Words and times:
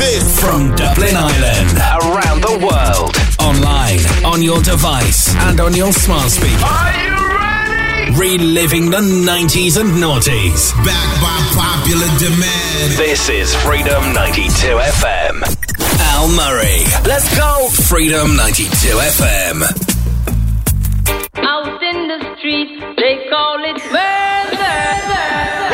this. 0.00 0.40
From 0.40 0.74
Dublin 0.74 1.14
Island, 1.14 1.76
around 2.08 2.40
the 2.40 2.56
world, 2.64 3.12
online, 3.38 4.00
on 4.24 4.42
your 4.42 4.60
device, 4.62 5.34
and 5.46 5.60
on 5.60 5.74
your 5.74 5.92
smart 5.92 6.30
speaker. 6.30 6.64
Are 6.64 6.92
you 7.04 7.16
ready? 7.36 8.16
Reliving 8.16 8.90
the 8.90 9.04
90s 9.04 9.76
and 9.78 9.90
noughties. 10.00 10.72
Back 10.84 11.08
by 11.20 11.36
popular 11.52 12.08
demand. 12.18 12.88
This 12.96 13.28
is 13.28 13.54
Freedom 13.56 14.12
92 14.14 14.80
FM. 15.04 15.34
Al 16.16 16.28
Murray. 16.32 16.82
Let's 17.06 17.28
go. 17.36 17.68
Freedom 17.88 18.36
92 18.36 18.96
FM. 19.20 19.56
Out 21.36 21.82
in 21.82 22.08
the 22.08 22.20
street, 22.36 22.80
they 22.96 23.28
call 23.28 23.60
it 23.64 23.78
murder. 23.92 24.80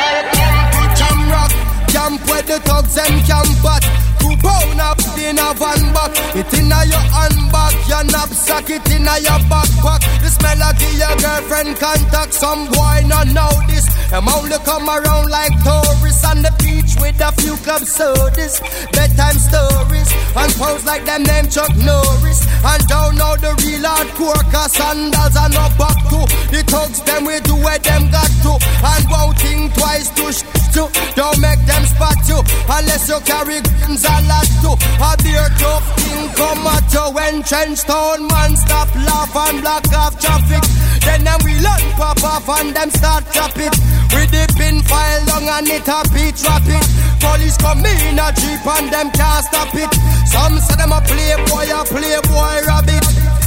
Welcome 0.02 0.58
to 0.74 0.84
Jamrock, 0.98 1.52
camp 1.95 2.20
where 2.29 2.43
the 2.43 2.58
thugs 2.66 2.98
and 2.98 3.24
camp 3.24 3.64
at. 3.64 4.05
Two 4.26 4.34
pound 4.42 4.80
up 4.80 4.98
in 5.22 5.38
a 5.38 5.54
van 5.54 5.94
back. 5.94 6.10
It 6.34 6.50
in 6.58 6.66
a 6.66 6.82
your 6.90 7.06
handbag, 7.14 7.74
your 7.86 8.02
knapsack, 8.10 8.66
it 8.70 8.82
in 8.90 9.06
a 9.06 9.22
your 9.22 9.38
backpack. 9.46 10.02
The 10.18 10.30
smell 10.34 10.62
of 10.66 10.74
your 10.98 11.14
girlfriend 11.22 11.78
contact. 11.78 12.34
Some 12.34 12.66
boy 12.74 13.06
not 13.06 13.30
know 13.30 13.54
this. 13.70 13.86
Them 14.10 14.26
only 14.26 14.58
come 14.66 14.90
around 14.90 15.30
like 15.30 15.54
tourists 15.62 16.26
on 16.26 16.42
the 16.42 16.50
beach 16.58 16.98
with 16.98 17.20
a 17.22 17.30
few 17.38 17.54
club 17.62 17.82
sodas, 17.86 18.58
bedtime 18.90 19.38
stories, 19.38 20.10
and 20.34 20.50
pose 20.58 20.84
like 20.84 21.04
them 21.06 21.22
name 21.22 21.46
Chuck 21.46 21.70
Norris. 21.78 22.42
And 22.66 22.82
don't 22.90 23.14
know 23.14 23.38
the 23.38 23.54
real 23.62 23.86
hardcore, 23.86 24.42
cause 24.50 24.74
sandals 24.74 25.36
are 25.38 25.50
no 25.54 25.70
back 25.78 25.98
to. 26.10 26.18
The 26.50 26.66
thugs 26.66 26.98
them 27.06 27.27
we 27.27 27.38
do 27.46 27.54
where 27.62 27.78
them 27.78 28.10
got 28.10 28.30
to, 28.42 28.58
and 28.58 29.04
won't 29.06 29.38
think 29.38 29.74
twice 29.74 30.10
to 30.18 30.32
sh- 30.34 30.66
Don't 30.76 31.40
make 31.40 31.64
them 31.64 31.84
spot 31.88 32.20
you, 32.28 32.36
unless 32.68 33.08
you 33.08 33.16
carry 33.24 33.64
guns 33.64 34.04
a 34.04 34.16
lot 34.28 34.44
to. 34.60 34.76
A 35.00 35.16
beer 35.24 35.48
tough 35.56 35.88
thing 35.96 36.28
come 36.36 36.66
at 36.68 36.92
you 36.92 37.06
when 37.16 37.42
trench 37.42 37.80
town 37.88 38.28
man 38.28 38.52
stop 38.56 38.92
laugh 38.94 39.34
and 39.48 39.62
block 39.62 39.88
off 39.96 40.20
traffic. 40.20 40.60
Then 41.00 41.24
them 41.24 41.41
we 41.48 41.55
learn 41.64 41.84
pop 41.96 42.22
off 42.22 42.48
and 42.60 42.77
them 42.77 42.91
start 42.91 43.24
drop 43.33 43.56
it. 43.56 43.72
With 44.12 44.28
the 44.28 44.44
pin 44.60 44.83
file 44.84 45.24
long 45.33 45.48
and 45.48 45.68
it 45.68 45.88
a 45.88 46.05
beat 46.12 46.36
drop 46.36 46.68
it. 46.68 46.84
Police 47.24 47.56
come 47.56 47.80
in 47.80 48.20
a 48.20 48.28
jeep 48.36 48.66
and 48.68 48.92
them 48.92 49.08
can't 49.16 49.44
stop 49.48 49.72
it. 49.72 49.88
Some 50.28 50.61
say 50.61 50.77
them 50.77 50.92
a 50.92 51.00
playboy, 51.00 51.72
a 51.72 51.80
playboy 51.88 52.68
rabbit. 52.68 53.45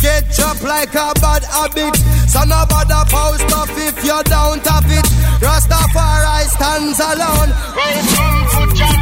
Get 0.00 0.30
chopped 0.30 0.62
like 0.62 0.94
a 0.94 1.12
bad 1.20 1.42
habit. 1.44 1.96
So 2.28 2.44
no 2.44 2.64
bother 2.70 3.04
post 3.10 3.52
off 3.52 3.70
if 3.76 4.04
you 4.04 4.22
don't 4.24 4.64
have 4.66 4.86
it. 4.86 5.04
Rastafari 5.42 6.46
stands 6.54 7.00
alone. 7.00 7.50
Welcome 7.74 8.38
to 8.52 8.62
John 8.78 8.98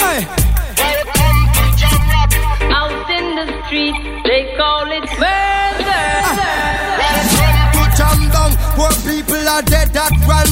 Hey. 0.00 0.20
Welcome 0.80 1.40
to 1.56 1.64
John 1.76 2.02
Out 2.72 3.10
in 3.10 3.26
the 3.36 3.46
street, 3.66 3.96
they 4.24 4.42
call 4.56 4.88
it 4.90 5.04
murder. 5.20 6.04
Welcome 7.00 7.76
to 7.76 8.00
Down, 8.32 8.52
where 8.78 8.96
people 9.04 9.48
are 9.48 9.62
dead 9.62 9.92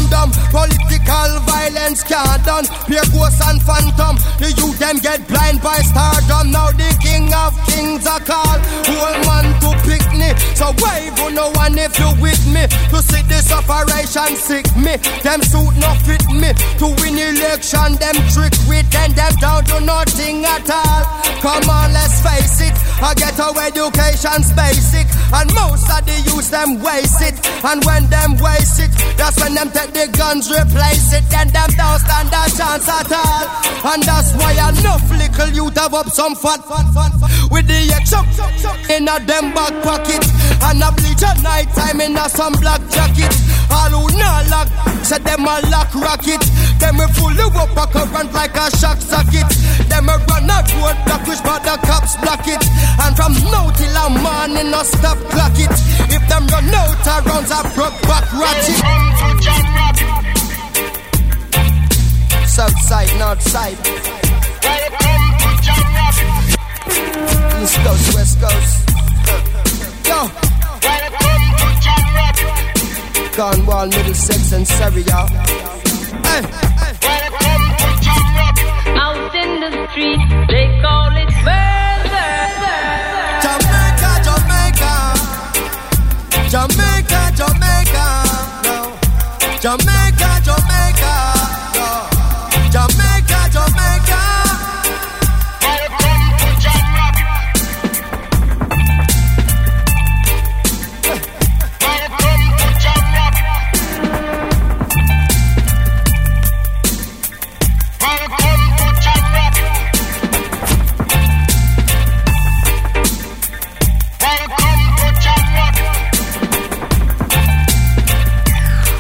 Political 0.09 1.41
violence 1.45 2.03
can't 2.03 2.45
done. 2.45 2.65
Pure 2.87 3.05
ghosts 3.13 3.41
and 3.45 3.61
phantom. 3.63 4.17
The 4.41 4.49
youth 4.57 4.79
them 4.79 4.97
get 4.99 5.27
blind 5.29 5.61
by 5.61 5.79
stardom. 5.85 6.51
Now 6.51 6.73
the 6.73 6.89
king 7.05 7.29
of 7.33 7.53
kings 7.69 8.07
are 8.07 8.21
called. 8.21 8.61
Whole 8.89 9.21
man 9.29 9.47
to 9.61 9.71
pick 9.85 10.05
me. 10.17 10.33
So 10.57 10.73
wave 10.81 11.19
on 11.21 11.35
no 11.35 11.51
one 11.53 11.77
if 11.79 11.99
you 11.99 12.08
me. 12.53 12.65
To 12.91 12.99
see 13.03 13.23
this 13.29 13.53
operation 13.53 14.37
sick 14.37 14.67
me. 14.77 14.97
Them 15.23 15.41
suit 15.43 15.75
no 15.77 15.91
fit 16.05 16.25
me. 16.33 16.53
To 16.81 16.87
win 17.01 17.19
election, 17.19 17.97
them 18.01 18.17
trick 18.33 18.55
with 18.69 18.89
them. 18.91 19.13
Them 19.13 19.35
down 19.41 19.65
to 19.71 19.81
nothing 19.81 20.45
at 20.45 20.69
all. 20.71 21.03
Come 21.41 21.69
on, 21.71 21.93
let's 21.93 22.21
face 22.21 22.61
it. 22.61 22.75
I 23.01 23.15
get 23.15 23.39
our 23.39 23.55
education's 23.63 24.51
basic. 24.53 25.07
And 25.33 25.49
most 25.55 25.87
of 25.87 26.03
the 26.05 26.17
youth 26.27 26.51
them 26.51 26.83
waste 26.83 27.23
it. 27.23 27.37
And 27.65 27.85
when 27.85 28.09
them 28.11 28.37
waste 28.39 28.81
it, 28.81 28.91
that's 29.17 29.39
when 29.39 29.55
them 29.55 29.71
take 29.71 29.93
the 29.93 30.09
guns, 30.17 30.51
replace 30.51 31.13
it. 31.13 31.25
Then 31.31 31.49
them 31.55 31.71
don't 31.77 32.01
stand 32.01 32.33
a 32.33 32.43
chance 32.51 32.89
at 32.89 33.13
all. 33.13 33.45
And 33.93 34.03
that's 34.03 34.35
why 34.35 34.53
enough 34.57 35.05
little 35.11 35.51
youth 35.55 35.77
have 35.77 35.95
up 35.95 36.09
some 36.11 36.35
fat, 36.35 36.65
fat, 36.67 36.87
fat, 36.95 37.13
fat. 37.21 37.51
With 37.51 37.67
the 37.67 37.79
chuck 38.09 38.27
in 38.91 39.07
a 39.09 39.21
them 39.25 39.55
back 39.55 39.75
pocket. 39.83 40.25
And 40.63 40.83
a 40.83 40.91
bleach 40.93 41.23
at 41.23 41.41
night 41.43 41.69
time 41.75 42.01
in 42.01 42.17
a 42.17 42.29
some 42.39 42.55
black 42.63 42.79
jacket. 42.95 43.35
All 43.69 43.91
who 43.91 44.07
not 44.17 44.47
lock, 44.47 44.69
said 45.03 45.25
them 45.27 45.43
a 45.43 45.59
lock 45.75 45.93
rocket. 45.93 46.39
Them 46.79 46.95
we 47.03 47.07
pull 47.19 47.35
you 47.35 47.51
up 47.51 47.75
a 47.75 47.85
current 47.91 48.33
like 48.33 48.55
a 48.55 48.71
shock 48.79 48.99
socket. 49.03 49.51
Them 49.91 50.07
a 50.07 50.15
run 50.31 50.47
a 50.47 50.63
road 50.79 50.95
block 51.03 51.27
which 51.27 51.43
but 51.43 51.67
the 51.67 51.75
cops 51.83 52.15
block 52.23 52.47
it. 52.47 52.63
And 53.03 53.17
from 53.19 53.35
now 53.51 53.67
till 53.75 53.91
a 53.91 54.07
morning 54.23 54.71
no 54.71 54.85
stop 54.87 55.19
clock 55.35 55.59
it. 55.59 55.75
If 56.15 56.23
them 56.31 56.47
run 56.47 56.71
out 56.71 57.09
of 57.11 57.27
rounds 57.27 57.51
a 57.51 57.59
broke 57.75 57.99
back 58.07 58.31
ratchet. 58.31 58.79
South 62.47 62.79
side, 62.87 63.11
north 63.19 63.43
side. 63.43 63.79
East 67.59 67.79
coast, 67.83 68.15
west 68.15 68.41
coast. 68.41 68.89
Yo. 70.07 70.58
Cornwall, 73.39 73.87
Middlesex, 73.87 74.51
and 74.51 74.67
Surrey, 74.67 75.03
y'all. 75.03 75.29
Hey. 76.27 76.43
Out 78.99 79.33
in 79.33 79.61
the 79.61 79.71
street, 79.93 80.19
they 80.51 80.67
call 80.83 81.15
it 81.15 81.31
murder. 81.47 82.29
Jamaica, 83.45 84.11
Jamaica. 84.27 84.93
Jamaica, 86.51 87.21
Jamaica. 87.39 88.07
No. 88.67 88.99
Jamaica, 89.63 89.88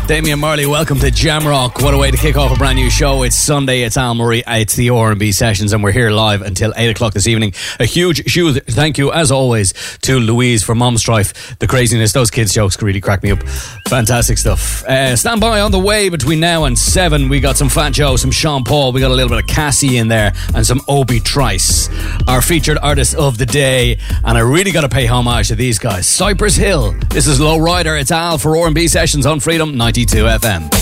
Damian 0.09 0.39
Marley, 0.39 0.65
welcome 0.65 0.99
to 1.01 1.11
Jamrock. 1.11 1.83
What 1.83 1.93
a 1.93 1.99
way 1.99 2.11
to 2.11 2.17
kick 2.17 2.39
off 2.39 2.51
a 2.51 2.59
brand 2.59 2.77
new 2.77 2.89
show. 2.89 3.25
It's 3.25 3.37
Sunday, 3.37 3.83
it's 3.83 3.99
Al 3.99 4.15
Murray, 4.15 4.43
it's 4.47 4.75
the 4.75 4.89
R&B 4.89 5.33
Sessions, 5.33 5.75
and 5.75 5.85
we're 5.85 5.93
here 5.93 6.09
live 6.09 6.41
until 6.41 6.73
8 6.75 6.89
o'clock 6.89 7.13
this 7.13 7.27
evening. 7.27 7.53
A 7.79 7.85
huge, 7.85 8.33
huge 8.33 8.65
thank 8.65 8.97
you, 8.97 9.13
as 9.13 9.31
always, 9.31 9.75
to 9.99 10.19
Louise 10.19 10.65
for 10.65 10.75
Mom 10.75 10.97
Strife. 10.97 11.59
The 11.59 11.67
craziness, 11.67 12.15
those 12.15 12.31
kids' 12.31 12.55
jokes 12.55 12.75
can 12.75 12.87
really 12.87 13.03
crack 13.03 13.23
me 13.23 13.33
up. 13.33 13.43
Fantastic 13.87 14.39
stuff. 14.39 14.83
Uh, 14.85 15.15
stand 15.15 15.43
by 15.43 15.61
on 15.61 15.73
the 15.73 15.79
way 15.79 16.09
between 16.09 16.41
now 16.41 16.65
and 16.65 16.79
7. 16.79 17.29
We 17.29 17.39
got 17.39 17.59
some 17.59 17.69
Fat 17.69 17.93
Joe, 17.93 18.17
some 18.17 18.31
Sean 18.31 18.65
Paul, 18.65 18.93
we 18.93 19.03
got 19.03 19.11
a 19.11 19.15
little 19.15 19.29
bit 19.29 19.45
of 19.45 19.47
Cassie 19.47 19.99
in 19.99 20.09
there, 20.09 20.33
and 20.55 20.65
some 20.65 20.81
Obi 20.89 21.21
Trice, 21.21 21.91
our 22.27 22.41
featured 22.41 22.79
artist 22.79 23.15
of 23.15 23.37
the 23.37 23.45
day. 23.45 23.99
And 24.25 24.39
I 24.39 24.41
really 24.41 24.71
got 24.71 24.81
to 24.81 24.89
pay 24.89 25.05
homage 25.05 25.49
to 25.49 25.55
these 25.55 25.79
guys. 25.79 26.07
Cypress 26.07 26.57
Hill, 26.57 26.93
this 27.11 27.27
is 27.27 27.39
Low 27.39 27.59
Rider, 27.59 27.95
it's 27.95 28.11
Al 28.11 28.39
for 28.39 28.57
R&B 28.57 28.89
Sessions 28.89 29.27
on 29.27 29.39
Freedom 29.39 29.77
90. 29.77 29.98
22FM. 30.07 30.79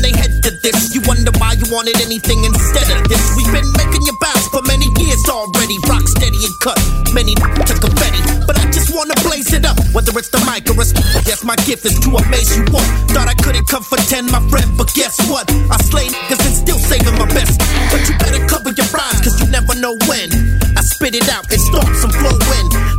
Their 0.00 0.16
head 0.16 0.42
to 0.42 0.50
this, 0.62 0.94
you 0.94 1.00
wonder 1.06 1.30
why 1.38 1.54
you 1.58 1.66
wanted 1.70 2.00
anything 2.00 2.44
instead 2.44 2.88
of 2.94 3.08
this, 3.08 3.22
we've 3.36 3.52
been 3.52 3.68
making 3.76 4.02
you 4.06 4.14
bounce 4.20 4.48
for 4.48 4.62
many 4.66 4.86
years 4.98 5.22
already. 5.28 5.76
Rock 5.86 6.06
steady 6.08 6.40
and 6.40 6.56
cut 6.60 6.78
many 7.12 7.34
to 7.34 7.74
confetti. 7.78 8.20
But 8.46 8.58
I 8.58 8.66
just 8.70 8.90
wanna 8.94 9.14
blaze 9.22 9.52
it 9.52 9.64
up, 9.64 9.78
whether 9.94 10.12
it's 10.18 10.30
the 10.30 10.40
mic 10.48 10.66
or 10.70 10.78
a 10.80 10.86
Yes, 11.26 11.44
my 11.44 11.56
gift 11.64 11.86
is 11.86 11.98
to 12.00 12.10
amaze 12.16 12.56
you 12.56 12.64
all. 12.74 12.88
Thought 13.14 13.28
I 13.28 13.36
couldn't 13.38 13.68
come 13.68 13.82
for 13.82 13.96
10, 13.96 14.26
my 14.30 14.42
friend, 14.50 14.68
but 14.76 14.92
guess 14.94 15.16
what? 15.30 15.46
I 15.70 15.76
slay 15.88 16.08
niggas 16.08 16.42
and 16.44 16.54
still 16.54 16.78
saving 16.78 17.16
my 17.18 17.26
best. 17.30 17.60
But 17.90 18.02
you 18.08 18.14
better 18.18 18.42
cover 18.46 18.70
your 18.74 18.88
rhymes, 18.90 19.20
cause 19.22 19.36
you 19.40 19.46
never 19.48 19.74
know 19.76 19.96
when. 20.10 20.28
I 20.76 20.82
spit 20.82 21.14
it 21.14 21.28
out 21.28 21.50
and 21.50 21.60
start 21.60 21.88
some 21.96 22.10
flow 22.10 22.34
in. 22.34 22.93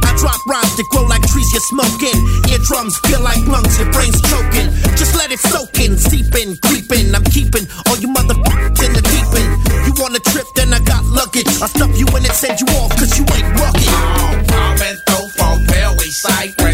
I 0.46 0.52
rhymes 0.52 0.76
that 0.78 0.88
grow 0.90 1.04
like 1.04 1.22
trees 1.28 1.50
you're 1.54 1.62
smoking. 1.62 2.18
Eardrums 2.50 2.98
feel 3.06 3.22
like 3.22 3.42
lungs, 3.48 3.78
your 3.80 3.92
brain's 3.92 4.22
choking. 4.22 4.70
Just 4.98 5.16
let 5.16 5.32
it 5.32 5.40
soak 5.40 5.74
in, 5.80 5.98
seeping, 5.98 6.58
creeping. 6.62 7.14
I'm 7.16 7.24
keeping 7.26 7.66
all 7.88 7.98
you 7.98 8.10
motherfuckers 8.10 8.82
in 8.86 8.94
the 8.94 9.02
deep 9.02 9.30
end. 9.34 9.54
You 9.86 9.94
want 9.98 10.16
a 10.16 10.22
trip, 10.22 10.46
then 10.56 10.74
I 10.74 10.80
got 10.80 11.04
luggage. 11.06 11.50
I'll 11.62 11.70
stuff 11.70 11.98
you 11.98 12.08
in 12.14 12.26
and 12.26 12.34
send 12.34 12.62
you 12.62 12.68
off, 12.78 12.92
cause 12.98 13.18
you 13.18 13.26
ain't 13.26 13.50
rugged. 13.58 13.90
Pumping 14.50 14.98
through 15.06 15.30
for 15.34 15.56
Perry, 15.66 16.10
Cypress 16.12 16.56
Hill. 16.58 16.65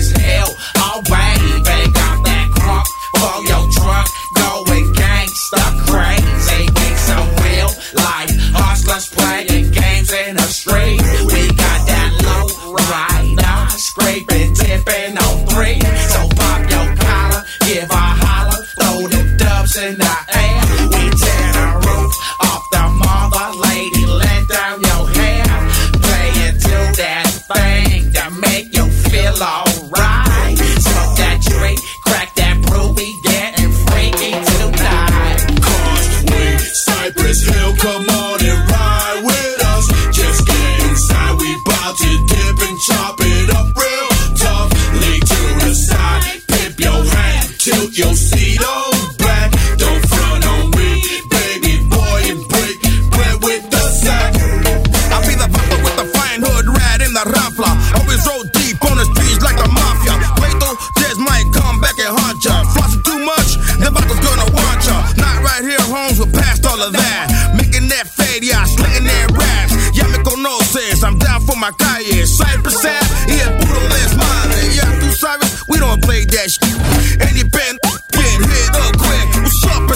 That. 66.90 67.54
Making 67.54 67.88
that 67.90 68.08
fade, 68.08 68.44
yeah, 68.44 68.66
slinging 68.66 69.06
that 69.06 69.30
raps. 69.38 69.74
Ya 69.94 70.08
me 70.10 70.18
conoces, 70.26 71.04
I'm 71.04 71.20
down 71.20 71.42
for 71.46 71.56
my 71.56 71.72
calle. 71.78 72.26
Cypress 72.26 72.82
Ave, 72.82 73.06
yeah, 73.30 73.54
puro 73.62 73.82
les 73.94 74.16
madre. 74.18 74.62
Yeah, 74.74 74.90
tú 75.00 75.14
sabes, 75.14 75.64
we 75.70 75.78
don't 75.78 76.02
play 76.02 76.26
that 76.26 76.50
shit. 76.50 77.22
Any 77.22 77.44
band, 77.44 77.78
get 78.10 78.42
hit 78.42 78.76
up 78.82 78.98
quick. 78.98 79.28
What's 79.44 79.66
up, 79.70 79.88
per 79.88 79.96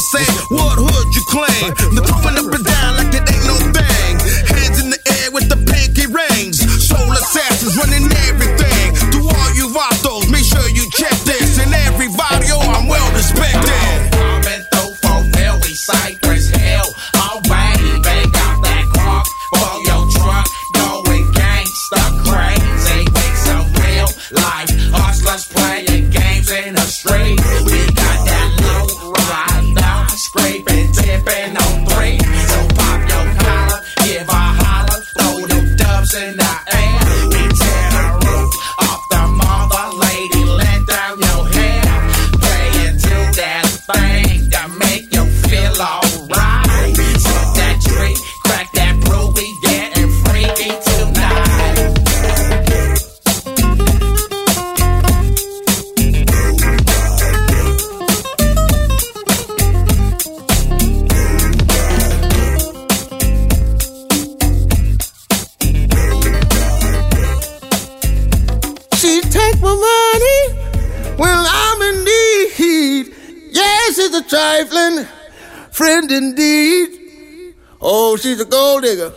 friend 76.08 76.24
indeed. 76.24 77.56
Oh, 77.82 78.18
she's 78.18 78.40
a 78.40 78.46
gold 78.46 78.84
digger 78.84 79.14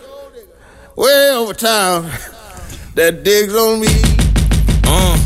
way 0.97 1.31
over 1.31 1.55
town 1.55 2.03
that 2.95 3.23
digs 3.25 3.55
on 3.55 3.81
me. 3.81 3.89
Uh. 4.85 5.17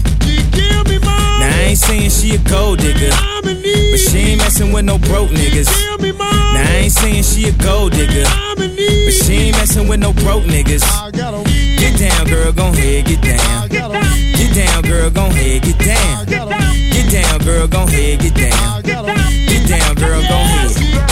Now 1.41 1.49
I 1.49 1.63
ain't 1.71 1.79
saying 1.79 2.11
she 2.11 2.35
a 2.37 2.39
gold 2.39 2.79
digger, 2.79 3.11
but 3.43 3.99
she 3.99 4.19
ain't 4.19 4.39
messing 4.39 4.73
with 4.73 4.85
no 4.85 4.99
broke 4.99 5.31
niggas. 5.31 5.71
Now 5.99 6.63
I 6.63 6.83
ain't 6.83 6.93
saying 6.93 7.23
she 7.25 7.49
a 7.49 7.53
gold 7.53 7.93
digger, 7.93 8.25
but 8.57 9.13
she 9.13 9.33
ain't 9.33 9.57
messing 9.57 9.89
with 9.89 10.01
no 10.01 10.13
broke 10.13 10.45
niggas. 10.45 10.85
Get 11.13 11.99
down, 11.99 12.27
girl, 12.27 12.53
gon' 12.53 12.75
head, 12.75 13.07
get 13.07 13.23
down. 13.23 13.69
Get 13.69 14.55
down, 14.55 14.83
girl, 14.83 15.11
gon' 15.11 15.31
head, 15.31 15.63
get 15.63 15.79
down. 15.79 16.27
Get 16.27 17.11
down, 17.11 17.41
girl, 17.41 17.67
gon' 17.67 17.89
head, 17.89 18.21
get 18.21 18.35
down. 18.35 18.83
Get 18.83 19.69
down, 19.69 19.95
girl, 19.97 20.23
gon' 20.23 20.47
head. 20.47 21.12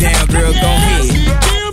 girl, 0.00 0.52
gon' 0.54 0.80
head. 0.80 1.49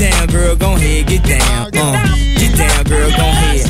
Down, 0.00 0.28
girl, 0.28 0.56
gon' 0.56 0.80
head, 0.80 1.08
get 1.08 1.22
down. 1.24 1.66
Uh, 1.76 2.16
get 2.38 2.56
down, 2.56 2.84
girl, 2.84 3.10
gon' 3.10 3.34
head. 3.34 3.69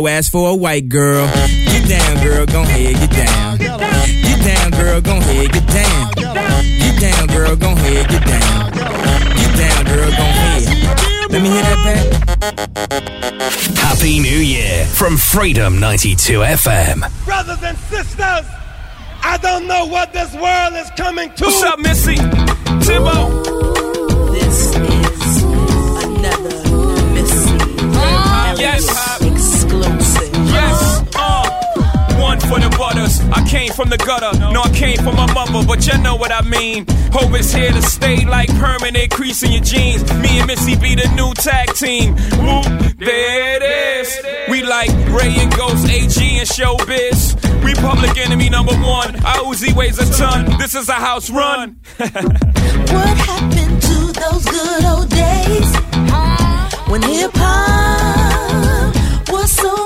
ass 0.07 0.29
for 0.29 0.49
a 0.49 0.55
white 0.55 0.89
girl. 0.89 1.27
Get 1.27 1.87
down, 1.89 2.23
girl, 2.23 2.45
gon' 2.45 2.65
head, 2.65 2.95
get 2.95 3.11
down. 3.11 3.57
Get 3.57 4.45
down, 4.45 4.71
girl, 4.71 5.01
gon' 5.01 5.21
head, 5.21 5.51
get 5.51 5.67
down. 5.67 6.11
Get 6.15 6.99
down, 6.99 7.27
girl, 7.27 7.55
gon' 7.55 7.77
head, 7.77 8.07
get 8.09 8.25
down. 8.25 8.71
Get 8.71 9.57
down, 9.57 9.85
girl, 9.85 10.09
gon' 10.11 10.33
head. 10.41 11.31
Let 11.31 11.41
me 11.41 11.49
hear 11.49 11.61
that 11.61 11.79
back. 11.85 13.77
Happy 13.77 14.19
New 14.19 14.39
Year 14.39 14.85
from 14.85 15.17
Freedom 15.17 15.79
92 15.79 16.39
FM. 16.39 17.25
Brothers 17.25 17.63
and 17.63 17.77
sisters, 17.77 18.45
I 19.23 19.37
don't 19.41 19.67
know 19.67 19.85
what 19.85 20.13
this 20.13 20.33
world 20.33 20.73
is 20.73 20.89
coming 20.97 21.31
to. 21.33 21.45
What's 21.45 21.63
up, 21.63 21.79
Missy? 21.79 22.15
Timbo. 22.85 23.43
This 24.31 24.75
is 24.75 25.43
another 26.03 27.03
Missy 27.13 27.57
Yes, 28.61 29.20
for 32.51 32.59
the 32.59 32.69
butters. 32.77 33.21
I 33.31 33.47
came 33.47 33.71
from 33.71 33.89
the 33.89 33.97
gutter. 33.97 34.37
No, 34.37 34.61
I 34.61 34.71
came 34.71 34.97
from 34.97 35.15
my 35.15 35.31
mother, 35.33 35.65
but 35.65 35.87
you 35.87 35.97
know 35.99 36.15
what 36.15 36.31
I 36.31 36.41
mean. 36.41 36.85
Hope 37.15 37.31
it's 37.39 37.53
here 37.53 37.71
to 37.71 37.81
stay 37.81 38.25
like 38.25 38.49
permanent 38.59 39.09
crease 39.11 39.41
in 39.43 39.51
your 39.53 39.63
jeans. 39.63 40.03
Me 40.19 40.39
and 40.39 40.47
Missy 40.47 40.75
be 40.75 40.95
the 40.95 41.07
new 41.15 41.33
tag 41.33 41.73
team. 41.75 42.15
Whoop, 42.43 42.97
there 42.97 43.55
it 43.55 43.63
is. 43.63 44.09
We 44.49 44.63
like 44.63 44.89
Rae 45.15 45.35
and 45.39 45.51
Ghost, 45.55 45.87
AG 45.87 46.17
and 46.19 46.47
Showbiz. 46.47 47.39
We 47.63 47.73
public 47.75 48.17
enemy 48.17 48.49
number 48.49 48.75
one. 48.75 49.15
Our 49.23 49.43
Uzi 49.47 49.73
weighs 49.73 49.97
a 49.99 50.07
ton. 50.17 50.57
This 50.59 50.75
is 50.75 50.89
a 50.89 50.99
house 51.09 51.29
run. 51.29 51.79
What 52.91 53.17
happened 53.17 53.81
to 53.81 53.97
those 54.19 54.45
good 54.45 54.83
old 54.85 55.09
days 55.09 55.69
when 56.89 57.01
hip 57.03 57.31
hop 57.35 59.29
was 59.29 59.49
so 59.51 59.80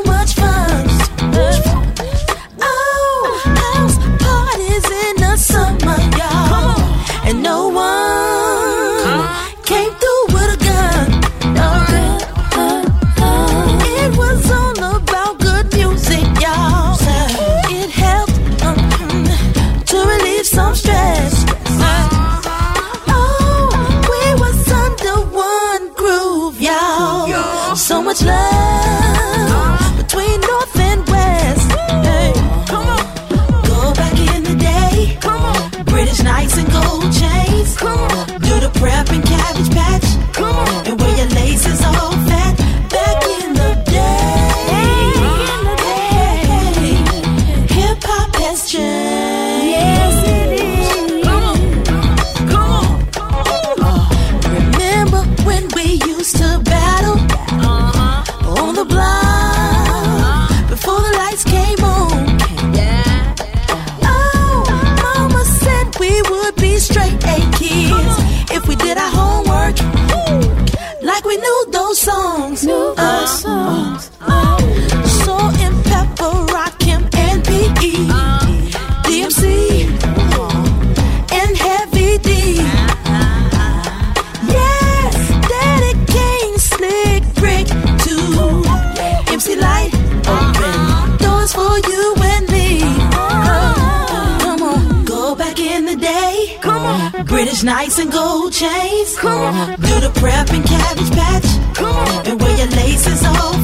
nights 97.65 97.97
and 97.97 98.11
gold 98.11 98.53
chains. 98.53 99.17
Come 99.17 99.41
on, 99.41 99.69
do 99.81 99.99
the 99.99 100.11
prep 100.19 100.51
and 100.51 100.63
cabbage 100.63 101.11
patch. 101.11 101.75
Come 101.75 101.95
on, 101.95 102.27
and 102.27 102.39
wear 102.39 102.57
your 102.57 102.67
laces 102.67 103.25
all 103.25 103.54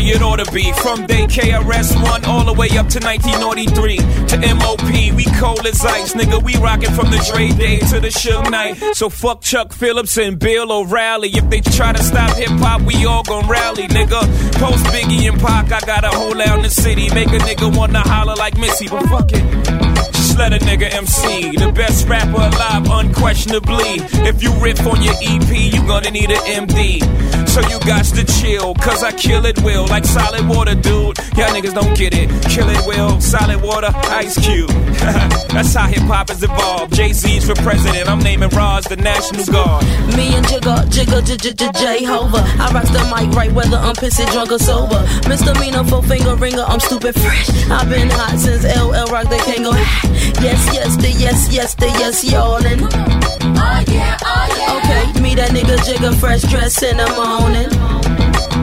way 0.00 0.10
it 0.10 0.22
ought 0.22 0.44
to 0.44 0.50
be. 0.52 0.72
From 0.72 1.06
day 1.06 1.26
KRS-One 1.26 2.24
all 2.24 2.44
the 2.44 2.52
way 2.52 2.68
up 2.78 2.88
to 2.88 3.00
1993 3.00 3.96
to 4.28 4.54
MOP. 4.54 5.16
We 5.16 5.24
cold 5.38 5.66
as 5.66 5.84
ice, 5.84 6.14
nigga. 6.14 6.42
We 6.42 6.56
rockin' 6.56 6.92
from 6.92 7.10
the 7.10 7.18
Dre 7.30 7.48
Day 7.48 7.78
to 7.90 8.00
the 8.00 8.08
Suge 8.08 8.50
Knight. 8.50 8.76
So 8.94 9.08
fuck 9.08 9.42
Chuck 9.42 9.72
Phillips 9.72 10.16
and 10.18 10.38
Bill 10.38 10.72
O'Reilly. 10.72 11.30
If 11.30 11.48
they 11.50 11.60
try 11.60 11.92
to 11.92 12.02
stop 12.02 12.36
hip 12.36 12.50
hop, 12.50 12.82
we 12.82 13.04
all 13.04 13.22
gon' 13.22 13.48
rally, 13.48 13.88
nigga. 13.88 14.20
Post 14.58 14.84
Biggie 14.86 15.28
and 15.30 15.40
Pac, 15.40 15.72
I 15.72 15.80
got 15.80 16.04
a 16.04 16.16
hole 16.16 16.40
out 16.40 16.56
in 16.56 16.62
the 16.62 16.70
city. 16.70 17.12
Make 17.14 17.28
a 17.28 17.38
nigga 17.38 17.74
wanna 17.76 18.00
holler 18.00 18.34
like 18.36 18.56
Missy, 18.58 18.88
but 18.88 19.06
fuck 19.06 19.30
it. 19.32 19.69
Just 20.30 20.38
let 20.38 20.52
a 20.52 20.64
nigga 20.64 20.88
MC, 20.94 21.56
the 21.56 21.72
best 21.72 22.06
rapper 22.06 22.30
alive, 22.30 22.86
unquestionably. 22.88 23.98
If 24.28 24.40
you 24.44 24.52
riff 24.62 24.78
on 24.86 25.02
your 25.02 25.14
EP, 25.22 25.50
you 25.74 25.84
gonna 25.88 26.12
need 26.12 26.30
an 26.30 26.68
MD. 26.68 27.02
So 27.48 27.60
you 27.62 27.80
got 27.80 28.04
to 28.04 28.24
chill, 28.24 28.74
cause 28.76 29.02
I 29.02 29.10
kill 29.10 29.44
it 29.44 29.60
will, 29.62 29.86
like 29.88 30.04
solid 30.04 30.46
water, 30.48 30.76
dude. 30.76 31.18
Y'all 31.34 31.50
niggas 31.50 31.74
don't 31.74 31.96
get 31.98 32.14
it. 32.14 32.30
Kill 32.48 32.68
it 32.68 32.86
will, 32.86 33.20
solid 33.20 33.60
water, 33.60 33.90
ice 34.06 34.38
cube. 34.38 34.70
That's 35.50 35.74
how 35.74 35.88
hip 35.88 36.02
hop 36.02 36.28
has 36.28 36.44
evolved. 36.44 36.94
Jay 36.94 37.12
Z's 37.12 37.44
for 37.48 37.56
president, 37.56 38.08
I'm 38.08 38.20
naming 38.20 38.50
Roz 38.50 38.84
the 38.84 38.96
National 38.96 39.44
Guard. 39.46 39.82
Me 40.14 40.32
and 40.36 40.46
Jigga, 40.46 40.86
Jigga, 40.94 41.26
J 41.26 41.36
J 41.38 41.52
J 41.54 41.70
J 41.74 42.04
Hova. 42.04 42.38
I 42.38 42.70
rock 42.72 42.84
the 42.84 43.02
mic 43.10 43.34
right 43.34 43.50
whether 43.50 43.78
I'm 43.78 43.96
pissy, 43.96 44.30
drunk 44.30 44.52
or 44.52 44.60
sober. 44.60 45.02
Misdemeanor, 45.28 45.82
four 45.82 46.04
finger 46.04 46.36
ringer, 46.36 46.62
I'm 46.62 46.78
stupid 46.78 47.16
fresh. 47.16 47.50
I've 47.68 47.90
been 47.90 48.10
hot 48.10 48.38
since 48.38 48.62
LL 48.62 49.10
Rock, 49.10 49.28
they 49.28 49.38
can't 49.38 49.64
go. 49.64 49.72
Yes, 50.42 50.62
yes, 50.74 50.96
the 50.96 51.10
yes, 51.10 51.48
yes, 51.52 51.74
the 51.74 51.86
yes, 51.86 52.24
y'allin'. 52.24 52.80
Oh 52.82 53.84
yeah, 53.88 54.16
oh 54.22 54.46
yeah. 54.58 54.76
Okay, 54.78 55.20
me 55.20 55.34
that 55.34 55.50
nigga 55.50 55.76
Jigga, 55.86 56.14
fresh 56.18 56.42
dress 56.42 56.82
in 56.82 56.96
the 56.96 57.08
morning. 57.20 57.68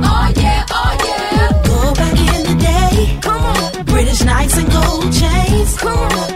Oh 0.04 0.32
yeah, 0.38 0.66
oh 0.70 0.94
yeah. 1.06 1.52
Go 1.66 1.94
back 1.94 2.18
in 2.36 2.44
the 2.50 2.56
day. 2.64 3.20
Come 3.22 3.44
on. 3.44 3.86
British 3.86 4.24
Knights 4.24 4.58
and 4.58 4.72
gold 4.72 5.12
chains. 5.14 5.78
Come 5.78 5.98
on. 5.98 6.27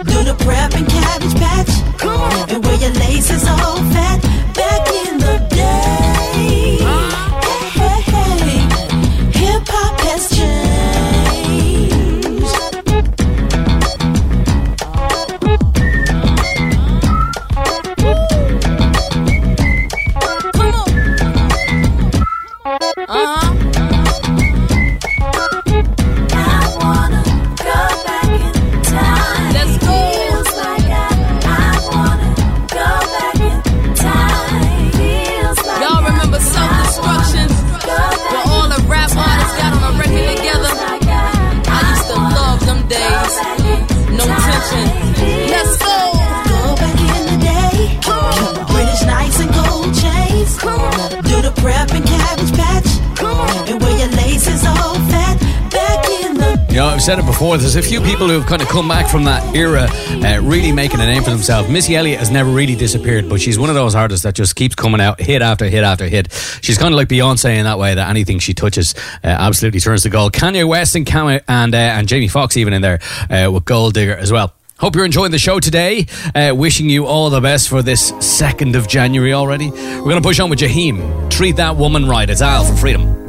Before. 57.42 57.58
There's 57.58 57.76
a 57.76 57.82
few 57.82 58.02
people 58.02 58.28
who 58.28 58.34
have 58.34 58.46
kind 58.46 58.62
of 58.62 58.68
come 58.68 58.88
back 58.88 59.10
from 59.10 59.24
that 59.24 59.56
era, 59.56 59.88
uh, 59.90 60.40
really 60.44 60.72
making 60.72 61.00
a 61.00 61.08
name 61.08 61.24
for 61.24 61.32
themselves. 61.32 61.68
Missy 61.70 61.96
Elliott 61.96 62.20
has 62.20 62.30
never 62.30 62.52
really 62.52 62.76
disappeared, 62.76 63.28
but 63.28 63.42
she's 63.42 63.58
one 63.58 63.68
of 63.68 63.74
those 63.74 63.96
artists 63.96 64.22
that 64.26 64.36
just 64.36 64.56
keeps 64.56 64.76
coming 64.76 65.02
out 65.02 65.20
hit 65.20 65.42
after 65.42 65.66
hit 65.66 65.84
after 65.84 66.06
hit. 66.06 66.32
She's 66.62 66.78
kind 66.78 66.94
of 66.94 66.98
like 66.98 67.08
Beyonce 67.08 67.58
in 67.58 67.64
that 67.64 67.80
way 67.80 67.96
that 67.96 68.10
anything 68.12 68.38
she 68.38 68.54
touches 68.54 68.94
uh, 69.24 69.28
absolutely 69.28 69.80
turns 69.80 70.04
to 70.04 70.12
gold. 70.12 70.34
Kanye 70.34 70.68
West 70.68 70.96
and 70.96 71.04
Cam- 71.04 71.42
and 71.48 71.74
uh, 71.74 71.78
and 71.78 72.08
Jamie 72.08 72.28
Foxx 72.28 72.58
even 72.58 72.74
in 72.74 72.84
there 72.84 73.00
uh, 73.32 73.50
with 73.52 73.66
Gold 73.66 73.96
Digger 73.96 74.16
as 74.16 74.32
well. 74.32 74.54
Hope 74.78 74.96
you're 74.96 75.06
enjoying 75.06 75.32
the 75.32 75.40
show 75.40 75.60
today. 75.60 76.06
Uh, 76.36 76.54
wishing 76.56 76.92
you 76.92 77.08
all 77.08 77.32
the 77.32 77.42
best 77.42 77.70
for 77.70 77.82
this 77.82 78.12
2nd 78.12 78.76
of 78.76 78.88
January 78.88 79.34
already. 79.34 79.72
We're 79.72 80.02
going 80.02 80.16
to 80.16 80.22
push 80.22 80.40
on 80.40 80.52
with 80.52 80.60
Jaheim. 80.60 81.32
Treat 81.32 81.56
that 81.56 81.76
woman 81.76 82.08
right. 82.08 82.30
It's 82.30 82.42
Al 82.44 82.66
for 82.66 82.76
Freedom. 82.76 83.21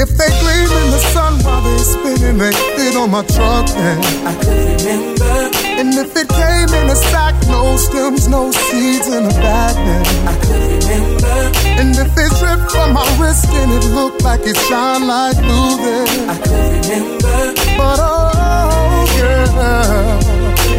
If 0.00 0.10
they 0.10 0.30
gleam 0.38 0.70
in 0.78 0.90
the 0.94 1.02
sun 1.10 1.42
while 1.42 1.60
they 1.60 1.78
spinning, 1.78 2.38
they 2.38 2.52
fit 2.52 2.94
on 2.94 3.10
my 3.10 3.26
truck, 3.26 3.66
then 3.66 3.98
I 4.24 4.32
could 4.38 4.78
remember. 4.86 5.50
And 5.74 5.92
if 5.92 6.14
it 6.14 6.28
came 6.28 6.70
in 6.70 6.88
a 6.88 6.94
sack, 6.94 7.34
no 7.48 7.76
stems, 7.76 8.28
no 8.28 8.52
seeds 8.52 9.08
in 9.08 9.26
a 9.26 9.34
bag, 9.42 9.74
then 9.74 10.06
I 10.28 10.34
could 10.38 10.54
remember. 10.86 11.38
And 11.82 11.90
if 11.98 12.14
it 12.14 12.30
dripped 12.38 12.70
from 12.70 12.92
my 12.94 13.02
wrist 13.18 13.50
and 13.50 13.72
it 13.72 13.86
looked 13.90 14.22
like 14.22 14.42
it 14.46 14.56
shine 14.70 15.08
like 15.08 15.36
blue, 15.36 15.76
then 15.82 16.30
I 16.30 16.36
could 16.46 16.86
remember. 16.86 17.54
But 17.74 17.98
oh, 17.98 19.02
girl, 19.18 19.50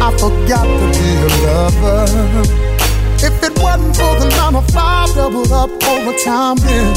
I 0.00 0.10
forgot 0.16 0.64
to 0.64 0.86
be 0.96 1.08
a 1.20 1.30
lover. 1.44 2.08
If 3.20 3.36
it 3.44 3.52
wasn't 3.60 3.96
for 3.96 4.16
the 4.16 4.28
nine 4.30 4.54
to 4.54 4.72
five 4.72 5.14
doubled 5.14 5.52
up 5.52 5.68
overtime, 5.68 6.56
then 6.56 6.96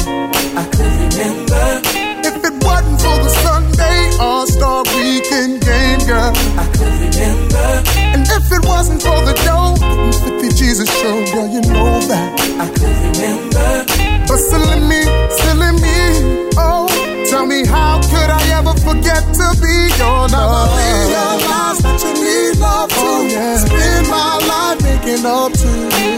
I 0.55 0.63
could 0.71 1.19
remember. 1.19 2.12
If 2.25 2.37
it 2.43 2.55
wasn't 2.63 2.99
for 3.01 3.17
the 3.19 3.29
Sunday 3.43 4.17
All 4.19 4.47
Star 4.47 4.83
Weekend 4.95 5.61
game, 5.61 5.99
girl, 6.07 6.31
I 6.55 6.65
could 6.71 6.93
remember. 7.03 7.67
And 8.15 8.23
if 8.27 8.51
it 8.51 8.63
wasn't 8.65 9.01
for 9.01 9.19
the 9.27 9.33
dough, 9.43 9.75
the 9.75 10.39
50 10.39 10.55
Jesus 10.55 10.89
show, 11.01 11.15
girl, 11.33 11.47
you 11.47 11.61
know 11.61 11.99
that 12.07 12.29
I 12.63 12.67
could 12.71 12.95
remember. 13.05 13.83
But 14.27 14.39
silly 14.39 14.79
me, 14.87 15.01
silly 15.35 15.71
me, 15.83 16.47
oh, 16.55 16.87
tell 17.29 17.45
me 17.45 17.65
how 17.65 17.99
could 18.01 18.29
I 18.31 18.41
ever 18.57 18.73
forget 18.79 19.23
to 19.23 19.47
be 19.59 19.75
your 19.99 20.27
love? 20.31 20.31
Never 20.31 20.55
oh, 20.55 20.79
oh, 20.79 21.09
realize 21.11 21.79
that 21.83 21.99
you 22.03 22.13
need 22.23 22.55
love 22.63 22.89
too. 22.89 23.03
Oh, 23.03 23.27
yeah. 23.27 23.57
Spend 23.67 24.07
my 24.07 24.39
life 24.47 24.79
making 24.81 25.25
up 25.25 25.51
to 25.51 25.71
you. 25.99 26.15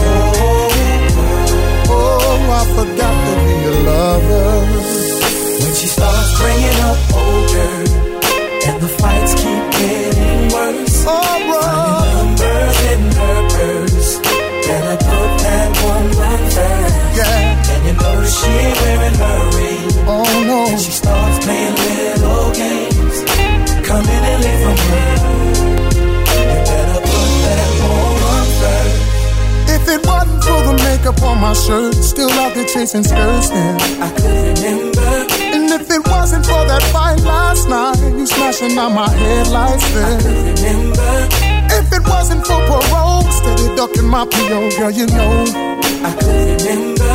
Oh, 0.00 0.72
oh, 1.20 1.92
oh, 1.92 2.56
I 2.56 2.62
forgot 2.72 3.14
to 3.26 3.34
be 3.44 3.54
a 3.68 3.74
lover. 3.84 5.21
Starts 5.92 6.32
bringing 6.40 6.78
up 6.88 6.98
older 7.12 7.74
and 8.68 8.80
the 8.80 8.88
fights 8.88 9.34
keep 9.34 9.64
getting 9.76 10.48
worse. 10.54 11.04
Bro. 11.04 11.20
Finding 11.20 12.12
numbers 12.16 12.78
in 12.92 13.02
her 13.18 13.40
purse. 13.52 14.10
Better 14.66 14.96
put 15.04 15.30
that 15.44 15.68
woman 15.82 16.42
first. 16.56 16.96
Yeah. 17.18 17.72
And 17.72 17.82
you 17.86 17.94
know 18.00 18.16
she 18.24 18.50
ain't 18.64 18.76
wearing 18.80 19.16
her 19.22 19.40
ring. 19.58 19.90
Oh 20.08 20.30
no. 20.48 20.58
And 20.72 20.80
she 20.80 20.92
starts 20.92 21.44
playing 21.44 21.76
little 21.84 22.48
games. 22.56 23.16
Coming 23.86 24.22
and 24.32 24.40
leave 24.44 24.60
from 24.64 24.78
her. 24.88 25.12
You 26.48 26.58
better 26.72 27.00
put 27.10 27.30
that 27.44 27.70
woman 27.82 28.44
first. 28.60 29.72
If 29.76 29.84
it 29.94 30.00
wasn't 30.06 30.40
for 30.44 30.60
the 30.68 30.74
makeup 30.84 31.22
on 31.22 31.36
my 31.40 31.52
shirt, 31.52 31.94
still 31.96 32.30
out 32.30 32.54
there 32.54 32.66
chasing 32.66 33.04
skirts, 33.04 33.48
then 33.50 33.80
I 34.00 34.08
could 34.16 34.58
remember. 34.58 35.51
If 35.74 35.90
it 35.90 36.06
wasn't 36.06 36.44
for 36.44 36.62
that 36.68 36.82
fight 36.92 37.20
last 37.22 37.66
night, 37.66 37.96
you 38.18 38.26
smashing 38.26 38.76
out 38.76 38.92
my 38.92 39.08
headlights, 39.08 39.88
then 39.94 40.04
I 40.04 40.22
could 40.22 40.36
remember. 40.60 41.12
If 41.78 41.86
it 41.96 42.04
wasn't 42.06 42.46
for 42.46 42.60
parole, 42.68 43.24
steady 43.32 43.74
ducking 43.74 44.06
my 44.06 44.26
PO, 44.26 44.58
girl, 44.76 44.90
you 44.90 45.06
know 45.06 45.32
I 46.04 46.12
could 46.20 46.60
remember. 46.60 47.14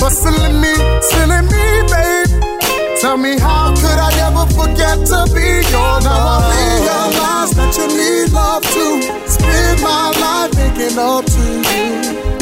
But 0.00 0.12
silly 0.16 0.52
me, 0.62 0.72
silly 1.12 1.40
me, 1.52 1.64
babe. 1.92 2.30
Tell 3.02 3.18
me 3.18 3.38
how 3.38 3.74
could 3.76 3.98
I 4.08 4.10
ever 4.28 4.46
forget 4.56 4.96
to 5.12 5.20
be 5.36 5.60
your 5.68 5.94
love? 6.00 6.48
Never 6.48 6.80
realize 6.80 7.52
that 7.52 7.72
you 7.76 7.86
need 8.00 8.32
love 8.32 8.64
too. 8.64 8.96
Spend 9.28 9.76
my 9.84 10.08
life 10.24 10.52
making 10.56 10.96
up 10.98 11.24
to 11.28 11.44
you. 11.68 11.84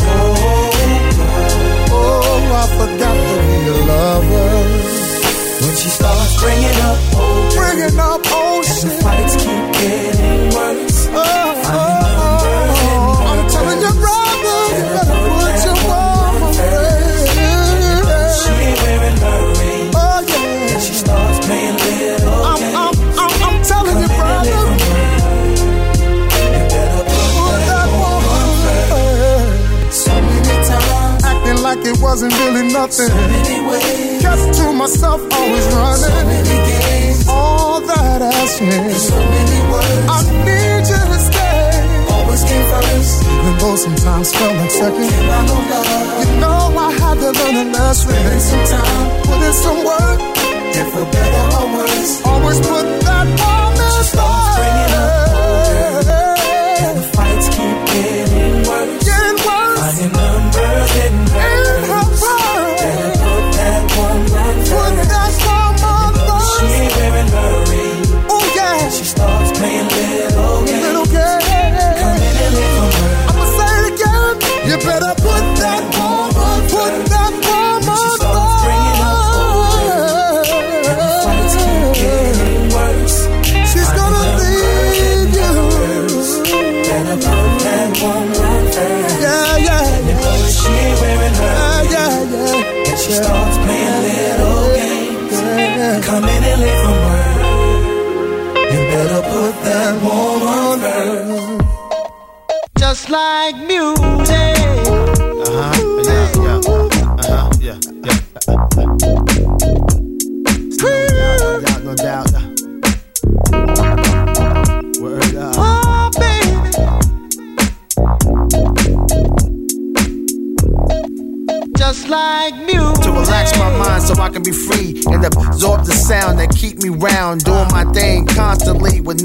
Oh, 0.06 0.38
oh, 1.18 1.98
oh 1.98 2.46
I 2.54 2.66
forgot 2.78 3.16
to 3.26 3.34
be 3.42 3.56
a 3.70 3.86
lover. 3.90 4.97
When 5.60 5.74
she 5.76 5.88
starts 5.88 6.40
bringing 6.40 6.78
up 6.90 6.98
old, 7.16 7.54
Bringing 7.54 7.98
up 7.98 8.32
old 8.32 8.64
and 8.64 8.90
the 8.90 8.98
fights 9.02 9.36
keep 9.36 9.64
getting 9.82 10.54
worse. 10.54 11.08
Oh, 11.10 11.97
like 31.68 31.84
it 31.84 32.00
wasn't 32.00 32.32
really 32.40 32.64
nothing. 32.72 33.12
ways, 33.68 34.22
Kept 34.24 34.56
to 34.56 34.72
myself, 34.72 35.20
always 35.36 35.64
so 35.68 35.76
running. 35.76 36.26
many 36.32 36.58
games, 36.70 37.28
All 37.28 37.80
that 37.82 38.22
said. 38.56 38.96
so 38.96 39.16
many 39.34 39.60
words. 39.72 40.08
I 40.16 40.18
need 40.48 40.84
you 40.92 41.02
to 41.12 41.18
stay. 41.28 41.68
Always 42.14 42.42
came 42.48 42.66
first. 42.72 43.12
Even 43.34 43.54
though 43.60 43.76
sometimes 43.76 44.28
felt 44.32 44.54
like 44.60 44.70
second. 44.70 45.08
Came 45.12 45.28
out 45.36 45.50
love. 45.72 46.24
You 46.24 46.40
know 46.40 46.60
I 46.86 46.88
had 47.00 47.16
to 47.24 47.30
learn 47.38 47.56
a 47.60 47.64
lesson. 47.76 48.16
Spend 48.16 48.40
some 48.48 48.64
time, 48.72 49.06
Put 49.28 49.40
in 49.48 49.52
some 49.64 49.80
work. 49.90 50.20
and 50.78 50.88
for 50.92 51.04
better 51.14 51.44
or 51.60 51.66
worse, 51.76 52.12
Always 52.24 52.58
put 52.70 52.86
that 53.06 53.26
woman 53.40 53.57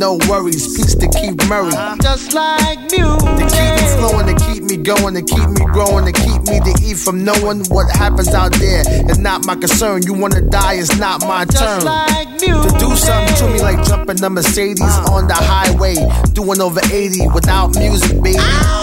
no 0.04 0.18
worries. 0.28 0.76
Peace 0.76 0.96
to 0.96 1.08
keep 1.08 1.36
Murray. 1.48 1.72
Just 2.02 2.34
like 2.34 2.78
music. 2.92 3.24
To 3.40 3.46
keep 3.56 3.72
me 3.80 3.86
flowing, 3.96 4.28
to 4.28 4.36
keep 4.46 4.64
me 4.64 4.76
going, 4.76 5.14
to 5.14 5.22
keep 5.22 5.48
me 5.48 5.64
growing, 5.72 6.04
to 6.04 6.12
keep 6.12 6.42
me 6.52 6.60
to 6.60 6.74
eat 6.84 6.98
from 6.98 7.24
knowing 7.24 7.64
what 7.68 7.90
happens 7.90 8.34
out 8.34 8.52
there 8.56 8.84
is 9.10 9.18
not 9.18 9.46
my 9.46 9.56
concern. 9.56 10.04
You 10.04 10.14
wanna 10.14 10.42
die, 10.42 10.74
it's 10.74 11.00
not 11.00 11.22
my 11.22 11.46
turn. 11.46 11.80
Just 11.80 11.86
like 11.86 12.28
music. 12.42 12.72
To 12.74 12.80
do 12.80 12.96
something 12.98 13.36
to 13.38 13.54
me 13.54 13.62
like 13.62 13.82
jumping 13.88 14.18
the 14.18 14.30
Mercedes 14.30 14.96
on 15.08 15.28
the 15.30 15.40
highway, 15.40 15.96
doing 16.34 16.60
over 16.60 16.82
80 16.92 17.30
without 17.34 17.74
music, 17.78 18.22
baby. 18.22 18.40
Crazy. 18.40 18.83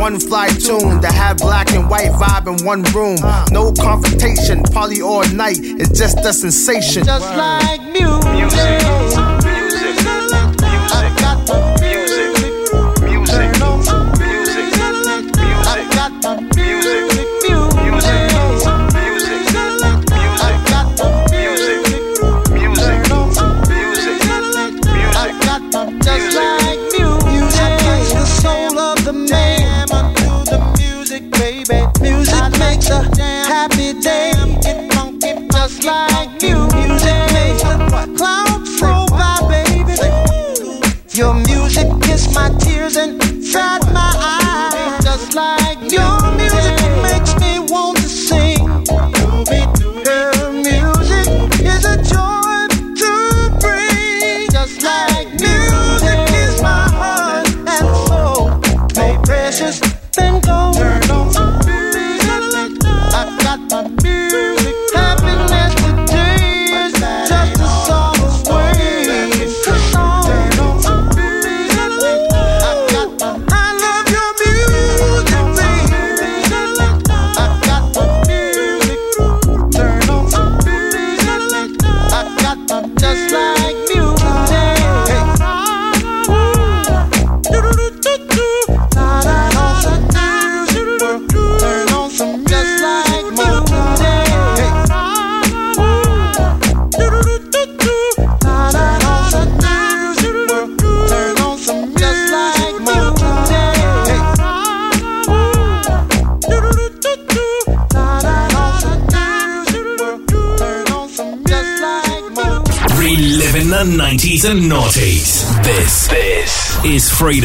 One 0.00 0.18
fly 0.18 0.48
tune 0.48 1.02
to 1.02 1.08
have 1.08 1.36
black 1.36 1.72
and 1.72 1.88
white 1.90 2.10
vibe 2.12 2.46
in 2.48 2.64
one 2.64 2.82
room. 2.94 3.18
No 3.52 3.70
confrontation, 3.70 4.62
party 4.62 5.02
all 5.02 5.28
night. 5.28 5.58
It's 5.60 5.90
just 5.90 6.16
a 6.24 6.32
sensation. 6.32 7.04
Just 7.04 7.28
like 7.36 7.82
music. 7.92 9.09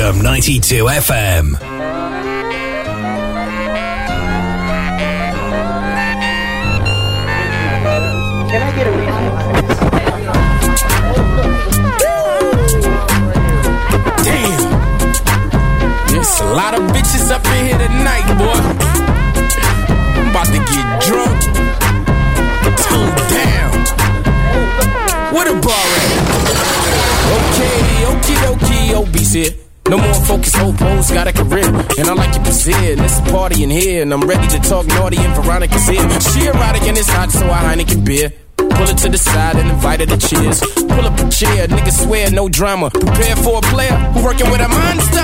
Freedom 0.05 0.21
92 0.21 0.85
FM. 0.85 1.44
Party 33.55 33.63
in 33.63 33.69
here, 33.69 34.01
and 34.01 34.13
I'm 34.13 34.19
ready 34.21 34.45
to 34.49 34.59
talk 34.59 34.85
naughty, 34.87 35.15
and 35.17 35.33
Veronica's 35.33 35.87
here. 35.87 36.01
She 36.19 36.45
erotic 36.45 36.81
and 36.83 36.97
it's 36.97 37.07
hot, 37.07 37.31
so 37.31 37.49
I 37.49 37.75
Heineken 37.75 38.03
beer. 38.03 38.33
Pull 38.57 38.89
it 38.89 38.97
to 38.97 39.09
the 39.09 39.17
side 39.17 39.55
and 39.55 39.69
invite 39.69 40.01
her 40.01 40.05
to 40.07 40.17
cheers. 40.17 40.59
Pull 40.59 41.05
up 41.05 41.17
a 41.19 41.29
chair, 41.29 41.67
niggas 41.67 42.03
swear, 42.05 42.29
no 42.31 42.49
drama. 42.49 42.89
Prepare 42.89 43.35
for 43.37 43.59
a 43.59 43.61
player 43.61 43.95
who 44.11 44.25
working 44.25 44.51
with 44.51 44.59
a 44.59 44.67
monster. 44.67 45.23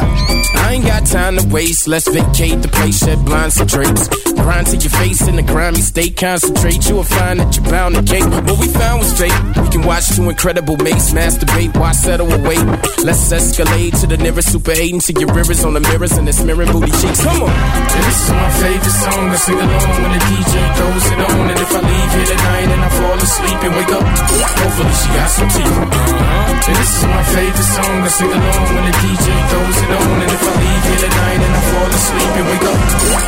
I 0.59 0.73
ain't 0.75 0.85
got 0.85 1.05
time 1.05 1.37
to 1.37 1.47
waste, 1.47 1.89
let's 1.89 2.07
vacate 2.07 2.61
the 2.61 2.69
place, 2.69 2.99
shed 2.99 3.25
blinds 3.25 3.59
and 3.59 3.69
drapes. 3.69 4.07
Grind 4.35 4.67
to 4.67 4.77
your 4.77 4.89
face 4.91 5.27
in 5.27 5.35
the 5.35 5.43
grimy 5.43 5.81
state, 5.81 6.17
concentrate. 6.17 6.87
You 6.87 6.95
will 6.95 7.03
find 7.03 7.39
that 7.39 7.55
you're 7.55 7.65
bound 7.65 7.95
to 7.95 8.03
cake. 8.03 8.23
What 8.23 8.59
we 8.59 8.67
found 8.67 8.99
was 8.99 9.11
fake. 9.17 9.33
We 9.57 9.69
can 9.69 9.81
watch 9.83 10.15
two 10.15 10.29
incredible 10.29 10.77
mates 10.77 11.11
masturbate, 11.11 11.75
why 11.77 11.91
settle 11.91 12.27
wait? 12.27 12.63
Let's 13.03 13.31
escalate 13.31 13.99
to 14.01 14.07
the 14.07 14.17
nearest 14.17 14.51
super 14.51 14.71
8 14.71 14.93
and 14.93 15.03
see 15.03 15.13
your 15.19 15.33
rivers 15.33 15.63
on 15.63 15.73
the 15.73 15.81
mirrors 15.81 16.13
and 16.17 16.27
the 16.27 16.33
smearing 16.33 16.71
booty 16.71 16.91
cheeks. 16.91 17.21
Come 17.23 17.43
on. 17.43 17.53
This 17.91 18.17
is 18.23 18.31
my 18.31 18.49
favorite 18.61 18.97
song. 19.03 19.29
I 19.29 19.35
sing 19.35 19.59
along 19.59 19.89
when 20.01 20.11
the 20.13 20.21
DJ 20.21 20.53
throws 20.77 21.05
it 21.11 21.19
on. 21.19 21.49
And 21.51 21.59
if 21.59 21.71
I 21.71 21.81
leave 21.81 22.11
here 22.15 22.29
tonight 22.31 22.69
and 22.71 22.81
I 22.81 22.89
fall 22.89 23.17
asleep 23.17 23.59
and 23.63 23.73
wake 23.75 23.93
up, 23.93 24.05
hopefully 24.05 24.95
she 24.95 25.09
got 25.17 25.29
some 25.29 25.49
teeth. 25.49 25.77
Uh-huh. 25.81 26.51
This 26.61 26.91
is 26.97 27.05
my 27.09 27.23
favorite 27.35 27.71
song, 27.73 27.95
I 28.01 28.07
sing 28.07 28.31
along 28.31 28.67
when 28.69 28.85
the 28.85 28.95
DJ 29.01 29.27
throws 29.49 29.77
it 29.81 29.91
on. 29.91 30.17
And 30.21 30.31
if 30.31 30.43
I 30.45 30.53
leave 30.61 30.83
here 30.87 31.01
tonight 31.09 31.39
and 31.41 31.53
I 31.57 31.61
fall 31.73 31.89
asleep 31.89 32.31
and 32.37 32.45
wake 32.47 32.67
up, 32.69 32.79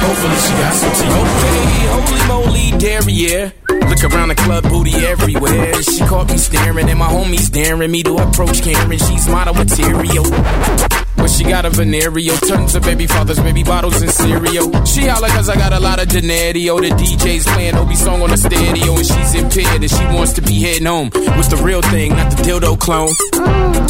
hopefully 0.05 0.39
she 0.43 0.53
got 0.53 0.73
some 0.73 0.92
tea. 0.93 1.09
Okay, 1.21 1.67
holy 1.95 2.23
moly, 2.27 2.77
derriere. 2.77 3.53
Look 3.69 4.03
around 4.03 4.29
the 4.29 4.35
club, 4.35 4.63
booty 4.63 4.93
everywhere. 5.05 5.81
She 5.81 5.99
caught 5.99 6.29
me 6.29 6.37
staring, 6.37 6.89
and 6.89 6.99
my 6.99 7.07
homies 7.07 7.51
daring 7.51 7.91
me 7.91 8.03
to 8.03 8.15
approach 8.15 8.61
Karen. 8.61 8.97
She's 8.97 9.27
model 9.27 9.53
material. 9.53 10.25
But 11.23 11.31
she 11.31 11.45
got 11.45 11.63
a 11.63 11.69
venereal, 11.69 12.35
tons 12.35 12.75
of 12.75 12.83
baby 12.83 13.07
fathers, 13.07 13.39
baby 13.39 13.63
bottles, 13.63 14.01
and 14.01 14.11
cereal. 14.11 14.67
She 14.83 15.07
holla 15.07 15.29
cause 15.29 15.47
I 15.47 15.55
got 15.55 15.71
a 15.71 15.79
lot 15.79 16.01
of 16.01 16.09
denario. 16.09 16.81
The 16.81 16.89
DJ's 16.89 17.45
playing 17.45 17.77
Obi 17.77 17.95
song 17.95 18.21
on 18.21 18.29
the 18.29 18.35
stereo, 18.35 18.91
and 18.97 19.07
she's 19.07 19.33
impaired, 19.33 19.81
and 19.81 19.89
she 19.89 20.03
wants 20.11 20.33
to 20.33 20.41
be 20.41 20.59
heading 20.59 20.85
home 20.85 21.11
with 21.13 21.49
the 21.49 21.61
real 21.63 21.81
thing, 21.81 22.09
not 22.11 22.29
the 22.35 22.43
dildo 22.43 22.77
clone. 22.77 23.15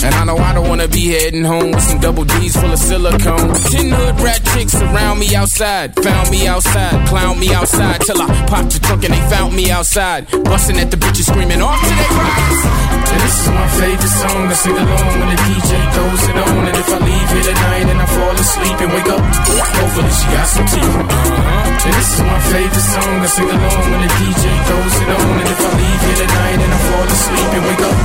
And 0.06 0.14
I 0.14 0.26
know 0.26 0.38
I 0.38 0.54
don't 0.54 0.70
wanna 0.70 0.88
be 0.88 1.08
heading 1.08 1.44
home 1.44 1.72
with 1.72 1.82
some 1.82 2.00
double 2.00 2.24
D's 2.24 2.56
full 2.56 2.72
of 2.72 2.78
silicone. 2.78 3.50
Ten 3.72 3.90
hood 3.90 4.22
rat 4.22 4.42
chicks 4.54 4.76
around 4.76 5.18
me 5.18 5.34
outside, 5.36 5.96
found 6.04 6.30
me 6.30 6.46
outside, 6.46 7.08
clown 7.08 7.40
me 7.40 7.52
outside 7.52 8.02
till 8.02 8.22
I 8.22 8.28
popped 8.46 8.74
the 8.74 8.80
trunk 8.80 9.06
and 9.06 9.14
they 9.16 9.30
found 9.34 9.56
me 9.56 9.72
outside, 9.72 10.30
busting 10.44 10.78
at 10.78 10.92
the 10.92 10.98
bitches 10.98 11.26
screaming 11.32 11.64
off 11.64 11.82
to 11.82 11.96
their 11.98 12.14
rides. 12.14 12.94
This 13.14 13.42
is 13.42 13.50
my 13.50 13.68
favorite 13.80 14.16
song, 14.22 14.48
I 14.48 14.54
sing 14.54 14.78
along 14.78 15.20
when 15.20 15.30
the 15.30 15.40
DJ 15.48 15.94
throws 15.94 16.24
it 16.30 16.38
on. 16.38 16.68
And 16.68 16.78
if 16.78 16.90
I 16.90 17.00
leave 17.00 17.23
here 17.30 17.46
tonight 17.54 17.88
and 17.88 18.00
I 18.02 18.08
fall 18.08 18.36
asleep 18.36 18.78
and 18.82 18.92
wake 18.92 19.10
up, 19.10 19.24
hopefully 19.24 20.12
she 20.12 20.26
got 20.34 20.48
some 20.48 20.68
tea. 20.68 20.84
Uh-huh. 20.84 21.86
And 21.86 21.94
this 21.94 22.10
is 22.16 22.22
my 22.24 22.40
favorite 22.52 22.88
song, 22.94 23.14
I 23.20 23.28
sing 23.28 23.50
along 23.50 23.84
when 23.92 24.02
the 24.04 24.12
DJ 24.20 24.44
throws 24.68 24.96
it 25.04 25.10
on. 25.14 25.28
And 25.40 25.50
if 25.52 25.60
I 25.64 25.70
leave 25.80 26.02
here 26.04 26.20
tonight 26.24 26.60
and 26.64 26.72
I 26.74 26.80
fall 26.90 27.08
asleep 27.08 27.50
and 27.54 27.64
wake 27.68 27.84
up, 27.84 27.98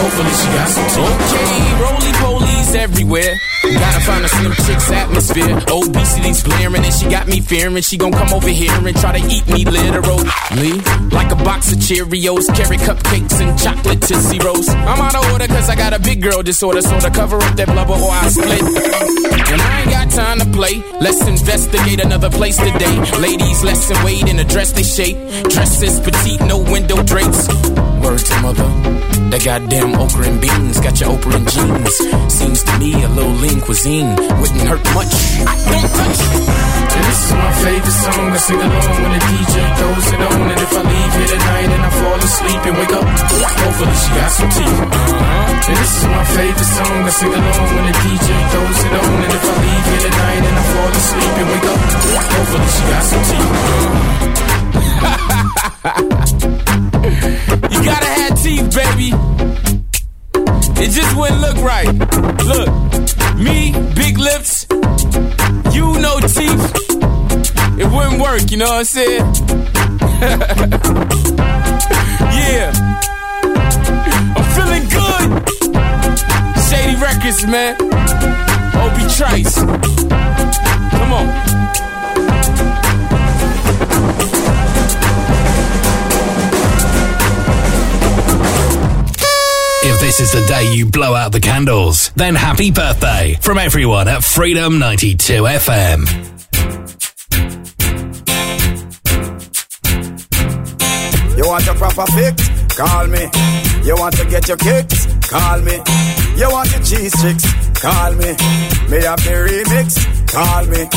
hopefully 0.00 0.34
she 0.36 0.48
got 0.52 0.68
some 0.68 0.88
tea. 0.92 1.04
Okay, 1.04 1.54
roly 1.80 2.12
polies 2.20 2.70
everywhere. 2.74 3.34
Gotta 3.62 4.00
find 4.00 4.24
a 4.24 4.28
slim 4.28 4.52
chick's 4.66 4.90
atmosphere. 4.90 5.60
Obesity's 5.70 6.42
blaring 6.42 6.84
and 6.84 6.92
she 6.92 7.08
got 7.08 7.28
me 7.28 7.40
fearing. 7.40 7.80
She 7.82 7.96
gon' 7.96 8.12
come 8.12 8.32
over 8.34 8.48
here 8.48 8.72
and 8.72 8.96
try 8.96 9.18
to 9.18 9.24
eat 9.28 9.46
me 9.46 9.64
literally. 9.64 10.80
Like 11.10 11.30
a 11.30 11.36
box 11.36 11.70
of 11.72 11.78
Cheerios, 11.78 12.52
carrot 12.54 12.80
cupcakes, 12.80 13.40
and 13.40 13.56
chocolate 13.58 14.02
Tootsie 14.02 14.40
Rolls. 14.40 14.68
I'm 14.68 15.00
out 15.00 15.14
of 15.14 15.32
order 15.32 15.46
cause 15.46 15.68
I 15.68 15.76
got 15.76 15.92
a 15.92 16.00
big 16.00 16.20
girl 16.22 16.42
disorder. 16.42 16.82
So 16.82 16.98
to 16.98 17.10
cover 17.10 17.36
up 17.36 17.56
that 17.56 17.68
blubber 17.68 17.92
or 17.92 18.10
I 18.10 18.28
split. 18.28 18.60
And 18.60 19.60
I 19.60 19.80
ain't 19.82 19.90
got 19.90 20.10
time 20.10 20.38
to 20.40 20.46
play. 20.46 20.82
Let's 21.00 21.26
investigate 21.26 22.04
another 22.04 22.30
place 22.30 22.56
today. 22.56 22.98
Ladies, 23.20 23.62
let's 23.62 23.88
wait 24.04 24.28
in 24.28 24.38
a 24.40 24.44
dress 24.44 24.72
they 24.72 24.82
shape. 24.82 25.16
Dresses 25.50 26.00
petite, 26.00 26.40
no 26.40 26.58
window 26.58 27.02
drapes. 27.02 27.46
Word 28.02 28.18
to 28.18 28.36
mother. 28.42 28.66
That 29.30 29.46
goddamn 29.46 29.94
okra 29.94 30.26
and 30.26 30.42
beans 30.42 30.82
got 30.82 30.98
your 30.98 31.14
Oprah 31.14 31.38
and 31.38 31.46
jeans. 31.46 31.94
Seems 32.34 32.66
to 32.66 32.74
me 32.82 32.98
a 32.98 33.08
little 33.08 33.30
lean 33.38 33.62
cuisine 33.62 34.10
wouldn't 34.42 34.66
hurt 34.66 34.82
much. 34.90 35.14
Don't 35.70 35.86
touch. 35.86 36.18
This 36.92 37.18
is 37.22 37.32
my 37.32 37.52
favorite 37.62 37.98
song, 38.02 38.26
I 38.26 38.42
sing 38.42 38.58
along 38.58 38.98
when 39.06 39.12
the 39.14 39.22
DJ 39.22 39.54
throws 39.78 40.06
it 40.10 40.18
on. 40.18 40.50
And 40.50 40.60
if 40.66 40.72
I 40.74 40.82
leave 40.82 41.14
here 41.14 41.30
tonight 41.30 41.70
and 41.70 41.82
I 41.86 41.90
fall 41.94 42.18
asleep 42.18 42.62
and 42.66 42.74
wake 42.74 42.90
up, 42.90 43.06
hopefully 43.06 43.94
she 43.94 44.10
got 44.18 44.30
some 44.34 44.50
tea. 44.50 44.66
Uh-huh. 44.66 45.62
This 45.62 45.92
is 46.02 46.06
my 46.10 46.24
favorite 46.26 46.72
song, 46.74 47.06
I 47.06 47.12
sing 47.14 47.32
along 47.38 47.70
when 47.70 47.86
the 47.86 47.94
DJ 48.02 48.28
throws 48.50 48.82
it 48.82 48.98
on. 48.98 49.14
And 49.14 49.30
if 49.30 49.46
I 49.46 49.54
leave 49.62 49.86
here 49.94 50.10
tonight 50.10 50.42
and 50.42 50.58
I 50.58 50.64
fall 50.74 50.90
asleep 50.90 51.34
and 51.38 51.48
wake 51.54 51.70
up, 51.70 51.80
hopefully 52.34 52.66
she 52.66 52.82
got 52.90 53.04
some 53.06 53.22
tea. 56.50 56.76
You 57.02 57.84
gotta 57.84 58.06
have 58.06 58.40
teeth, 58.40 58.74
baby. 58.74 59.12
It 60.80 60.90
just 60.90 61.16
wouldn't 61.16 61.40
look 61.40 61.56
right. 61.56 61.88
Look, 62.44 62.68
me, 63.36 63.72
big 63.94 64.18
lips, 64.18 64.66
you 65.74 65.98
no 65.98 66.20
teeth. 66.20 66.72
It 67.78 67.90
wouldn't 67.90 68.20
work, 68.20 68.50
you 68.52 68.58
know 68.58 68.66
what 68.66 68.78
I'm 68.78 68.84
saying? 68.84 69.20
yeah. 72.38 72.70
I'm 74.36 74.44
feeling 74.54 74.86
good. 74.88 75.28
Shady 76.68 76.96
Records, 77.02 77.46
man. 77.46 77.74
Obi 78.76 79.04
Trice. 79.16 79.58
Come 80.90 81.12
on. 81.12 81.91
This 90.02 90.18
is 90.18 90.32
the 90.32 90.44
day 90.48 90.74
you 90.74 90.84
blow 90.84 91.14
out 91.14 91.30
the 91.30 91.38
candles, 91.38 92.10
then 92.16 92.34
happy 92.34 92.72
birthday 92.72 93.38
from 93.40 93.56
everyone 93.56 94.08
at 94.08 94.24
Freedom 94.24 94.80
92 94.80 95.44
FM. 95.44 96.08
You 101.36 101.46
want 101.46 101.68
a 101.68 101.74
proper 101.74 102.04
fix? 102.10 102.48
Call 102.76 103.06
me. 103.06 103.30
You 103.84 103.94
want 103.94 104.16
to 104.16 104.24
get 104.28 104.48
your 104.48 104.56
kicks? 104.56 105.06
Call 105.30 105.60
me. 105.60 105.78
You 106.36 106.50
want 106.50 106.72
your 106.72 106.82
cheese 106.82 107.16
sticks? 107.16 107.46
Call 107.80 108.12
me. 108.14 108.34
Me 108.90 108.98
have 109.04 109.22
the 109.22 109.46
remix? 109.46 110.21
Call 110.32 110.64
me. 110.64 110.88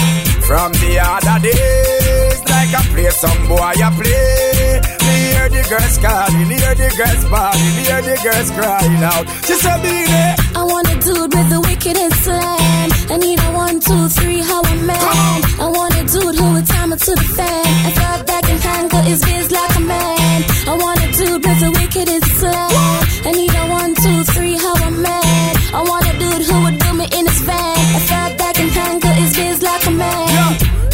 From 0.48 0.72
the 0.80 0.96
other 0.96 1.38
days, 1.44 2.40
like 2.48 2.72
I 2.72 2.82
play 2.96 3.10
some 3.10 3.48
boy, 3.52 3.76
I 3.84 3.90
play. 3.92 4.80
Me 5.04 5.16
hear 5.36 5.50
the 5.52 5.62
girls 5.68 5.98
calling, 6.00 6.50
hear 6.56 6.76
the 6.80 6.90
girls 6.96 7.24
bawling, 7.28 7.76
hear 7.84 8.02
the 8.08 8.16
girls 8.24 8.50
crying 8.56 9.04
out. 9.04 9.26
She 9.44 9.56
said, 9.60 9.80
there. 9.84 10.36
I 10.56 10.64
want 10.64 10.88
a 10.88 10.96
dude 11.04 11.34
with 11.36 11.50
the 11.52 11.60
wickedest 11.68 12.24
slam. 12.24 12.90
I 13.12 13.18
need 13.18 13.40
a 13.44 13.50
one, 13.52 13.80
two, 13.82 14.08
three, 14.16 14.40
how 14.40 14.62
a 14.62 14.76
man. 14.88 15.44
I 15.60 15.68
want 15.68 15.94
a 16.00 16.04
dude 16.08 16.36
who 16.40 16.54
would 16.54 16.68
time 16.68 16.94
it 16.94 17.00
to 17.00 17.12
the 17.12 17.28
fan. 17.36 17.66
I 17.88 17.92
thought 17.92 18.28
that 18.28 18.42
can 18.48 18.60
handle 18.60 19.02
his 19.02 19.20
biz 19.20 19.52
like 19.52 19.76
a 19.76 19.82
man. 19.82 20.44
I 20.64 20.74
want 20.80 21.00
a 21.04 21.12
dude 21.12 21.44
with 21.44 21.60
the 21.60 21.72
wickedest 21.76 22.40
slam. 22.40 23.05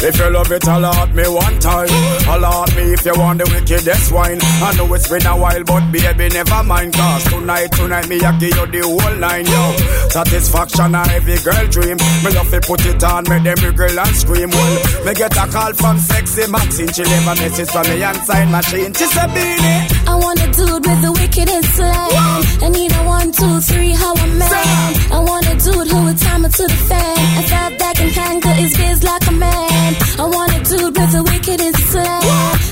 If 0.04 0.18
you 0.18 0.30
love 0.30 0.50
it, 0.50 0.66
allot 0.66 1.14
me 1.14 1.22
one 1.28 1.58
time. 1.60 1.88
Allot 2.26 2.74
me 2.74 2.82
if 2.92 3.04
you 3.04 3.14
want 3.14 3.38
the 3.38 3.46
wickedest 3.46 4.10
wine. 4.10 4.38
I 4.42 4.74
know 4.74 4.92
it's 4.94 5.08
been 5.08 5.24
a 5.26 5.36
while, 5.38 5.62
but 5.62 5.92
baby, 5.92 6.28
never 6.28 6.62
mind. 6.64 6.92
Cause 6.92 7.24
tonight, 7.30 7.70
tonight, 7.70 8.08
me, 8.08 8.18
I 8.18 8.36
give 8.38 8.50
you 8.50 8.66
the 8.66 8.82
whole 8.82 9.16
line, 9.22 9.46
yo. 9.46 9.62
Satisfaction, 10.10 10.94
a 10.98 11.02
every 11.14 11.38
girl 11.46 11.66
dream. 11.70 11.96
Me 12.26 12.30
love 12.34 12.50
to 12.50 12.60
put 12.66 12.82
it 12.82 13.04
on, 13.04 13.22
make 13.30 13.46
them 13.46 13.58
wiggle 13.62 13.94
and 13.94 14.16
scream. 14.18 14.50
Well, 14.50 14.74
me 15.06 15.14
get 15.14 15.36
a 15.38 15.46
call 15.46 15.72
from 15.72 15.98
sexy 15.98 16.50
Maxine. 16.50 16.90
She 16.90 17.04
leave 17.06 17.28
a 17.30 17.34
message 17.38 17.70
from 17.70 17.86
me 17.86 18.02
inside 18.02 18.50
machine. 18.50 18.90
She 18.98 19.06
said, 19.06 19.30
Beenie. 19.30 19.86
I 20.10 20.18
want 20.18 20.42
a 20.42 20.50
dude 20.50 20.82
with 20.82 21.00
the 21.06 21.12
wickedest 21.14 21.78
slam. 21.78 22.42
I 22.58 22.68
need 22.74 22.90
a 22.90 23.02
one, 23.06 23.30
two, 23.30 23.60
three, 23.70 23.94
how 23.94 24.18
a 24.18 24.26
man. 24.34 24.90
I 25.14 25.18
want 25.22 25.46
a 25.46 25.54
dude 25.62 25.86
who 25.86 25.98
would 26.10 26.18
time 26.18 26.44
it 26.44 26.52
to 26.58 26.66
the 26.66 26.80
fan. 26.90 27.18
I 27.38 27.42
thought 27.46 27.78
that 27.78 27.94
can 27.96 28.10
handle 28.10 28.52
his 28.58 28.76
biz 28.76 29.04
like 29.04 29.26
a 29.28 29.32
man. 29.32 29.91
I 30.18 30.24
want 30.24 30.52
a 30.52 30.60
dude 30.64 30.96
with 30.96 31.12
the 31.12 31.22
wickedest 31.22 31.80
slam. 31.90 32.22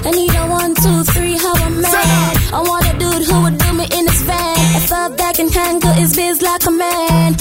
I 0.06 0.10
need 0.10 0.34
a 0.34 0.46
one, 0.46 0.74
two, 0.74 1.02
three, 1.12 1.36
how 1.36 1.54
a 1.66 1.70
man. 1.70 2.30
I 2.52 2.60
want 2.60 2.86
a 2.92 2.94
dude 2.98 3.24
who 3.28 3.42
would 3.42 3.58
do 3.58 3.72
me 3.72 3.84
in 3.98 4.06
his 4.08 4.22
van. 4.22 4.56
If 4.58 4.76
I 4.76 4.80
thought 4.90 5.16
that 5.18 5.36
can 5.36 5.48
handle 5.48 5.92
his 5.92 6.16
biz 6.16 6.42
like 6.42 6.64
a 6.66 6.70
man. 6.70 7.39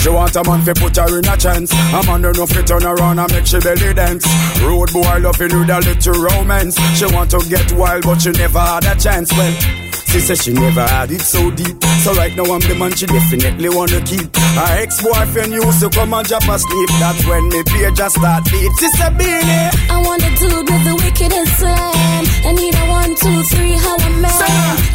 She 0.00 0.08
want 0.08 0.34
a 0.34 0.42
man 0.44 0.62
fi 0.62 0.72
put 0.72 0.96
her 0.96 1.18
in 1.18 1.28
a 1.28 1.36
chance. 1.36 1.72
A 1.72 2.02
man 2.06 2.22
don't 2.22 2.36
know 2.36 2.46
fi 2.46 2.62
turn 2.62 2.84
around 2.84 3.18
and 3.18 3.32
make 3.32 3.46
she 3.46 3.58
belly 3.60 3.92
dance. 3.92 4.24
Road 4.62 4.92
boy 4.92 5.18
loving 5.20 5.52
with 5.58 5.70
a 5.70 5.78
little 5.80 6.22
romance. 6.24 6.76
She 6.96 7.06
want 7.12 7.30
to 7.32 7.38
get 7.48 7.72
wild 7.72 8.04
but 8.04 8.20
she 8.20 8.30
never 8.30 8.60
had 8.60 8.84
a 8.84 8.98
chance. 8.98 9.30
Well, 9.32 9.52
she 10.10 10.18
said 10.20 10.38
she 10.38 10.52
never 10.52 10.86
had 10.86 11.10
it 11.12 11.20
so 11.20 11.50
deep. 11.50 11.76
So 12.02 12.14
right 12.14 12.34
now 12.34 12.48
I'm 12.48 12.60
the 12.64 12.74
man 12.74 12.92
she 12.96 13.06
definitely 13.06 13.68
wanna 13.68 14.00
keep. 14.02 14.34
Her 14.34 14.82
ex-boyfriend 14.82 15.52
used 15.52 15.80
to 15.80 15.90
come 15.90 16.14
and 16.14 16.26
drop 16.26 16.48
asleep. 16.48 16.90
That's 16.98 17.22
when 17.28 17.48
me 17.48 17.62
page 17.62 17.94
just 17.94 18.16
start 18.16 18.44
beat. 18.50 18.72
She 18.80 18.88
said, 18.96 19.14
Beenie. 19.14 19.70
I 19.86 20.02
want 20.02 20.24
a 20.24 20.30
dude 20.34 20.66
with 20.66 20.82
the 20.82 20.94
wickedest 20.96 21.52
slam. 21.60 22.24
I 22.42 22.52
need 22.56 22.74
a 22.74 22.84
one, 22.88 23.12
two, 23.14 23.38
three, 23.52 23.76
how 23.76 23.96
a 24.00 24.10
man. 24.18 24.32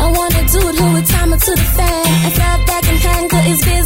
I 0.02 0.12
want 0.12 0.34
a 0.34 0.44
dude 0.52 0.76
who 0.76 0.86
would 0.98 1.06
time 1.06 1.32
it 1.32 1.40
to 1.46 1.52
the 1.54 1.68
fan. 1.78 2.06
I 2.26 2.30
thought 2.36 2.62
that 2.68 2.82
can 2.84 2.98
handle 2.98 3.44
his 3.46 3.62
biz 3.64 3.85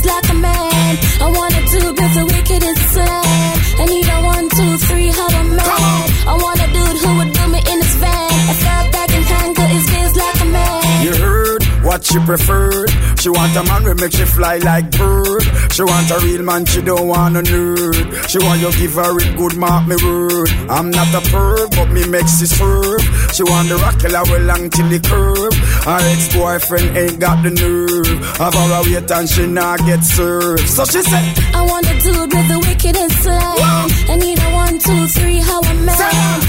she 12.10 12.20
preferred. 12.26 12.90
She 13.20 13.30
want 13.30 13.56
a 13.56 13.64
man 13.64 13.84
we 13.84 13.94
make 13.94 14.14
she 14.14 14.26
fly 14.26 14.58
like 14.58 14.90
bird. 14.92 15.44
She 15.72 15.84
want 15.84 16.10
a 16.10 16.20
real 16.26 16.44
man, 16.44 16.66
she 16.66 16.82
don't 16.82 17.08
want 17.08 17.38
a 17.38 17.42
nerd. 17.42 18.30
She 18.30 18.40
want 18.40 18.62
you 18.62 18.72
give 18.74 18.94
her 18.94 19.14
a 19.14 19.38
good 19.38 19.56
mark 19.56 19.88
me 19.88 19.96
word. 20.04 20.50
I'm 20.70 20.90
not 20.90 21.14
a 21.14 21.22
perv, 21.30 21.70
but 21.76 21.90
me 21.92 22.08
makes 22.08 22.42
it 22.42 22.48
swerve. 22.48 23.02
She 23.34 23.44
want 23.44 23.70
the 23.70 23.78
rock 23.78 24.00
killer 24.00 24.24
well 24.26 24.42
long 24.42 24.70
till 24.70 24.90
the 24.90 25.00
curve. 25.00 25.54
Her 25.86 26.02
ex-boyfriend 26.14 26.98
ain't 26.98 27.20
got 27.20 27.44
the 27.44 27.52
nerve. 27.52 28.20
Have 28.38 28.54
her 28.54 28.70
a 28.74 28.82
wait 28.90 29.12
and 29.12 29.30
she 29.30 29.46
not 29.46 29.80
get 29.86 30.02
served. 30.02 30.68
So 30.68 30.86
she 30.86 31.02
said, 31.04 31.26
I 31.54 31.62
want 31.62 31.86
a 31.86 31.96
dude 32.02 32.34
with 32.34 32.48
the 32.50 32.60
wickedest 32.66 33.22
slang. 33.22 33.90
I 34.10 34.16
need 34.18 34.40
a 34.40 34.50
one, 34.52 34.80
two, 34.80 35.08
three, 35.08 35.40
how 35.40 35.62
I'm 35.62 35.86
man. 35.86 35.96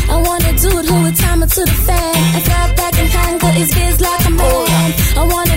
I 0.09 0.23
want 0.25 0.45
a 0.45 0.53
dude 0.57 0.87
who 0.87 1.03
would 1.03 1.17
time 1.17 1.43
it 1.43 1.51
to 1.51 1.61
the 1.61 1.79
fan. 1.85 2.17
I 2.37 2.41
felt 2.41 2.77
that 2.77 2.93
can 2.95 3.07
handle 3.07 3.51
his 3.51 3.75
biz 3.75 4.01
like 4.01 4.25
a 4.27 4.31
man. 4.31 4.47
Oh, 4.49 5.21
I 5.21 5.25
want 5.27 5.50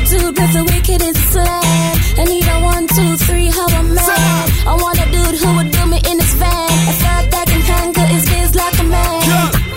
a 0.43 0.47
with 0.47 0.53
the 0.53 0.63
wickedest 0.73 1.21
slang. 1.31 1.95
I 2.19 2.23
need 2.25 2.47
a 2.47 2.57
one, 2.59 2.87
two, 2.87 3.17
three, 3.25 3.47
how 3.47 3.67
a 3.67 3.83
man. 3.83 4.43
I 4.67 4.73
want 4.75 4.99
a 4.99 5.07
dude 5.11 5.39
who 5.39 5.49
would 5.57 5.71
do 5.71 5.85
me 5.87 5.97
in 5.97 6.19
his 6.19 6.33
van. 6.35 6.69
I 6.89 6.93
felt 7.03 7.31
that 7.31 7.47
can 7.47 7.61
handle 7.61 8.07
his 8.11 8.25
biz 8.25 8.55
like 8.55 8.79
a 8.79 8.83
man. 8.83 9.23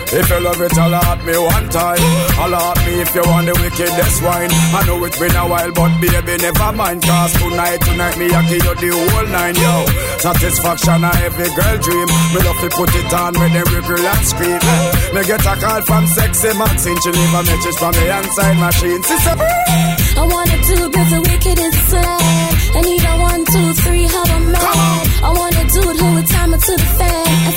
If 0.07 0.31
you 0.31 0.41
love 0.41 0.63
it, 0.63 0.73
holla 0.73 1.03
at 1.03 1.21
me 1.27 1.35
one 1.37 1.69
time. 1.69 2.03
Holla 2.39 2.59
at 2.73 2.79
me 2.87 2.93
if 3.03 3.15
you 3.15 3.27
want 3.27 3.47
the 3.47 3.55
wickedest 3.59 4.23
wine. 4.23 4.51
I 4.51 4.81
know 4.87 5.05
it's 5.05 5.19
been 5.19 5.35
a 5.35 5.45
while, 5.47 5.73
but 5.73 5.93
baby, 6.01 6.35
never 6.39 6.71
mind. 6.73 7.03
Cause 7.03 7.33
tonight, 7.37 7.81
tonight, 7.83 8.17
me, 8.19 8.27
I 8.31 8.41
give 8.47 8.65
you 8.65 8.75
the 8.75 8.91
whole 8.97 9.29
nine, 9.29 9.57
yo. 9.59 9.75
Satisfaction, 10.23 11.05
a 11.05 11.11
every 11.27 11.51
girl 11.59 11.77
dream. 11.83 12.09
Me 12.33 12.39
love 12.43 12.61
to 12.63 12.69
put 12.75 12.91
it 12.95 13.13
on, 13.13 13.33
make 13.39 13.55
them 13.55 13.67
wiggle 13.71 14.07
and 14.07 14.25
scream. 14.27 14.61
Me 15.15 15.21
get 15.27 15.43
a 15.43 15.55
call 15.59 15.83
from 15.83 16.07
sexy 16.07 16.51
Maxine. 16.55 16.99
She 17.03 17.11
leave 17.11 17.35
a 17.35 17.43
message 17.43 17.77
from 17.77 17.93
the 17.93 18.07
inside 18.07 18.59
machine. 18.63 19.03
Sister, 19.03 19.35
I 20.17 20.25
want 20.25 20.49
a 20.49 20.59
dude 20.67 20.95
with 20.97 21.11
the 21.13 21.21
wickedest 21.29 21.79
slang. 21.89 22.53
I 22.77 22.81
need 22.89 23.05
a 23.05 23.15
one, 23.21 23.45
two, 23.45 23.73
three, 23.83 24.05
how 24.05 24.25
man. 24.39 25.03
I 25.23 25.31
want 25.37 25.55
a 25.55 25.65
dude 25.75 25.97
who 26.01 26.15
would 26.15 26.27
time 26.27 26.55
it 26.55 26.61
to 26.61 26.73
the 26.73 26.89
fan. 26.99 27.56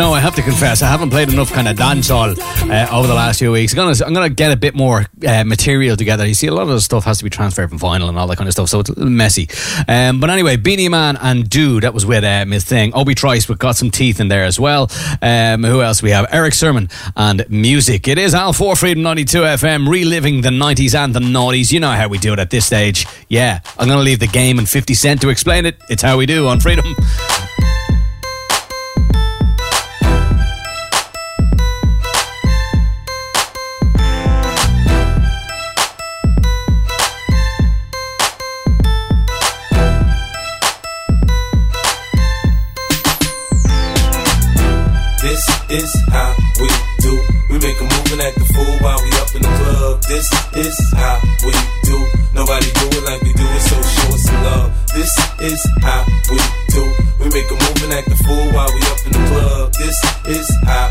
Know, 0.00 0.14
I 0.14 0.20
have 0.20 0.34
to 0.36 0.42
confess, 0.42 0.80
I 0.80 0.86
haven't 0.86 1.10
played 1.10 1.30
enough 1.30 1.52
kind 1.52 1.68
of 1.68 1.76
dancehall 1.76 2.34
uh, 2.70 2.96
over 2.96 3.06
the 3.06 3.12
last 3.12 3.38
few 3.38 3.52
weeks. 3.52 3.74
I'm 3.74 3.76
gonna, 3.76 4.06
I'm 4.06 4.14
gonna 4.14 4.30
get 4.30 4.50
a 4.50 4.56
bit 4.56 4.74
more 4.74 5.04
uh, 5.28 5.44
material 5.44 5.94
together. 5.94 6.26
You 6.26 6.32
see, 6.32 6.46
a 6.46 6.54
lot 6.54 6.62
of 6.62 6.68
the 6.68 6.80
stuff 6.80 7.04
has 7.04 7.18
to 7.18 7.24
be 7.24 7.28
transferred 7.28 7.68
from 7.68 7.78
vinyl 7.78 8.08
and 8.08 8.18
all 8.18 8.26
that 8.28 8.38
kind 8.38 8.48
of 8.48 8.54
stuff, 8.54 8.70
so 8.70 8.80
it's 8.80 8.88
a 8.88 8.94
little 8.94 9.10
messy. 9.10 9.50
Um, 9.88 10.18
but 10.18 10.30
anyway, 10.30 10.56
Beenie 10.56 10.88
Man 10.88 11.18
and 11.18 11.50
Dude, 11.50 11.82
that 11.82 11.92
was 11.92 12.06
with 12.06 12.24
uh, 12.24 12.46
Miss 12.46 12.64
Thing. 12.64 12.94
Obi 12.94 13.14
Trice, 13.14 13.46
we 13.46 13.56
got 13.56 13.76
some 13.76 13.90
teeth 13.90 14.20
in 14.20 14.28
there 14.28 14.44
as 14.44 14.58
well. 14.58 14.90
Um, 15.20 15.64
who 15.64 15.82
else 15.82 16.02
we 16.02 16.12
have? 16.12 16.32
Erick 16.32 16.54
Sermon 16.54 16.88
and 17.14 17.44
music. 17.50 18.08
It 18.08 18.16
is 18.16 18.34
Al 18.34 18.54
4 18.54 18.76
Freedom 18.76 19.02
92 19.02 19.38
FM, 19.38 19.86
reliving 19.86 20.40
the 20.40 20.48
90s 20.48 20.94
and 20.94 21.14
the 21.14 21.20
noughties. 21.20 21.70
You 21.70 21.80
know 21.80 21.90
how 21.90 22.08
we 22.08 22.16
do 22.16 22.32
it 22.32 22.38
at 22.38 22.48
this 22.48 22.64
stage. 22.64 23.06
Yeah, 23.28 23.60
I'm 23.78 23.86
gonna 23.86 24.00
leave 24.00 24.20
the 24.20 24.28
game 24.28 24.58
and 24.58 24.66
50 24.66 24.94
Cent 24.94 25.20
to 25.20 25.28
explain 25.28 25.66
it. 25.66 25.76
It's 25.90 26.00
how 26.02 26.16
we 26.16 26.24
do 26.24 26.48
on 26.48 26.58
Freedom. 26.58 26.86
Is 55.40 55.60
how 55.80 56.04
we 56.30 56.38
do. 56.68 56.84
We 57.20 57.26
make 57.32 57.48
a 57.50 57.56
move 57.56 57.80
and 57.84 57.92
act 57.92 58.08
the 58.08 58.16
fool 58.24 58.52
while 58.52 58.68
we 58.68 58.80
up 58.92 59.00
in 59.06 59.12
the 59.12 59.24
club. 59.28 59.72
This 59.74 59.96
is 60.28 60.46
how 60.64 60.90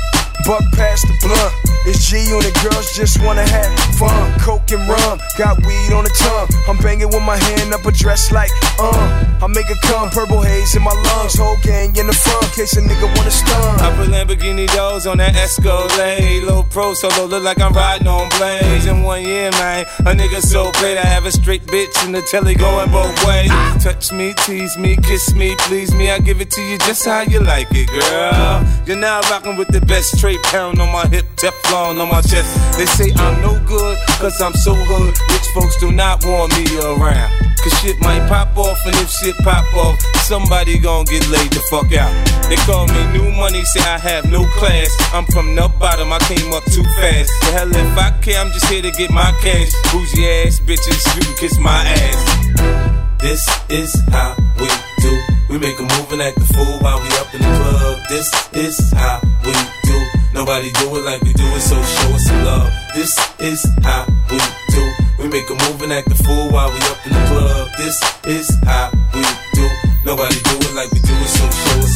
Buck 0.45 0.63
past 0.73 1.07
the 1.07 1.15
blunt. 1.21 1.53
It's 1.85 2.05
G 2.05 2.17
on 2.33 2.43
the 2.45 2.53
girls 2.61 2.93
just 2.93 3.21
wanna 3.23 3.41
have 3.41 3.73
fun. 3.97 4.39
Coke 4.39 4.69
and 4.71 4.87
rum, 4.87 5.19
got 5.37 5.57
weed 5.65 5.91
on 5.93 6.03
the 6.03 6.13
tongue. 6.13 6.49
I'm 6.69 6.77
banging 6.77 7.09
with 7.09 7.23
my 7.23 7.37
hand 7.37 7.73
up 7.73 7.85
a 7.85 7.91
dress 7.91 8.31
like, 8.31 8.51
uh. 8.79 9.25
I 9.41 9.47
make 9.47 9.69
it 9.69 9.81
come, 9.81 10.09
purple 10.11 10.41
haze 10.41 10.75
in 10.75 10.83
my 10.83 10.93
lungs. 10.93 11.37
Whole 11.37 11.57
gang 11.63 11.95
in 11.95 12.05
the 12.05 12.13
front, 12.13 12.45
case 12.53 12.77
a 12.77 12.81
nigga 12.81 13.09
wanna 13.17 13.31
stun. 13.31 13.79
I 13.81 13.89
put 13.97 14.09
Lamborghini 14.09 14.67
doors 14.75 15.07
on 15.07 15.17
that 15.17 15.35
Escalade. 15.35 16.43
Low 16.43 16.61
pro 16.63 16.93
solo, 16.93 17.25
look 17.25 17.43
like 17.43 17.59
I'm 17.59 17.73
riding 17.73 18.07
on 18.07 18.29
blades. 18.37 18.85
In 18.85 19.01
one 19.01 19.23
year, 19.23 19.49
man, 19.51 19.85
a 20.01 20.13
nigga 20.13 20.41
so 20.41 20.71
great. 20.73 20.97
I 20.97 21.05
have 21.05 21.25
a 21.25 21.31
straight 21.31 21.65
bitch 21.65 22.05
in 22.05 22.11
the 22.11 22.21
telly 22.21 22.53
going 22.53 22.91
both 22.91 23.17
ways. 23.25 23.49
Touch 23.81 24.11
me, 24.11 24.35
tease 24.45 24.77
me, 24.77 24.97
kiss 24.97 25.33
me, 25.33 25.55
please 25.65 25.91
me. 25.95 26.11
I 26.11 26.19
give 26.19 26.41
it 26.41 26.51
to 26.51 26.61
you 26.61 26.77
just 26.79 27.03
how 27.05 27.21
you 27.21 27.39
like 27.39 27.69
it, 27.71 27.89
girl. 27.89 28.63
You're 28.85 28.97
now 28.97 29.21
rocking 29.31 29.55
with 29.57 29.69
the 29.69 29.81
best 29.81 30.19
straight 30.31 30.43
pound 30.51 30.79
on 30.79 30.91
my 30.91 31.05
hip, 31.07 31.25
Teflon 31.35 31.99
on 31.99 32.09
my 32.09 32.21
chest. 32.21 32.51
They 32.77 32.85
say 32.85 33.11
I'm 33.15 33.41
no 33.41 33.59
good, 33.65 33.97
cause 34.19 34.39
I'm 34.41 34.53
so 34.53 34.73
hood. 34.73 35.13
Rich 35.29 35.47
folks 35.53 35.77
do 35.79 35.91
not 35.91 36.23
want 36.23 36.55
me 36.55 36.63
around. 36.79 37.31
Cause 37.61 37.73
shit 37.79 37.99
might 37.99 38.27
pop 38.27 38.55
off, 38.57 38.79
and 38.85 38.95
if 38.95 39.09
shit 39.09 39.35
pop 39.43 39.65
off, 39.75 39.99
somebody 40.23 40.79
gon' 40.79 41.05
get 41.05 41.27
laid 41.29 41.51
the 41.51 41.61
fuck 41.69 41.91
out. 41.93 42.11
They 42.47 42.55
call 42.67 42.87
me 42.87 43.01
new 43.11 43.31
money, 43.35 43.63
say 43.63 43.81
I 43.81 43.97
have 43.97 44.25
no 44.31 44.45
class. 44.57 44.89
I'm 45.13 45.25
from 45.25 45.55
the 45.55 45.67
bottom, 45.79 46.13
I 46.13 46.19
came 46.19 46.53
up 46.53 46.63
too 46.65 46.83
fast. 46.95 47.31
The 47.41 47.51
hell 47.51 47.69
if 47.69 47.97
I 47.97 48.11
care, 48.21 48.39
I'm 48.39 48.51
just 48.51 48.65
here 48.67 48.81
to 48.81 48.91
get 48.91 49.11
my 49.11 49.31
cash. 49.41 49.71
Bougie 49.91 50.27
ass 50.47 50.59
bitches, 50.61 51.03
you 51.15 51.21
can 51.21 51.35
kiss 51.37 51.59
my 51.59 51.83
ass. 51.83 53.11
This 53.19 53.43
is 53.69 53.93
how 54.09 54.35
we 54.59 54.67
do. 55.01 55.13
We 55.49 55.59
make 55.59 55.77
a 55.77 55.83
move 55.83 56.11
and 56.13 56.21
act 56.21 56.39
the 56.39 56.45
fool 56.53 56.79
while 56.79 56.99
we 57.01 57.09
up 57.19 57.33
in 57.35 57.41
the 57.41 57.51
club. 57.59 57.99
This 58.09 58.31
is 58.53 58.93
how 58.93 59.19
we 59.43 59.51
do. 59.83 60.20
Nobody 60.33 60.71
do 60.71 60.95
it 60.95 61.03
like 61.03 61.21
we 61.21 61.33
do 61.33 61.43
it, 61.43 61.61
so 61.61 61.75
show 61.75 62.15
us 62.15 62.25
some 62.25 62.43
love. 62.45 62.71
This 62.95 63.11
is 63.39 63.59
how 63.83 64.05
we 64.29 64.39
do. 64.71 64.83
We 65.19 65.27
make 65.27 65.49
a 65.49 65.53
move 65.53 65.81
and 65.83 65.91
act 65.93 66.09
the 66.09 66.15
fool 66.15 66.49
while 66.49 66.71
we 66.71 66.79
up 66.87 67.05
in 67.05 67.11
the 67.13 67.23
club. 67.27 67.69
This 67.77 67.99
is 68.25 68.47
how 68.63 68.91
we 69.13 69.21
do. 69.53 69.67
Nobody 70.05 70.35
do 70.35 70.55
it 70.55 70.73
like 70.73 70.91
we 70.91 70.99
do 70.99 71.13
it, 71.13 71.29
so 71.29 71.40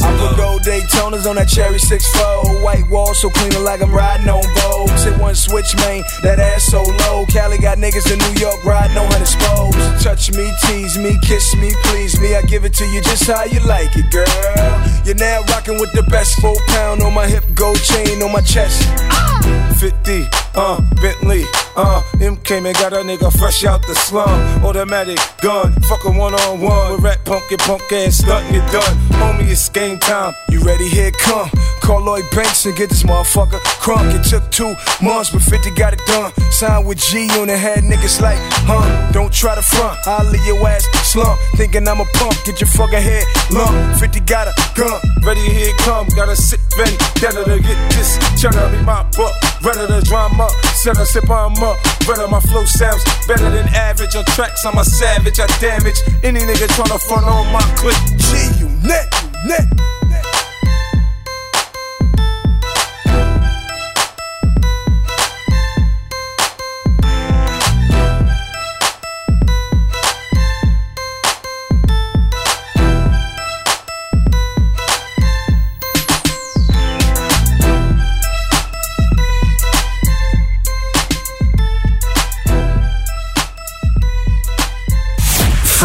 I 0.02 0.10
put 0.18 0.36
gold 0.36 0.62
Daytonas 0.62 1.26
on 1.28 1.36
that 1.36 1.48
cherry 1.48 1.78
6 1.78 2.16
White 2.62 2.88
wall 2.90 3.14
so 3.14 3.30
clean 3.30 3.64
like 3.64 3.80
I'm 3.80 3.92
riding 3.92 4.28
on 4.28 4.42
Vogue. 4.42 4.90
Hit 5.00 5.18
one 5.18 5.34
switch, 5.34 5.74
man, 5.76 6.02
that 6.22 6.38
ass 6.38 6.64
so 6.64 6.82
low. 6.82 7.24
Cali 7.26 7.58
got 7.58 7.78
niggas 7.78 8.10
in 8.10 8.18
New 8.18 8.40
York 8.40 8.64
riding 8.64 8.96
on 8.96 9.06
hundred 9.10 9.26
spokes. 9.26 10.02
Touch 10.02 10.32
me, 10.32 10.50
tease 10.66 10.98
me, 10.98 11.16
kiss 11.22 11.54
me, 11.56 11.72
please 11.84 12.20
me. 12.20 12.34
I 12.34 12.42
give 12.42 12.64
it 12.64 12.74
to 12.74 12.84
you 12.86 13.00
just 13.02 13.26
how 13.26 13.44
you 13.44 13.60
like 13.60 13.96
it, 13.96 14.10
girl. 14.10 14.26
You're 15.04 15.14
now 15.14 15.42
rocking 15.48 15.78
with 15.78 15.92
the 15.92 16.02
best 16.10 16.40
four 16.40 16.56
pound 16.68 17.02
on 17.02 17.14
my 17.14 17.26
hip, 17.26 17.44
gold 17.54 17.78
chain 17.78 18.22
on 18.22 18.32
my 18.32 18.40
chest. 18.40 18.82
Oh! 19.12 19.35
50, 19.78 20.24
uh, 20.54 20.80
Bentley, 21.02 21.44
uh, 21.76 22.02
M 22.20 22.36
came 22.36 22.64
and 22.66 22.74
got 22.76 22.92
a 22.92 22.96
nigga 22.96 23.30
fresh 23.38 23.64
out 23.64 23.86
the 23.86 23.94
slum. 23.94 24.64
Automatic 24.64 25.18
gun, 25.42 25.72
fuck 25.82 26.04
a 26.06 26.10
one 26.10 26.34
on 26.34 26.60
one. 26.60 26.92
With 26.92 27.02
rat 27.02 27.24
punk 27.24 27.50
and 27.50 27.60
punk 27.60 27.92
ass 27.92 28.22
stuntin' 28.22 28.54
you 28.54 28.60
done. 28.72 28.96
Homie, 29.20 29.50
it's 29.50 29.68
game 29.68 29.98
time. 29.98 30.32
You 30.48 30.60
ready? 30.60 30.88
Here 30.88 31.10
come. 31.10 31.50
Call 31.82 32.00
Lloyd 32.00 32.24
Banks 32.34 32.64
and 32.66 32.74
get 32.74 32.88
this 32.88 33.02
motherfucker 33.02 33.60
crunk. 33.84 34.14
It 34.14 34.24
took 34.24 34.50
two 34.50 34.74
months, 35.04 35.30
but 35.30 35.42
50 35.42 35.70
got 35.72 35.92
it 35.92 36.00
done. 36.06 36.32
Signed 36.50 36.86
with 36.86 36.98
G 36.98 37.28
on 37.38 37.48
the 37.48 37.56
head, 37.56 37.84
niggas 37.84 38.20
like, 38.20 38.38
huh? 38.66 39.12
Don't 39.12 39.32
try 39.32 39.54
to 39.54 39.62
front. 39.62 39.98
I'll 40.06 40.24
leave 40.32 40.44
your 40.46 40.66
ass 40.66 40.84
slump. 41.04 41.38
Thinking 41.56 41.86
I'm 41.86 42.00
a 42.00 42.06
punk, 42.14 42.34
get 42.44 42.60
your 42.60 42.68
fucking 42.68 43.00
head 43.00 43.24
lump. 43.52 44.00
50 44.00 44.20
got 44.20 44.48
a 44.48 44.54
gun. 44.74 44.98
Ready, 45.22 45.40
here 45.42 45.74
come. 45.80 46.08
Gotta 46.16 46.34
sit 46.34 46.60
ready. 46.78 46.96
Gotta 47.20 47.44
get 47.60 47.78
this. 47.92 48.16
Tryna 48.40 48.72
be 48.72 48.82
my 48.84 49.02
buck. 49.16 49.35
Ready 49.62 49.86
the 49.86 50.02
drama. 50.04 50.48
Set 50.82 50.98
a 50.98 51.06
sip 51.06 51.28
on 51.30 51.52
up. 51.62 51.76
Better 52.06 52.28
my 52.28 52.40
flow 52.40 52.64
sounds 52.64 53.02
better 53.26 53.50
than 53.50 53.68
average. 53.74 54.14
On 54.14 54.24
tracks, 54.36 54.64
I'm 54.64 54.78
a 54.78 54.84
savage. 54.84 55.40
I 55.40 55.46
damage 55.60 55.98
any 56.22 56.40
nigga 56.40 56.68
tryna 56.76 57.00
front 57.08 57.26
on 57.26 57.52
my 57.52 57.64
clip. 57.76 57.96
G, 58.16 58.60
you 58.60 58.68
net, 58.86 59.06
you 59.42 59.48
net. 59.48 59.95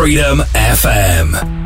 Freedom 0.01 0.39
FM. 0.55 1.60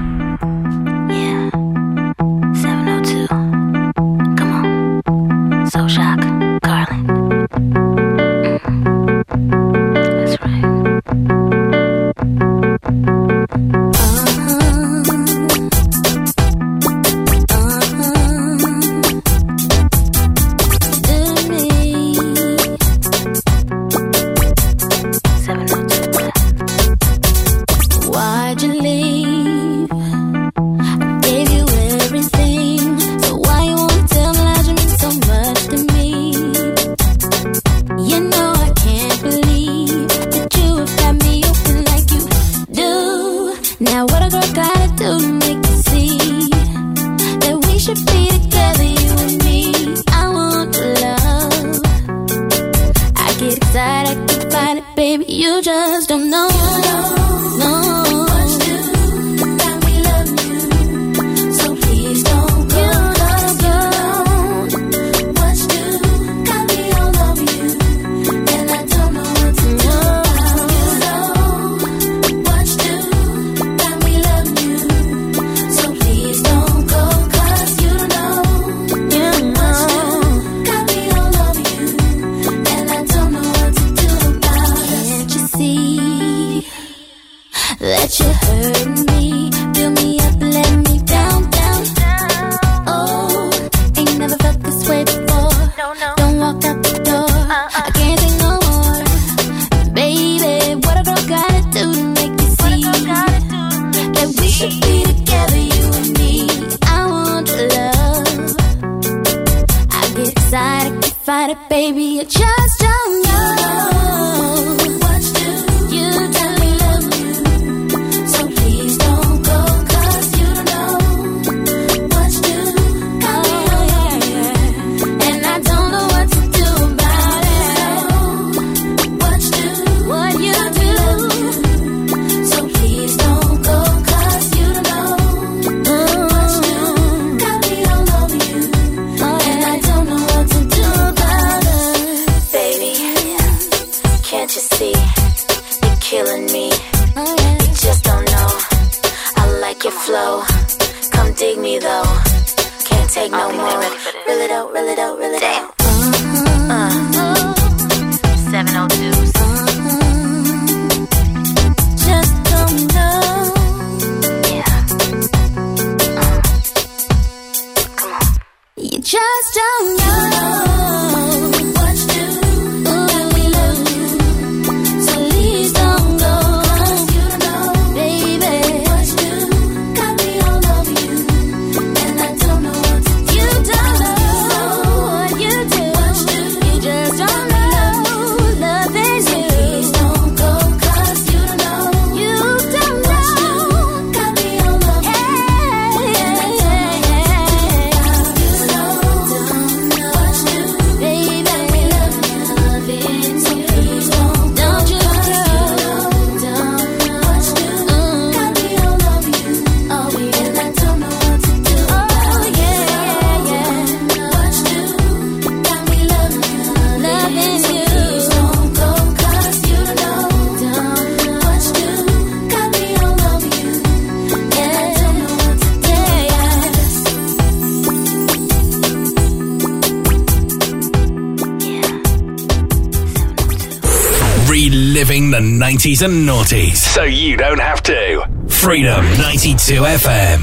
and 235.86 236.28
noughties. 236.28 236.78
So 236.78 237.04
you 237.04 237.38
don't 237.38 237.60
have 237.60 237.84
to. 237.84 238.28
Freedom 238.48 239.06
92 239.20 239.82
FM. 239.82 240.42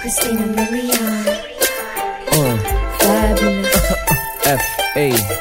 Christina 0.00 0.46
Maria. 0.46 1.42
Oh. 2.32 2.96
Fabulous. 2.98 3.92
F-A. 4.46 5.33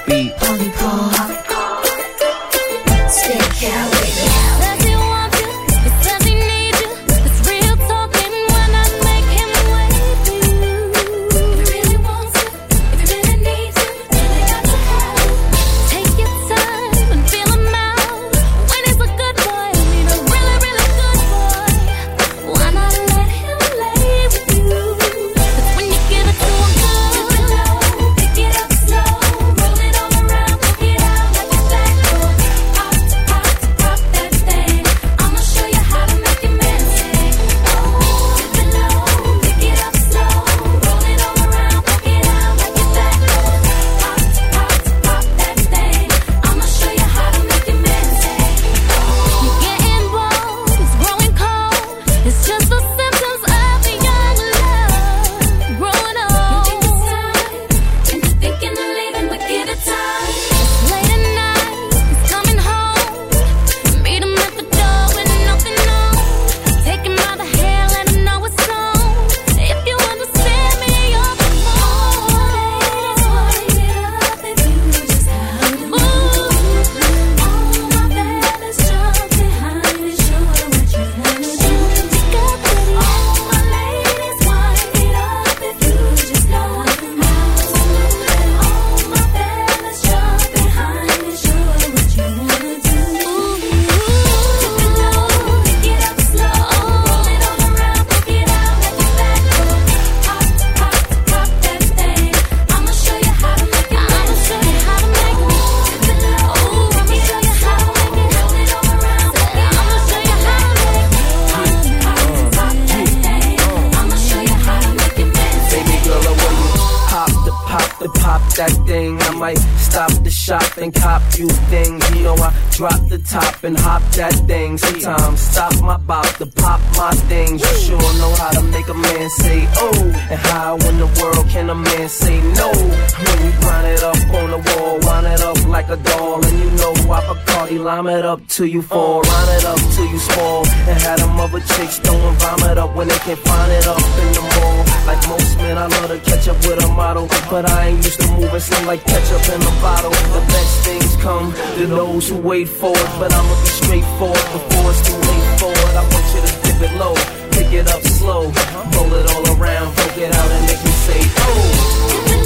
forward, 152.93 153.19
but 153.19 153.33
I'ma 153.33 153.61
be 153.61 153.67
straightforward 153.67 154.47
before 154.53 154.91
it's 154.91 155.01
too 155.07 155.17
late 155.17 155.59
for 155.59 155.71
it. 155.71 155.95
I 155.95 156.03
want 156.11 156.25
you 156.33 156.41
to 156.41 156.51
dip 156.63 156.81
it 156.89 156.93
low, 156.97 157.15
pick 157.51 157.73
it 157.73 157.87
up 157.87 158.01
slow, 158.03 158.51
roll 158.95 159.13
it 159.13 159.25
all 159.33 159.45
around, 159.57 159.95
poke 159.95 160.17
it 160.17 160.33
out, 160.33 160.51
and 160.51 160.65
make 160.65 160.83
me 160.83 160.91
say, 160.91 161.21
oh. 161.37 162.42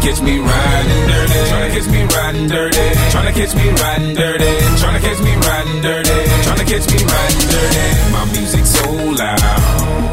catch 0.00 0.20
me 0.22 0.38
riding 0.38 1.02
dirty. 1.08 1.40
Tryna 1.50 1.70
catch 1.74 1.88
me 1.88 2.02
riding 2.16 2.48
dirty. 2.48 2.86
Tryna 3.12 3.32
catch 3.32 3.54
me 3.54 3.66
riding 3.70 4.14
dirty. 4.14 4.50
Tryna 4.80 5.00
catch 5.00 5.20
me 5.20 5.32
riding 5.46 5.80
dirty. 5.82 6.18
Tryna 6.44 6.66
catch 6.70 6.86
me 6.92 6.98
riding 7.04 7.46
dirty. 7.54 7.86
My 8.12 8.24
music 8.32 8.66
so 8.66 8.86
loud, 9.20 9.40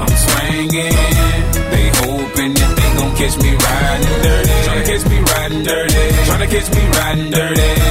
I'm 0.03 0.13
swinging. 0.25 0.97
They 1.71 1.87
hoping 2.03 2.53
that 2.59 2.71
they 2.77 2.89
gon' 2.99 3.15
catch 3.15 3.35
me 3.39 3.51
riding 3.55 4.17
dirty. 4.23 4.55
Tryna 4.65 4.85
catch 4.89 5.03
me 5.09 5.17
riding 5.31 5.63
dirty. 5.63 6.03
Tryna 6.27 6.47
catch 6.51 6.69
me 6.75 6.83
riding 6.99 7.31
dirty 7.31 7.86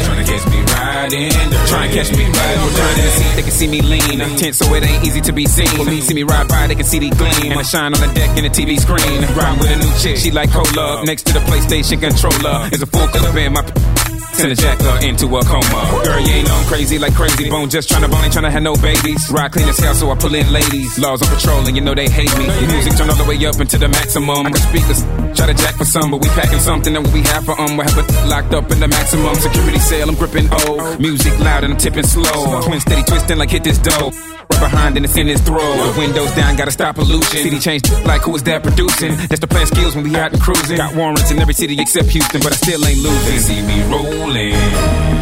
riding. 1.06 1.30
Trying 1.66 1.90
to 1.90 1.96
catch 1.96 2.10
me 2.16 2.24
riding 2.24 3.36
they 3.36 3.42
can 3.42 3.50
see 3.50 3.68
me 3.68 3.80
lean. 3.82 4.18
Tense, 4.36 4.58
so 4.58 4.72
it 4.74 4.84
ain't 4.84 5.04
easy 5.04 5.20
to 5.22 5.32
be 5.32 5.46
seen. 5.46 5.68
When 5.78 5.88
me 5.88 6.00
see 6.00 6.14
me 6.14 6.22
ride 6.22 6.48
by, 6.48 6.66
they 6.66 6.74
can 6.74 6.84
see 6.84 6.98
the 6.98 7.10
gleam. 7.10 7.52
And 7.52 7.60
I 7.60 7.62
shine 7.62 7.94
on 7.94 8.00
the 8.00 8.12
deck 8.14 8.36
in 8.36 8.44
the 8.44 8.50
TV 8.50 8.78
screen. 8.78 9.22
Ride 9.36 9.58
with 9.58 9.70
a 9.70 9.76
new 9.76 9.92
chick, 9.98 10.16
she 10.16 10.30
like 10.30 10.50
cola. 10.50 11.04
Next 11.04 11.24
to 11.26 11.32
the 11.32 11.40
PlayStation 11.40 12.00
controller 12.00 12.68
is 12.72 12.82
a 12.82 12.86
full 12.86 13.06
clip 13.08 13.34
in 13.34 13.52
my. 13.52 14.05
Send 14.36 14.52
a 14.52 14.54
jacker 14.54 15.06
into 15.06 15.26
a 15.34 15.42
coma. 15.44 16.02
Girl, 16.04 16.20
you 16.20 16.28
ain't 16.28 16.50
on 16.50 16.64
crazy 16.66 16.98
like 16.98 17.14
Krayzie 17.14 17.48
Bone. 17.48 17.70
Just 17.70 17.88
tryna 17.88 18.10
bone, 18.10 18.22
ain't 18.22 18.34
tryna 18.34 18.50
have 18.50 18.62
no 18.62 18.76
babies. 18.76 19.30
Ride 19.30 19.50
clean 19.50 19.66
as 19.66 19.78
hell, 19.78 19.94
so 19.94 20.10
I 20.10 20.14
pull 20.14 20.34
in 20.34 20.52
ladies. 20.52 20.98
Laws 20.98 21.22
on 21.22 21.34
patrol, 21.34 21.66
and 21.66 21.74
you 21.74 21.80
know 21.80 21.94
they 21.94 22.06
hate 22.10 22.36
me. 22.36 22.44
Music 22.66 22.92
turn 22.98 23.08
all 23.08 23.16
the 23.16 23.24
way 23.24 23.40
up 23.46 23.58
into 23.58 23.78
the 23.78 23.88
maximum. 23.88 24.46
I 24.46 24.50
can 24.50 24.60
speak 24.60 24.84
this, 24.86 25.00
try 25.34 25.46
to 25.46 25.54
jack 25.54 25.76
for 25.76 25.86
some, 25.86 26.10
but 26.10 26.20
we 26.20 26.28
packing 26.28 26.60
something 26.60 26.92
that 26.92 27.02
we 27.14 27.22
have 27.22 27.46
for 27.46 27.58
um. 27.58 27.78
We 27.78 27.84
have 27.84 27.96
it 27.96 28.28
locked 28.28 28.52
up 28.52 28.70
in 28.70 28.78
the 28.78 28.88
maximum 28.88 29.34
security 29.36 29.78
cell. 29.78 30.10
I'm 30.10 30.16
gripping 30.16 30.48
O. 30.52 30.96
Music 30.98 31.38
loud 31.40 31.64
and 31.64 31.72
I'm 31.72 31.78
tipping 31.78 32.04
slow. 32.04 32.60
Twin 32.60 32.80
steady 32.80 33.04
twisting 33.04 33.38
like 33.38 33.50
hit 33.50 33.64
this 33.64 33.78
dough. 33.78 34.12
Right 34.56 34.70
behind 34.70 34.96
and 34.96 35.04
it's 35.04 35.16
in 35.16 35.26
his 35.26 35.40
throat. 35.40 35.60
The 35.60 35.94
windows 35.98 36.32
down, 36.32 36.56
gotta 36.56 36.70
stop 36.70 36.96
pollution. 36.96 37.44
City 37.44 37.58
changed 37.58 37.92
like 38.06 38.22
who 38.22 38.34
is 38.34 38.42
that 38.44 38.62
producing? 38.62 39.16
That's 39.28 39.40
the 39.40 39.46
plan 39.46 39.66
skills 39.66 39.94
when 39.94 40.04
we 40.04 40.16
out 40.16 40.32
and 40.32 40.40
cruising. 40.40 40.78
Got 40.78 40.94
warrants 40.96 41.30
in 41.30 41.38
every 41.38 41.52
city 41.52 41.76
except 41.78 42.08
Houston, 42.08 42.40
but 42.40 42.52
I 42.52 42.56
still 42.56 42.80
ain't 42.86 42.96
losing. 42.96 43.36
They 43.36 43.38
see 43.38 43.60
me 43.60 43.82
rolling, 43.92 44.56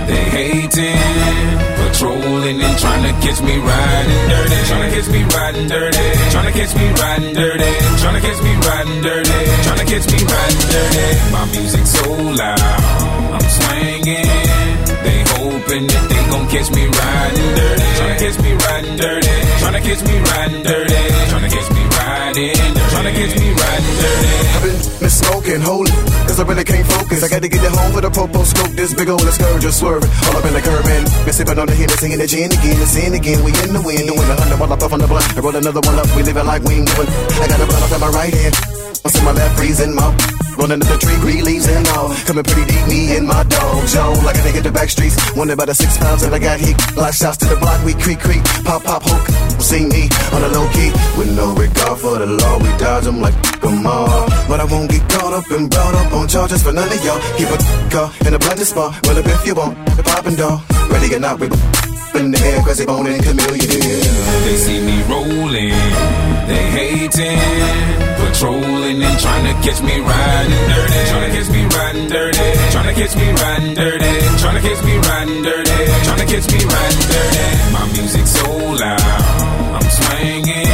they 0.07 0.25
hating, 0.31 1.51
patrolling 1.83 2.63
and 2.63 2.79
trying 2.79 3.03
to 3.03 3.13
catch 3.27 3.43
me 3.43 3.59
riding 3.59 4.29
dirty. 4.31 4.59
Trying 4.71 4.85
to 4.87 4.91
catch 4.95 5.09
me 5.11 5.21
riding 5.35 5.67
dirty. 5.67 6.07
Trying 6.31 6.47
to 6.47 6.55
catch 6.55 6.73
me 6.79 6.87
riding 6.95 7.33
dirty. 7.35 7.71
Trying 8.03 8.15
to 8.15 8.23
catch 8.23 8.39
me 8.39 8.53
riding 8.55 9.03
dirty. 9.03 9.39
Trying 9.67 9.81
to 9.83 9.87
catch 9.91 10.07
me 10.15 10.19
riding 10.31 10.67
dirty. 10.71 11.07
My 11.35 11.45
music 11.51 11.87
so 11.87 12.07
loud, 12.39 12.61
I'm 13.35 13.47
swinging. 13.51 14.44
They 15.05 15.21
hoping 15.37 15.87
that 15.87 16.05
they 16.09 16.23
gon' 16.33 16.47
catch 16.49 16.69
me 16.73 16.89
riding 16.89 17.51
dirty. 17.55 17.89
Tryna 18.01 18.17
catch 18.19 18.37
me 18.41 18.51
riding 18.57 18.97
dirty. 18.97 19.35
Tryna 19.61 19.81
catch 19.85 20.03
me 20.09 20.15
riding 20.33 20.63
dirty. 20.65 20.99
Tryna 21.31 21.49
catch 21.53 21.69
me 21.77 21.83
riding 21.93 22.35
dirty. 22.35 22.81
Tryna 22.91 23.13
catch 23.13 23.35
me 23.39 23.49
riding 23.53 23.97
dirty. 24.01 24.33
I've 24.55 24.63
been 24.65 24.79
miss 25.05 25.15
smoking, 25.21 25.61
holy, 25.61 25.93
cause 26.25 26.41
I 26.41 26.45
really 26.49 26.65
can't 26.65 26.87
focus. 26.87 27.23
I 27.23 27.29
gotta 27.29 27.49
get 27.49 27.63
it 27.63 27.73
home 27.73 27.93
for 27.93 28.01
the 28.01 28.11
popo 28.11 28.43
scope. 28.45 28.73
This 28.73 28.95
big 28.95 29.09
old 29.09 29.21
scourge 29.21 29.63
just 29.63 29.79
swerving. 29.79 30.11
All 30.27 30.37
up 30.41 30.45
in 30.45 30.55
the 30.55 30.63
curb 30.63 30.87
and 30.89 31.05
been 31.25 31.35
sipping 31.35 31.59
on 31.59 31.67
the 31.67 31.75
hit 31.75 31.91
and 31.91 32.01
singing 32.01 32.19
the 32.19 32.27
gin 32.27 32.51
again 32.51 32.81
and 32.81 32.89
sin 32.89 33.13
again. 33.15 33.45
We 33.45 33.53
in 33.61 33.77
the 33.77 33.83
wind, 33.85 34.09
doing 34.09 34.25
a 34.25 34.37
hundred 34.41 34.59
while 34.59 34.73
I 34.73 34.77
puff 34.77 34.93
on 34.93 35.01
the 35.01 35.09
blunt. 35.09 35.29
I 35.37 35.41
roll 35.41 35.55
another 35.55 35.85
one 35.85 35.99
up, 36.01 36.09
we 36.17 36.23
living 36.25 36.47
like 36.47 36.63
we 36.65 36.81
ain't 36.81 36.89
doing. 36.89 37.09
I 37.09 37.47
got 37.47 37.61
a 37.61 37.67
blunt 37.69 37.85
up 37.85 37.93
in 37.93 38.01
my 38.01 38.09
right 38.09 38.33
hand. 38.33 38.84
What's 39.05 39.19
in 39.19 39.25
my 39.27 39.33
left, 39.33 39.59
freezing 39.59 39.95
my 39.95 40.09
Rolling 40.57 40.81
up 40.81 40.89
the 40.89 40.97
tree, 40.97 41.19
green 41.21 41.45
leaves 41.45 41.69
and 41.69 41.87
all. 41.93 42.09
Coming 42.25 42.43
pretty 42.43 42.65
deep, 42.65 42.87
me 42.89 43.15
and 43.19 43.29
my 43.29 43.45
dog, 43.45 43.85
Joe. 43.89 44.17
Like 44.25 44.37
a 44.37 44.43
nigga 44.49 44.63
the 44.63 44.73
back 44.73 44.89
streets. 44.89 45.21
Wondering 45.37 45.61
about 45.61 45.69
the 45.69 45.75
six 45.75 45.99
pounds 45.99 46.23
that 46.23 46.33
I 46.33 46.39
got 46.39 46.59
heat. 46.59 46.73
Lot 46.97 47.13
shots 47.13 47.37
to 47.45 47.47
the 47.53 47.57
block, 47.61 47.85
we 47.85 47.93
creak, 47.93 48.21
creak. 48.21 48.41
Pop, 48.65 48.83
pop, 48.83 49.03
hook. 49.05 49.29
See 49.61 49.85
me 49.85 50.09
on 50.33 50.41
the 50.41 50.49
low 50.57 50.65
key. 50.73 50.89
With 51.21 51.37
no 51.37 51.53
regard 51.53 52.01
for 52.01 52.17
the 52.17 52.25
law, 52.25 52.57
we 52.65 52.71
dodge 52.81 53.05
them 53.05 53.21
like 53.21 53.37
them 53.61 53.87
all. 53.87 54.25
But 54.49 54.61
I 54.61 54.65
won't 54.65 54.89
get 54.89 55.05
caught 55.11 55.35
up 55.37 55.51
and 55.51 55.69
brought 55.69 55.95
up 56.01 56.13
on 56.15 56.27
charges 56.27 56.63
for 56.63 56.73
none 56.73 56.89
of 56.89 57.05
y'all. 57.05 57.21
Keep 57.37 57.53
a 57.53 57.59
car 57.93 58.09
uh, 58.09 58.27
in 58.27 58.33
a 58.33 58.39
blended 58.39 58.67
spot. 58.67 58.97
Well, 59.05 59.19
if 59.19 59.47
you 59.47 59.55
want, 59.55 59.77
the 60.01 60.03
poppin' 60.03 60.37
dog. 60.37 60.65
Ready 60.89 61.13
or 61.13 61.21
not, 61.21 61.41
we 61.41 61.53
in 62.15 62.31
the 62.31 62.39
air, 62.39 62.63
they 62.63 62.87
bone 62.87 63.07
and 63.07 63.23
Chamillionaire. 63.23 64.45
They 64.45 64.57
see 64.57 64.81
me 64.81 65.03
rolling, 65.11 65.75
they 66.47 66.65
hating, 66.71 67.94
patrolling 68.35 69.03
and 69.03 69.19
trying 69.21 69.47
to 69.47 69.55
catch 69.63 69.81
me 69.83 70.01
riding 70.01 70.67
dirty. 70.69 71.01
Trying 71.11 71.31
to 71.31 71.37
catch 71.39 71.51
me 71.51 71.63
riding 71.67 72.09
dirty. 72.09 72.47
Trying 72.75 72.89
to 72.91 72.95
catch 73.01 73.15
me 73.17 73.31
riding 73.31 73.75
dirty. 73.75 74.13
Trying 74.43 74.57
to 74.59 74.63
catch 74.67 74.85
me 74.85 74.95
riding 74.99 75.43
dirty. 75.43 75.79
Trying 76.05 76.19
to 76.19 76.27
catch 76.27 76.47
me 76.51 76.61
riding 76.67 77.05
dirty. 77.15 77.47
My 77.73 77.85
music 77.95 78.27
so 78.27 78.51
loud, 78.83 79.01
I'm 79.79 79.89
swinging. 79.99 80.71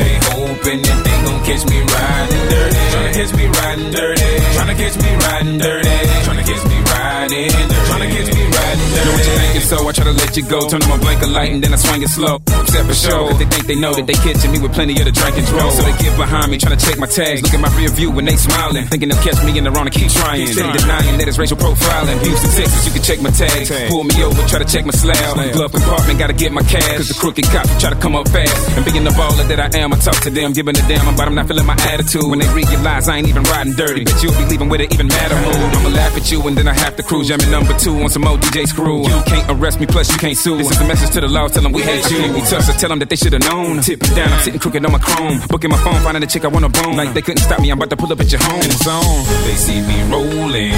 They 0.00 0.14
hoping 0.32 0.80
that 0.82 1.00
they 1.04 1.16
gon' 1.28 1.40
catch 1.44 1.64
me 1.68 1.78
riding 1.84 2.44
dirty. 2.48 2.82
Trying 2.92 3.06
to 3.08 3.18
catch 3.18 3.32
me 3.36 3.46
riding 3.46 3.90
dirty. 3.92 4.30
Trying 4.56 4.70
to 4.72 4.76
catch 4.80 4.96
me 4.96 5.10
riding 5.28 5.58
dirty. 5.58 5.96
Trying 6.24 6.40
to 6.40 6.44
catch 6.48 6.64
me 6.72 6.77
riding 6.92 7.52
dirty. 7.52 7.88
To 7.98 8.06
catch 8.08 8.30
me 8.34 8.44
riding 8.48 8.90
dirty. 8.94 9.04
Know 9.04 9.12
what 9.12 9.24
you 9.26 9.34
thinking, 9.38 9.66
so 9.68 9.76
I 9.88 9.92
try 9.92 10.04
to 10.04 10.16
let 10.16 10.36
you 10.36 10.44
go. 10.48 10.68
Turn 10.68 10.82
on 10.82 10.88
my 10.88 10.98
blinker 10.98 11.26
light 11.26 11.52
and 11.52 11.62
then 11.62 11.72
I 11.72 11.76
swing 11.76 12.02
it 12.02 12.10
slow. 12.10 12.36
Upset 12.48 12.86
for 12.86 12.94
show, 12.94 13.32
they 13.34 13.44
think 13.44 13.66
they 13.66 13.78
know 13.78 13.94
that 13.94 14.06
they 14.06 14.14
catching 14.14 14.52
me 14.52 14.58
with 14.58 14.72
plenty 14.72 14.98
of 15.00 15.04
the 15.04 15.12
drink 15.12 15.36
and. 15.36 15.46
So 15.48 15.82
they 15.82 15.96
get 15.98 16.16
behind 16.16 16.50
me, 16.50 16.58
trying 16.58 16.78
to 16.78 16.82
check 16.84 16.98
my 16.98 17.06
tags. 17.06 17.42
Look 17.42 17.54
at 17.54 17.60
my 17.60 17.72
rear 17.76 17.90
view 17.90 18.10
when 18.10 18.24
they 18.24 18.36
smiling. 18.36 18.86
Thinking 18.86 19.08
they'll 19.10 19.22
catch 19.22 19.42
me 19.44 19.56
in 19.58 19.64
the 19.64 19.70
wrong 19.70 19.86
and 19.86 19.94
keep 19.94 20.10
trying. 20.10 20.46
Steady 20.46 20.72
denying 20.78 21.18
that 21.18 21.26
it's 21.28 21.38
racial 21.38 21.56
profiling. 21.56 22.18
Houston, 22.22 22.50
Texas, 22.54 22.86
you 22.86 22.92
can 22.92 23.02
check 23.02 23.18
my 23.20 23.30
tags. 23.30 23.68
Pull 23.90 24.04
me 24.04 24.22
over, 24.22 24.40
try 24.46 24.58
to 24.58 24.68
check 24.68 24.84
my 24.86 24.92
slab. 24.92 25.52
Glove 25.52 25.72
compartment, 25.72 26.18
gotta 26.18 26.32
get 26.32 26.52
my 26.52 26.62
cash. 26.62 26.96
Cause 26.96 27.08
the 27.08 27.18
crooked 27.18 27.44
cops 27.50 27.68
try 27.80 27.90
to 27.90 27.96
come 27.96 28.14
up 28.14 28.28
fast. 28.28 28.54
And 28.76 28.84
being 28.84 29.04
the 29.04 29.10
baller 29.10 29.46
that 29.48 29.58
I 29.58 29.78
am, 29.78 29.92
I 29.92 29.98
talk 29.98 30.20
to 30.22 30.30
them, 30.30 30.52
giving 30.52 30.76
a 30.76 30.84
damn 30.86 31.08
about 31.08 31.28
I'm 31.28 31.34
not 31.34 31.48
feeling 31.48 31.66
my 31.66 31.76
attitude. 31.90 32.24
When 32.24 32.38
they 32.38 32.48
realize 32.54 33.08
I 33.08 33.18
ain't 33.18 33.28
even 33.28 33.42
riding 33.44 33.74
dirty, 33.74 34.04
but 34.04 34.22
you'll 34.22 34.38
be 34.38 34.44
leaving 34.46 34.68
with 34.68 34.80
an 34.80 34.92
even 34.92 35.08
madder 35.08 35.36
mood. 35.42 35.70
I'ma 35.74 35.90
laugh 35.90 36.16
at 36.16 36.30
you 36.30 36.46
and 36.46 36.56
then 36.56 36.68
I 36.68 36.74
have 36.78 36.96
to 36.96 37.02
cruise. 37.02 37.28
Jamming 37.28 37.50
number 37.50 37.76
two 37.78 37.94
on 38.02 38.08
some 38.08 38.26
old 38.26 38.40
DJ 38.40 38.66
screw. 38.66 39.02
You 39.02 39.22
can't 39.26 39.50
arrest 39.50 39.80
me, 39.80 39.86
plus 39.86 40.10
you 40.10 40.18
can't 40.18 40.36
sue. 40.36 40.56
This 40.56 40.70
is 40.70 40.80
a 40.80 40.86
message 40.86 41.10
to 41.10 41.20
the 41.20 41.28
law, 41.28 41.48
tell 41.48 41.62
them 41.62 41.72
we 41.72 41.82
hate 41.82 42.10
you. 42.10 42.32
We 42.32 42.40
touch 42.40 42.68
us, 42.68 42.80
tell 42.80 42.90
them 42.90 42.98
that 43.00 43.08
they 43.10 43.16
should've 43.16 43.40
known. 43.40 43.80
Tip 43.80 44.02
it 44.02 44.14
down, 44.14 44.32
I'm 44.32 44.40
sitting 44.40 44.60
crooked 44.60 44.84
on 44.84 44.92
my 44.92 44.98
chrome. 44.98 45.40
Booking 45.48 45.70
my 45.70 45.78
phone, 45.78 46.00
finding 46.02 46.22
a 46.22 46.26
chick 46.26 46.44
I 46.44 46.48
wanna 46.48 46.68
bone. 46.68 46.96
Like 46.96 47.14
they 47.14 47.22
couldn't 47.22 47.42
stop 47.42 47.60
me, 47.60 47.70
I'm 47.70 47.78
about 47.78 47.90
to 47.90 47.96
pull 47.96 48.12
up 48.12 48.20
at 48.20 48.30
your 48.30 48.42
home. 48.42 48.62
Zone. 48.62 49.24
They 49.46 49.56
see 49.56 49.80
me 49.82 49.98
rolling, 50.12 50.72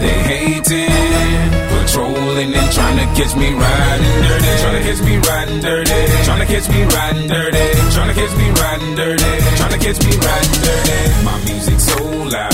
they 0.00 0.16
hating, 0.30 1.50
patrolling 1.70 2.54
and 2.54 2.72
trying 2.72 2.98
to 2.98 3.06
catch 3.18 3.34
me 3.36 3.52
riding 3.52 4.22
dirty. 4.22 4.50
Trying 4.62 4.76
to 4.78 4.82
catch 4.88 5.00
me 5.04 5.16
riding 5.18 5.60
dirty. 5.60 6.00
Trying 6.24 6.40
to 6.40 6.46
catch 6.46 6.68
me 6.68 6.82
riding 6.84 7.28
dirty. 7.28 7.64
Trying 7.94 8.08
to 8.08 8.14
catch 8.14 8.34
me 8.36 8.46
riding 8.50 8.94
dirty. 8.96 9.30
Trying 9.56 9.74
to 9.74 9.78
catch 9.78 9.98
me 10.06 10.12
riding 10.16 10.60
dirty. 10.64 11.24
My 11.24 11.36
music 11.44 11.78
so 11.80 12.04
loud, 12.04 12.52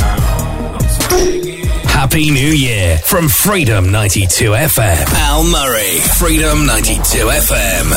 I'm 0.77 0.89
swinging. 0.89 1.46
Happy 2.07 2.31
New 2.31 2.53
Year 2.53 2.99
from 2.99 3.29
Freedom 3.29 3.91
92 3.91 4.51
FM. 4.51 5.07
Al 5.27 5.43
Murray, 5.43 5.99
Freedom 6.17 6.65
92 6.65 7.03
FM. 7.27 7.91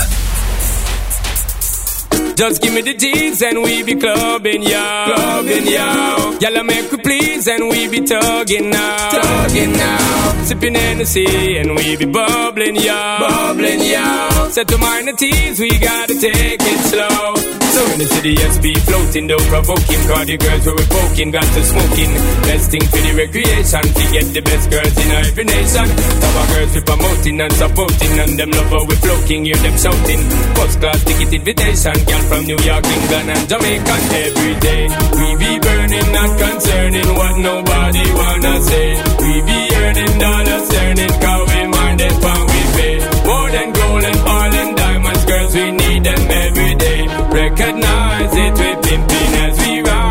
Just 2.35 2.59
give 2.63 2.73
me 2.73 2.81
the 2.81 2.95
G's 2.95 3.39
and 3.43 3.61
we 3.61 3.83
be 3.83 3.93
clubbing, 3.93 4.63
yo. 4.63 5.05
Clubbing, 5.13 5.67
yo. 5.67 6.39
Y'all 6.41 6.63
make 6.63 6.91
we 6.91 6.97
please 6.97 7.47
and 7.47 7.69
we 7.69 7.87
be 7.87 8.01
tugging 8.01 8.71
now. 8.71 9.11
Tugging 9.11 9.73
now. 9.73 10.43
Sipping 10.43 10.73
Hennessy 10.73 11.57
and 11.59 11.75
we 11.75 11.95
be 11.95 12.05
bubbling, 12.05 12.77
yo. 12.77 13.17
Bubbling, 13.19 13.81
yo. 13.81 14.49
Set 14.49 14.67
to 14.69 14.77
minor 14.79 15.13
teas, 15.13 15.59
we 15.59 15.69
gotta 15.77 16.19
take 16.19 16.59
it 16.59 16.79
slow. 16.89 17.48
So 17.69 17.81
in 17.93 17.99
the 18.01 18.07
city, 18.09 18.33
SB 18.35 18.65
floating, 18.89 19.27
though 19.27 19.45
provoking. 19.45 20.01
Cause 20.09 20.25
the 20.25 20.37
girls 20.37 20.63
who 20.65 20.73
we're 20.73 20.89
poking, 20.89 21.29
got 21.31 21.45
to 21.45 21.61
smoking. 21.63 22.11
Best 22.49 22.65
thing 22.71 22.85
for 22.89 23.01
the 23.05 23.11
recreation, 23.13 23.83
to 23.85 24.03
get 24.09 24.25
the 24.33 24.41
best 24.41 24.65
girls 24.73 24.95
in 24.97 25.09
every 25.21 25.45
nation. 25.45 25.87
Our 25.87 26.47
girls 26.49 26.71
we 26.73 26.81
promoting 26.81 27.37
and 27.41 27.53
supporting, 27.53 28.13
and 28.19 28.33
them 28.39 28.51
love 28.57 28.73
we 28.89 28.95
floating, 28.97 29.45
hear 29.45 29.59
them 29.61 29.75
shouting. 29.77 30.21
First 30.57 30.75
class 30.81 30.99
ticket 31.05 31.31
invitation, 31.33 31.95
girl 32.09 32.23
from 32.25 32.41
New 32.49 32.59
York, 32.59 32.85
England, 32.89 33.27
and 33.37 33.43
Jamaica 33.49 33.95
every 34.17 34.53
day. 34.65 34.83
We 34.89 35.27
be 35.37 35.51
burning, 35.61 36.07
not 36.09 36.31
concerning 36.41 37.09
what 37.13 37.33
nobody 37.37 38.05
wanna 38.17 38.53
say. 38.65 38.87
We 39.21 39.31
be 39.45 39.59
earning 39.77 40.13
dollars, 40.17 40.65
earning, 40.73 41.13
cause 41.21 41.45
we 41.53 41.61
minded 41.69 42.15
when 42.17 42.41
we 42.49 42.61
pay. 42.75 42.95
More 43.29 43.49
than 43.53 43.67
gold 43.77 44.03
and 44.09 44.19
oil 44.25 44.53
and 44.57 44.71
diamonds, 44.73 45.23
girls, 45.29 45.53
we 45.53 45.65
need 45.71 46.01
them 46.03 46.23
every 46.33 46.73
day. 46.75 46.98
Recognize 47.31 48.35
it, 48.35 48.83
pimping 48.83 49.33
as 49.35 49.67
we 49.67 49.81
riding. 49.81 50.08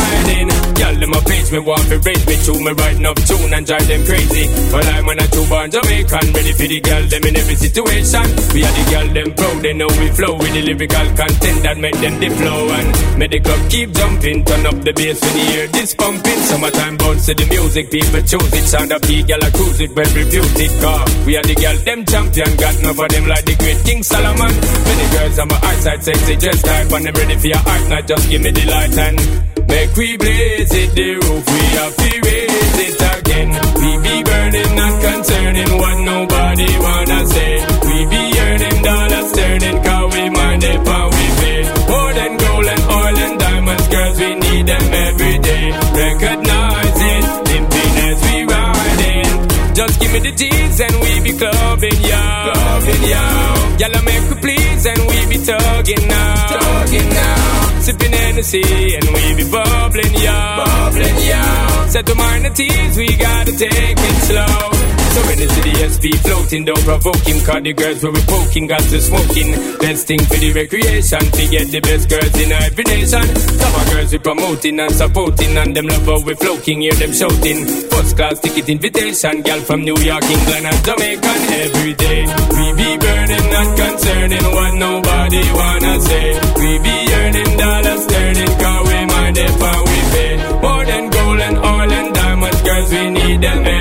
Them 0.99 1.15
a 1.15 1.21
page 1.23 1.53
me 1.55 1.61
want 1.63 1.87
to 1.87 1.97
raise 2.03 2.27
me 2.27 2.35
to 2.43 2.53
me 2.59 2.73
writing 2.75 3.07
up 3.07 3.15
tune 3.23 3.55
and 3.55 3.63
drive 3.63 3.87
them 3.87 4.03
crazy. 4.03 4.45
But 4.75 4.83
I'm 4.83 5.07
on 5.07 5.23
a 5.23 5.27
two 5.31 5.47
born 5.47 5.71
Jamaican, 5.71 6.27
ready 6.35 6.53
for 6.59 6.67
the 6.67 6.81
girl 6.83 7.05
them 7.07 7.23
in 7.23 7.37
every 7.39 7.55
situation. 7.55 8.27
We 8.51 8.67
are 8.67 8.75
the 8.75 8.85
girl 8.91 9.09
them 9.15 9.31
proud, 9.39 9.59
they 9.63 9.75
know 9.79 9.87
we 9.95 10.09
flow 10.11 10.35
with 10.35 10.53
the 10.59 10.63
lyrical 10.67 11.09
content 11.15 11.59
that 11.63 11.77
make 11.79 11.99
them 12.03 12.19
the 12.19 12.29
flow 12.35 12.61
and 12.75 12.89
make 13.15 13.31
the 13.31 13.39
club 13.39 13.63
keep 13.71 13.89
jumping. 13.95 14.43
Turn 14.43 14.67
up 14.67 14.79
the 14.83 14.93
bass 14.93 15.23
when 15.23 15.35
you 15.39 15.47
hear 15.55 15.67
this 15.71 15.95
pumping. 15.95 16.41
Summertime 16.51 16.97
bounce 16.99 17.27
to 17.31 17.33
the 17.39 17.47
music, 17.47 17.87
people 17.95 18.23
choose 18.27 18.53
it. 18.59 18.67
Sound 18.67 18.91
of 18.91 19.03
the 19.07 19.23
girl 19.23 19.45
I 19.47 19.51
cruise 19.55 19.79
it, 19.79 19.95
well 19.95 20.13
reviewed 20.19 20.59
it. 20.59 20.73
Car. 20.83 21.03
We 21.23 21.39
are 21.39 21.47
the 21.47 21.55
girl 21.55 21.79
them 21.87 22.01
champion, 22.11 22.51
got 22.59 22.75
enough 22.75 22.99
of 22.99 23.09
them 23.09 23.25
like 23.31 23.47
the 23.47 23.55
great 23.55 23.81
King 23.87 24.03
Solomon. 24.03 24.51
Many 24.51 25.07
girls 25.15 25.39
on 25.39 25.47
my 25.47 25.59
eyesight, 25.63 26.03
sexy 26.03 26.35
dress 26.43 26.59
type, 26.59 26.91
and 26.91 27.05
them 27.07 27.15
ready 27.15 27.37
for 27.39 27.47
your 27.55 27.63
art, 27.63 27.85
not 27.87 28.03
just 28.11 28.25
give 28.27 28.43
me 28.43 28.51
the 28.51 28.67
light 28.67 28.99
and 28.99 29.49
Make 29.69 29.95
we 29.97 30.17
blaze 30.17 30.73
it, 30.73 30.88
hit 30.89 30.95
the 30.95 31.15
roof, 31.27 31.45
we 31.47 31.63
have 31.79 31.95
to 31.97 32.11
raise 32.25 32.79
it 32.87 33.01
again. 33.19 33.51
We 33.81 33.91
be 34.05 34.23
burning, 34.23 34.73
not 34.77 34.95
concerning 35.03 35.71
what 35.79 35.97
nobody 36.05 36.69
wanna 36.79 37.27
say. 37.27 37.53
We 37.89 37.97
be 38.07 38.23
earning 38.39 38.83
dollars, 38.83 39.33
turning, 39.33 39.83
cause 39.83 40.15
we 40.15 40.31
mind 40.31 40.65
it, 40.65 40.85
power 40.85 41.11
we 41.11 41.27
pay. 41.41 41.61
More 41.89 42.13
than 42.15 42.33
gold 42.37 42.67
and 42.67 42.83
oil 43.01 43.19
and 43.27 43.39
diamonds, 43.39 43.89
girls, 43.89 44.19
we 44.19 44.35
need 44.35 44.67
them 44.67 44.87
every 45.07 45.39
day. 45.39 45.65
Recognize 46.05 46.99
it, 47.13 47.25
limping 47.49 47.95
as 48.09 48.19
we 48.27 48.37
riding. 48.45 49.75
Just 49.75 50.01
give 50.01 50.13
me 50.13 50.21
the 50.21 50.33
deeds 50.33 50.81
and 50.81 50.95
we 51.03 51.13
be 51.21 51.33
clubbing, 51.39 52.01
y'all. 52.11 52.53
Clubbing, 52.53 53.05
y'all. 53.13 53.81
Y'all 53.81 54.03
make 54.05 54.25
me 54.31 54.37
please 54.45 54.87
and 54.87 55.01
we 55.11 55.19
be 55.31 55.39
tugging 55.45 56.09
now. 56.09 56.59
Tugging 56.59 57.11
now 57.11 57.58
sipping 57.83 58.13
Hennessy, 58.13 58.95
and 58.97 59.05
we 59.15 59.35
be 59.35 59.51
bubbling, 59.51 60.15
yo. 60.15 60.39
Bubbling, 60.65 61.19
yo. 61.31 61.43
Said 61.89 62.07
the 62.07 62.15
minor 62.15 62.51
we 62.97 63.17
gotta 63.17 63.53
take 63.57 63.99
it 63.99 64.17
slow. 64.29 64.98
So 65.15 65.21
when 65.27 65.39
it's 65.41 65.57
the 65.57 65.73
SP 65.93 66.05
floating, 66.23 66.65
don't 66.65 66.85
provoke 66.85 67.23
him. 67.27 67.39
Cause 67.45 67.63
the 67.63 67.73
girls 67.73 68.03
will 68.03 68.13
be 68.13 68.23
poking, 68.29 68.67
got 68.67 68.81
to 68.81 68.99
smoking. 69.01 69.51
Best 69.81 70.07
thing 70.07 70.21
for 70.21 70.37
the 70.37 70.53
recreation, 70.53 71.21
to 71.21 71.43
get 71.49 71.67
the 71.73 71.81
best 71.81 72.05
girls 72.09 72.35
in 72.43 72.53
every 72.53 72.85
nation. 72.85 73.25
Some 73.59 73.75
of 73.75 73.85
girls 73.91 74.13
we 74.13 74.19
promoting 74.19 74.81
and 74.81 74.93
supporting, 74.93 75.57
and 75.57 75.75
them 75.77 75.87
love 75.87 76.07
how 76.07 76.21
we 76.25 76.35
floating, 76.35 76.81
hear 76.83 76.95
them 76.95 77.13
shouting. 77.13 77.65
First 77.91 78.17
class 78.17 78.39
ticket 78.41 78.69
invitation, 78.69 79.43
girl 79.43 79.61
from 79.61 79.81
New 79.83 79.97
York, 79.99 80.25
England, 80.25 80.67
and 80.67 80.81
Jamaica. 80.85 81.33
Every 81.65 81.93
day 81.95 82.21
we 82.29 82.65
be 82.79 82.89
burning, 82.99 83.47
not 83.55 83.69
concerning 83.77 84.47
what 84.55 84.73
nobody 84.75 85.43
wanna 85.53 85.95
say. 86.01 86.27
We 86.61 86.71
be 86.85 86.97
earning 87.19 87.53
dollars, 87.57 88.03
turning, 88.07 88.53
cause 88.61 88.83
we 88.89 88.99
mind 89.07 89.37
if 89.39 89.55
we 89.57 89.99
pay. 90.13 90.33
More 90.63 90.85
than 90.85 91.05
gold 91.11 91.41
and 91.41 91.57
oil 91.59 91.93
and 91.99 92.09
diamonds, 92.15 92.63
girls, 92.63 92.91
we 92.93 93.11
need 93.11 93.41
them. 93.41 93.67
Eh? 93.67 93.78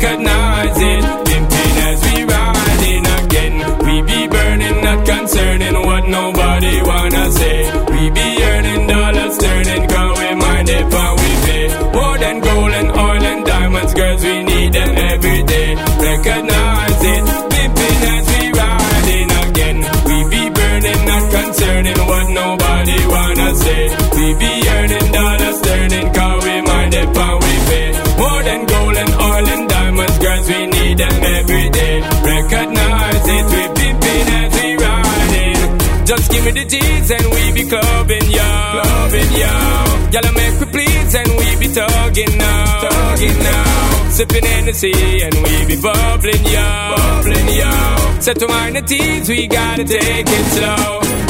Could 0.00 0.20
not. 0.20 0.43
with 36.54 36.70
the 36.70 36.78
jeans 36.78 37.10
and 37.10 37.24
we 37.34 37.52
be 37.52 37.68
clubbing, 37.68 38.30
yo. 38.30 38.48
Clubbing, 38.72 39.32
yo. 39.32 39.52
Y'all 40.12 40.32
make 40.34 40.60
me 40.60 40.66
please 40.66 41.14
and 41.14 41.28
we 41.38 41.56
be 41.56 41.72
talking 41.72 42.38
now. 42.38 42.80
Talking 42.88 43.38
now. 43.42 44.10
Sipping 44.10 44.44
Hennessy 44.44 45.22
and 45.22 45.34
we 45.34 45.66
be 45.66 45.80
bubbling, 45.80 46.44
yo. 46.44 46.94
Bubbling, 46.96 47.48
yo. 47.58 48.20
Set 48.20 48.38
to 48.38 48.48
mind 48.48 48.76
the 48.76 48.82
teens 48.82 49.28
we 49.28 49.46
gotta 49.46 49.84
take 49.84 50.26
it 50.26 50.44
slow. 50.54 51.23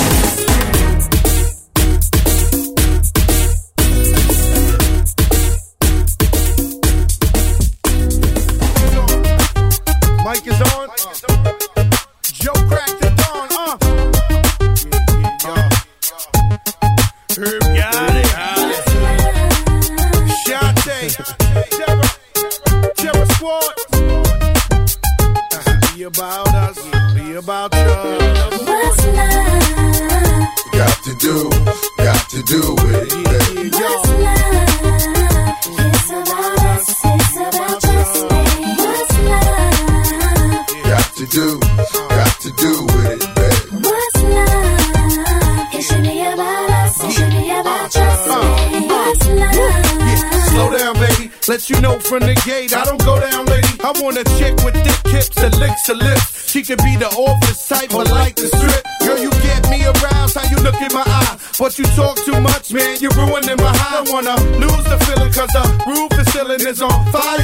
about 26.15 26.55
us, 26.55 26.79
be 27.15 27.33
about 27.35 27.75
you. 27.75 27.81
What's 28.65 29.07
love? 29.07 30.49
Got 30.73 31.03
to 31.05 31.15
do, 31.19 31.51
got 31.97 32.29
to 32.31 32.43
do 32.43 32.63
it. 32.79 33.11
Baby. 33.11 33.71
What's 33.71 34.09
love? 34.11 34.45
It's 35.67 36.11
about 36.11 36.59
us, 36.71 36.89
it's 37.05 37.37
about 37.37 37.85
us. 37.85 38.23
Baby. 38.31 38.71
What's 38.79 39.19
love? 39.27 40.67
Got 40.85 41.09
to 41.17 41.27
do, 41.27 41.59
got 42.09 42.41
to 42.43 42.51
do 42.53 42.73
it, 43.11 43.19
babe. 43.35 43.85
What's 43.85 44.23
love? 44.23 45.75
It 45.75 45.83
should 45.83 46.03
be 46.03 46.21
about 46.23 46.71
us, 46.71 47.05
it 47.05 47.11
should 47.13 47.31
be 47.31 47.51
about 47.51 47.97
us. 47.97 48.21
Baby. 48.71 48.87
Uh, 48.87 48.95
What's 48.95 49.27
love? 49.29 49.55
Slow 50.51 50.69
down, 50.79 50.95
baby. 50.95 51.31
Let 51.49 51.69
you 51.69 51.81
know 51.81 51.99
from 51.99 52.21
the 52.21 52.35
gate, 52.47 52.73
I 52.77 52.85
don't 52.85 53.05
go 53.05 53.19
down, 53.19 53.47
lady. 53.47 53.69
I 53.83 53.93
want 54.01 54.17
a 54.17 54.25
chick. 54.39 54.55
les 66.65 66.83
enfants 66.83 67.44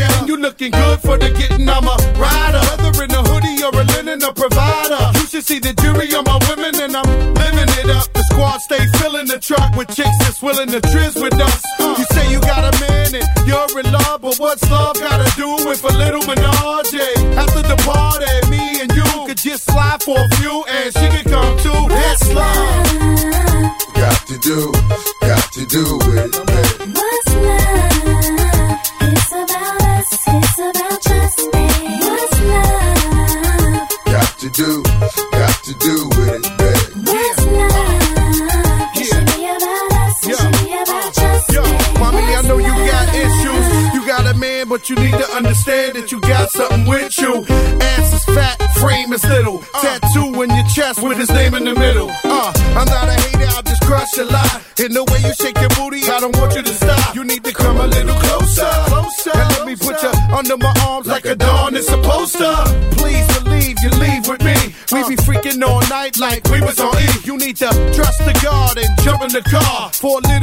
need 67.50 67.56
to 67.56 67.92
trust 67.92 68.18
the 68.20 68.38
God 68.42 68.78
and 68.78 68.88
jump 69.02 69.22
in 69.22 69.32
the 69.32 69.42
car. 69.42 69.90
For 69.92 70.20
a 70.22 70.28
little 70.28 70.39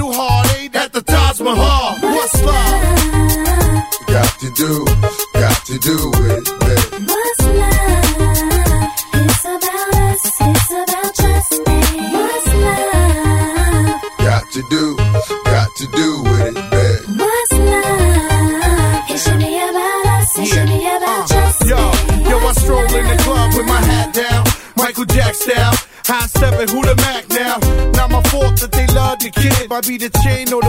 I 29.78 29.82
be 29.82 29.96
the 29.96 30.10
chain 30.24 30.52
or 30.52 30.67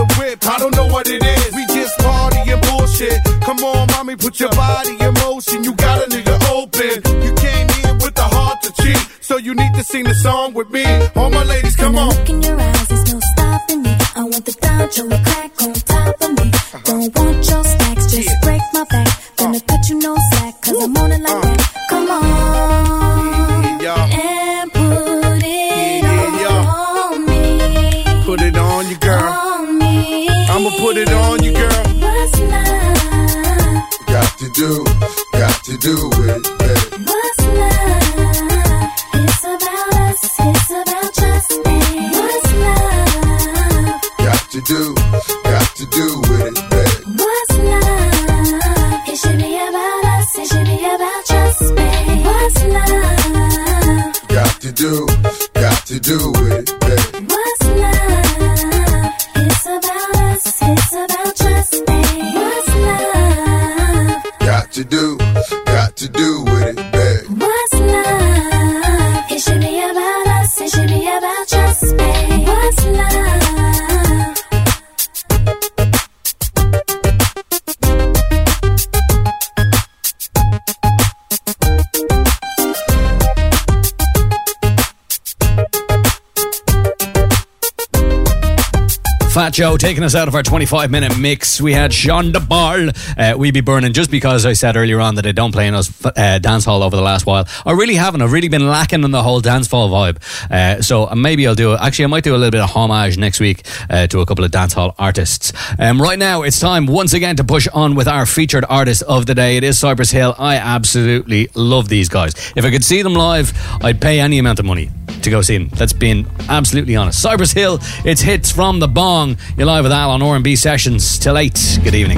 taking 89.79 90.03
us 90.03 90.13
out 90.13 90.27
of 90.27 90.35
our 90.35 90.43
25 90.43 90.91
minute 90.91 91.17
mix, 91.17 91.61
we 91.61 91.71
had 91.73 91.93
Sean 91.93 92.33
Debarl. 92.33 92.93
Uh, 93.17 93.37
We 93.37 93.51
Be 93.51 93.61
Burning, 93.61 93.93
just 93.93 94.11
because 94.11 94.45
I 94.45 94.51
said 94.53 94.75
earlier 94.75 94.99
on 94.99 95.15
that 95.15 95.25
I 95.25 95.31
don't 95.31 95.53
play 95.53 95.67
in 95.67 95.73
us 95.73 95.89
uh, 96.05 96.37
dance 96.39 96.65
hall 96.65 96.83
over 96.83 96.95
the 96.95 97.01
last 97.01 97.25
while. 97.25 97.47
I 97.65 97.71
really 97.71 97.95
haven't. 97.95 98.21
I've 98.21 98.33
really 98.33 98.49
been 98.49 98.67
lacking 98.67 99.03
in 99.03 99.11
the 99.11 99.23
whole 99.23 99.39
dance 99.39 99.71
hall 99.71 99.89
vibe. 99.89 100.17
Uh, 100.51 100.81
so 100.81 101.09
uh, 101.09 101.15
maybe 101.15 101.47
I'll 101.47 101.55
do, 101.55 101.75
actually, 101.75 102.05
I 102.05 102.07
might 102.09 102.25
do 102.25 102.35
a 102.35 102.37
little 102.37 102.51
bit 102.51 102.61
of 102.61 102.69
homage 102.69 103.17
next 103.17 103.39
week 103.39 103.65
uh, 103.89 104.05
to 104.07 104.19
a 104.19 104.25
couple 104.25 104.43
of 104.43 104.51
dance 104.51 104.73
hall 104.73 104.95
artists. 104.99 105.53
Um, 105.79 106.01
right 106.01 106.19
now, 106.19 106.43
it's 106.43 106.59
time 106.59 106.85
once 106.85 107.13
again 107.13 107.37
to 107.37 107.45
push 107.45 107.67
on 107.69 107.95
with 107.95 108.07
our 108.07 108.25
featured 108.25 108.65
artist 108.67 109.03
of 109.03 109.27
the 109.27 109.33
day. 109.33 109.55
It 109.55 109.63
is 109.63 109.79
Cypress 109.79 110.11
Hill. 110.11 110.35
I 110.37 110.57
absolutely 110.57 111.47
love 111.55 111.87
these 111.87 112.09
guys. 112.09 112.33
If 112.55 112.65
I 112.65 112.71
could 112.71 112.83
see 112.83 113.01
them 113.01 113.13
live, 113.13 113.53
I'd 113.81 114.01
pay 114.01 114.19
any 114.19 114.39
amount 114.39 114.59
of 114.59 114.65
money 114.65 114.89
to 115.23 115.29
go 115.29 115.41
see 115.41 115.57
them. 115.57 115.69
That's 115.69 115.93
been 115.93 116.27
absolutely 116.47 116.95
honest. 116.95 117.21
Cypress 117.21 117.51
Hill, 117.51 117.79
it's 118.05 118.21
hits 118.21 118.51
from 118.51 118.79
the 118.79 118.87
bong. 118.87 119.37
You're 119.57 119.67
live 119.67 119.83
with 119.83 119.91
Al 119.91 120.11
on 120.11 120.21
R&B 120.21 120.55
Sessions 120.55 121.17
till 121.17 121.37
8. 121.37 121.79
Good 121.83 121.95
evening. 121.95 122.17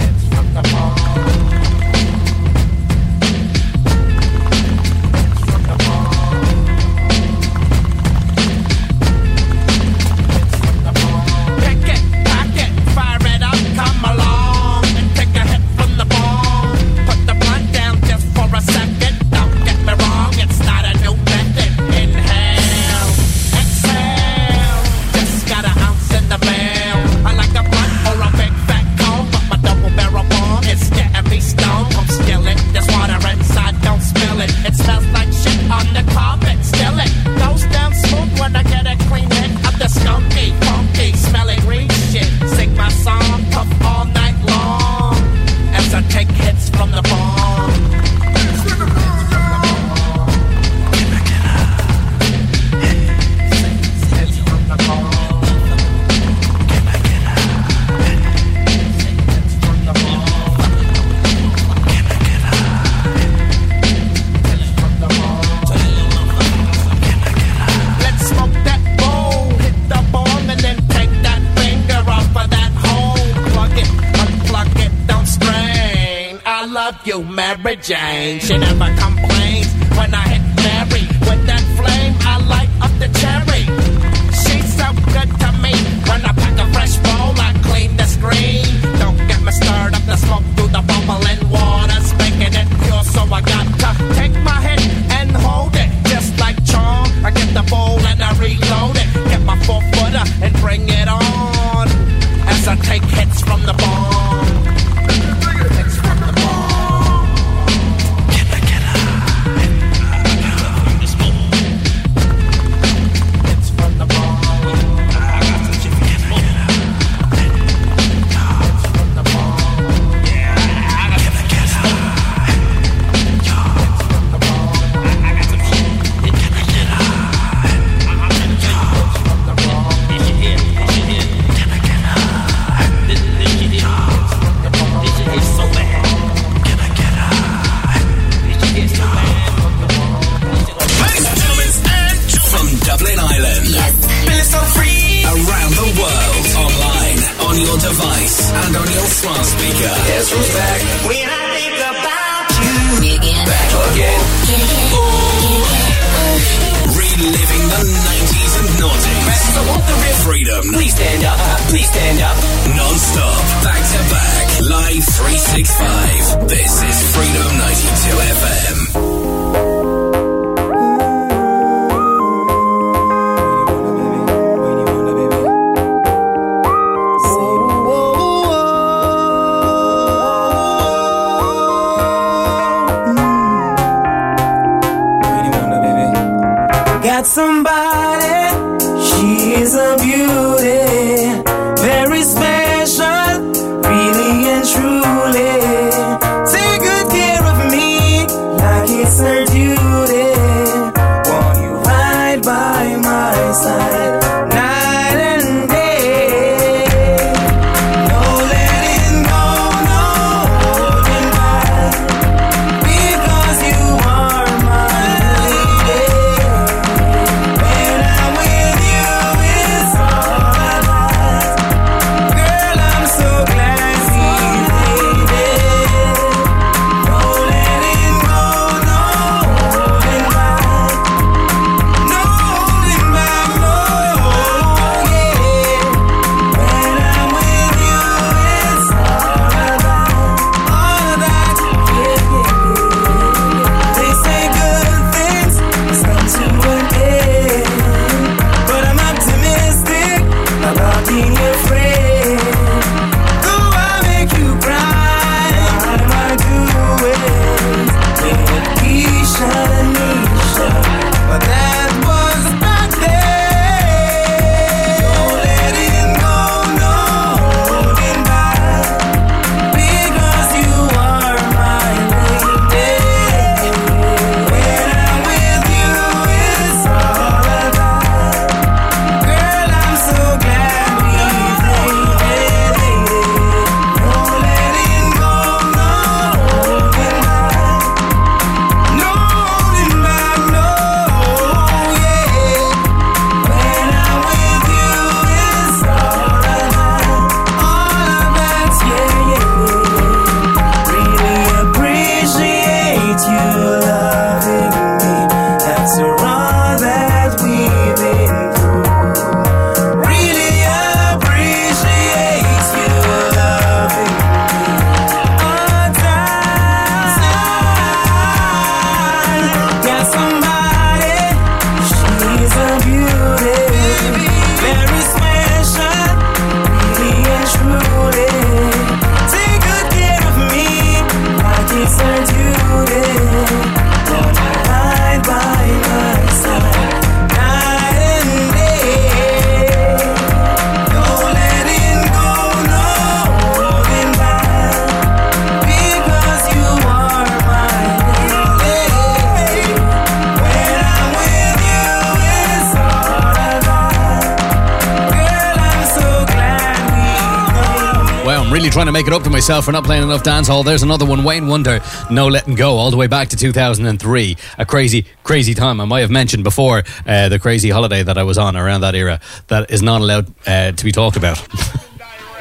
yourself 359.51 359.65
for 359.65 359.73
not 359.73 359.83
playing 359.83 360.03
enough 360.03 360.23
dancehall. 360.23 360.63
There's 360.63 360.81
another 360.81 361.05
one, 361.05 361.25
Wayne 361.25 361.45
Wonder, 361.45 361.81
No 362.09 362.29
Letting 362.29 362.55
Go, 362.55 362.77
all 362.77 362.89
the 362.89 362.95
way 362.95 363.07
back 363.07 363.27
to 363.29 363.35
2003. 363.35 364.37
A 364.57 364.65
crazy, 364.65 365.05
crazy 365.23 365.53
time. 365.53 365.81
I 365.81 365.83
might 365.83 365.99
have 365.99 366.09
mentioned 366.09 366.45
before 366.45 366.83
uh, 367.05 367.27
the 367.27 367.37
crazy 367.37 367.69
holiday 367.69 368.01
that 368.01 368.17
I 368.17 368.23
was 368.23 368.37
on 368.37 368.55
around 368.55 368.79
that 368.79 368.95
era 368.95 369.19
that 369.47 369.69
is 369.69 369.81
not 369.81 369.99
allowed 369.99 370.33
uh, 370.47 370.71
to 370.71 370.85
be 370.85 370.93
talked 370.93 371.17
about. 371.17 371.45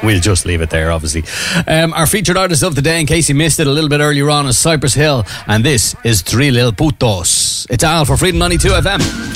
We'll 0.03 0.19
just 0.19 0.47
leave 0.47 0.63
it 0.63 0.71
there, 0.71 0.91
obviously. 0.93 1.25
Um, 1.67 1.93
our 1.93 2.07
featured 2.07 2.39
artist 2.39 2.63
of 2.63 2.75
the 2.75 2.81
day, 2.81 3.01
in 3.01 3.07
case 3.07 3.29
you 3.29 3.35
missed 3.35 3.61
it 3.61 3.67
a 3.67 3.71
little 3.71 3.91
bit 3.91 4.01
earlier 4.01 4.31
on, 4.31 4.47
is 4.47 4.57
Cypress 4.57 4.95
Hill, 4.95 5.27
and 5.47 5.63
this 5.63 5.95
is 6.05 6.23
Three 6.23 6.51
Lil 6.51 6.73
Putos. 6.73 7.67
It's 7.69 7.85
Al 7.85 8.07
for 8.07 8.17
Freedom 8.17 8.39
92 8.39 8.69
FM. 8.69 9.30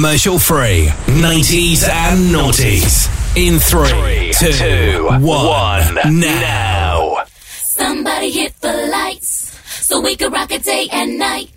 commercial 0.00 0.38
free. 0.38 0.88
90s 1.12 1.86
and 1.86 2.32
noughties. 2.32 3.04
In 3.36 3.60
three, 3.60 4.32
two, 4.32 5.04
one. 5.20 5.94
now. 6.18 7.18
Somebody 7.44 8.30
hit 8.30 8.58
the 8.62 8.72
lights 8.90 9.52
so 9.68 10.00
we 10.00 10.16
could 10.16 10.32
rock 10.32 10.52
it 10.52 10.64
day 10.64 10.88
and 10.90 11.18
night. 11.18 11.50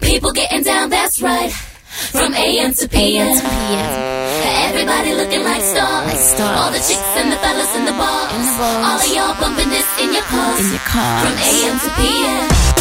People 0.00 0.32
getting 0.32 0.62
down, 0.62 0.88
that's 0.88 1.20
right. 1.20 1.52
From 1.52 2.32
AM 2.32 2.72
to 2.72 2.88
PM. 2.88 3.36
AM. 3.44 4.72
Everybody 4.72 5.12
looking 5.12 5.44
like 5.44 5.60
stars. 5.60 6.40
All 6.40 6.72
the 6.72 6.80
chicks 6.80 7.12
and 7.20 7.30
the 7.30 7.36
fellas 7.36 7.76
in 7.76 7.84
the 7.84 7.92
bars. 7.92 8.48
All 8.88 8.98
of 9.04 9.14
y'all 9.14 9.38
bumping 9.38 9.68
this 9.68 9.88
your. 10.00 10.64
In 10.64 10.72
your 10.72 10.80
cars. 10.88 11.20
From 11.20 11.36
AM 11.44 11.78
to 11.80 11.90
PM. 12.00 12.75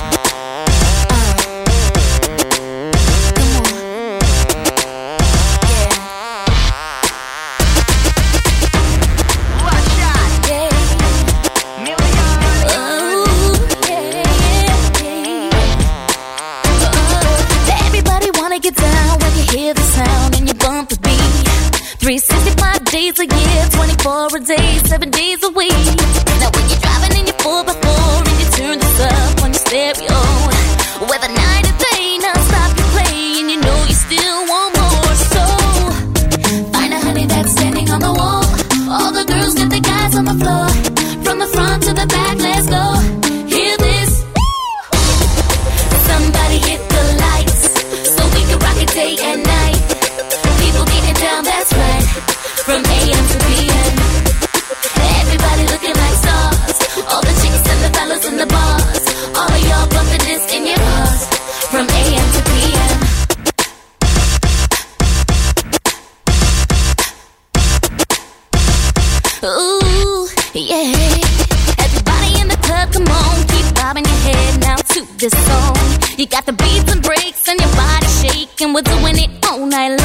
Got 76.36 76.48
the 76.48 76.52
beats 76.52 76.92
and 76.92 77.02
breaks 77.02 77.48
and 77.48 77.58
your 77.62 77.72
body 77.78 78.08
shaking. 78.08 78.74
We're 78.74 78.82
doing 78.82 79.18
it 79.18 79.30
all 79.46 79.66
night 79.66 79.98
long. 79.98 80.05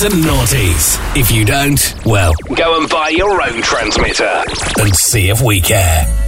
Nines 0.00 0.14
and 0.14 0.24
noughties. 0.24 1.16
If 1.16 1.30
you 1.30 1.44
don't, 1.44 1.94
well, 2.06 2.32
go 2.54 2.80
and 2.80 2.88
buy 2.88 3.10
your 3.10 3.42
own 3.42 3.60
transmitter 3.60 4.44
and 4.78 4.94
see 4.94 5.28
if 5.28 5.42
we 5.42 5.60
care. 5.60 6.19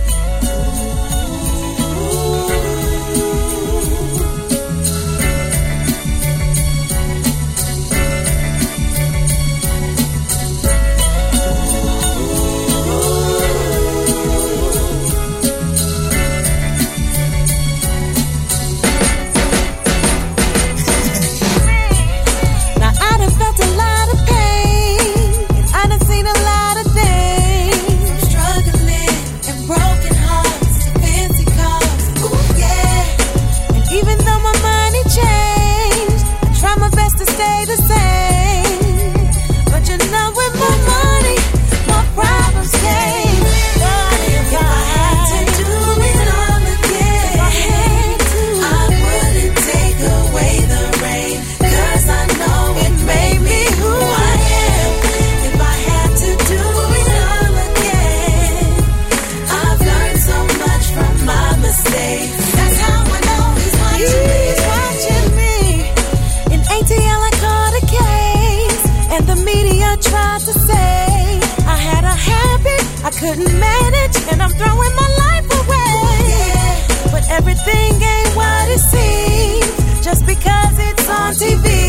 couldn't 73.22 73.56
manage, 73.56 74.16
and 74.32 74.42
I'm 74.42 74.50
throwing 74.50 74.94
my 75.02 75.08
life 75.22 75.48
away. 75.60 77.12
But 77.12 77.24
everything 77.30 77.92
ain't 78.02 78.34
what 78.34 78.68
it 78.68 78.82
seems 78.92 80.04
just 80.04 80.26
because 80.26 80.74
it's 80.88 81.08
on 81.08 81.32
TV. 81.34 81.81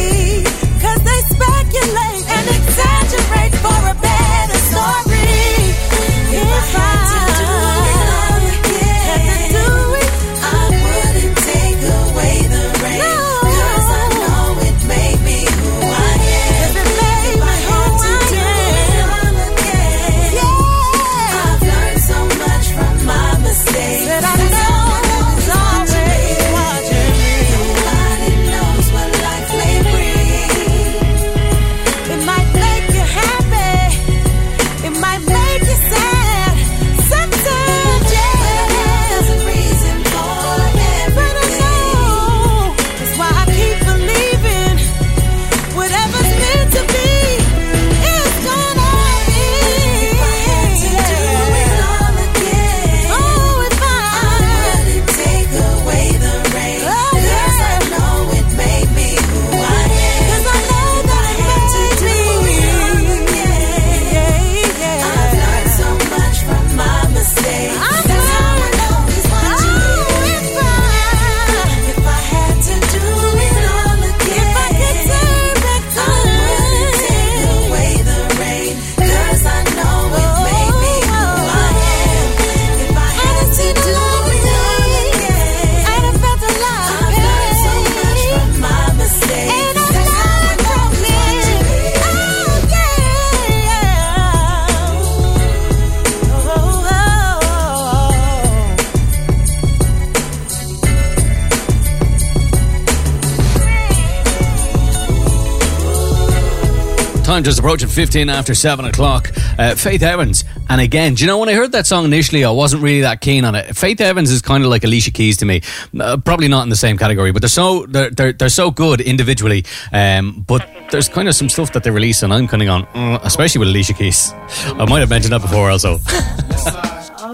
Time 107.33 107.43
just 107.43 107.57
approaching 107.57 107.89
15 107.89 108.29
after 108.29 108.53
7 108.53 108.85
o'clock. 108.85 109.31
Uh, 109.57 109.73
Faith 109.73 110.03
Evans. 110.03 110.43
And 110.69 110.79
again, 110.79 111.15
do 111.15 111.23
you 111.23 111.27
know, 111.27 111.39
when 111.39 111.49
I 111.49 111.53
heard 111.53 111.71
that 111.71 111.87
song 111.87 112.05
initially, 112.05 112.45
I 112.45 112.51
wasn't 112.51 112.83
really 112.83 113.01
that 113.01 113.21
keen 113.21 113.43
on 113.43 113.55
it. 113.55 113.75
Faith 113.75 113.99
Evans 114.01 114.29
is 114.29 114.39
kind 114.39 114.63
of 114.63 114.69
like 114.69 114.83
Alicia 114.83 115.09
Keys 115.09 115.37
to 115.37 115.45
me. 115.45 115.61
Uh, 115.99 116.17
probably 116.17 116.47
not 116.47 116.61
in 116.61 116.69
the 116.69 116.75
same 116.75 116.95
category, 116.95 117.31
but 117.31 117.41
they're 117.41 117.49
so 117.49 117.87
they're, 117.87 118.11
they're, 118.11 118.33
they're 118.33 118.49
so 118.49 118.69
good 118.69 119.01
individually. 119.01 119.65
Um, 119.91 120.43
but 120.47 120.69
there's 120.91 121.09
kind 121.09 121.27
of 121.27 121.33
some 121.33 121.49
stuff 121.49 121.73
that 121.73 121.83
they 121.83 121.89
release, 121.89 122.21
and 122.21 122.31
I'm 122.31 122.47
kind 122.47 122.61
of 122.61 122.67
gone, 122.67 122.85
mm, 122.93 123.19
especially 123.23 123.59
with 123.59 123.69
Alicia 123.69 123.93
Keys. 123.93 124.31
I 124.31 124.85
might 124.87 124.99
have 124.99 125.09
mentioned 125.09 125.33
that 125.33 125.41
before 125.41 125.71
also. 125.71 125.97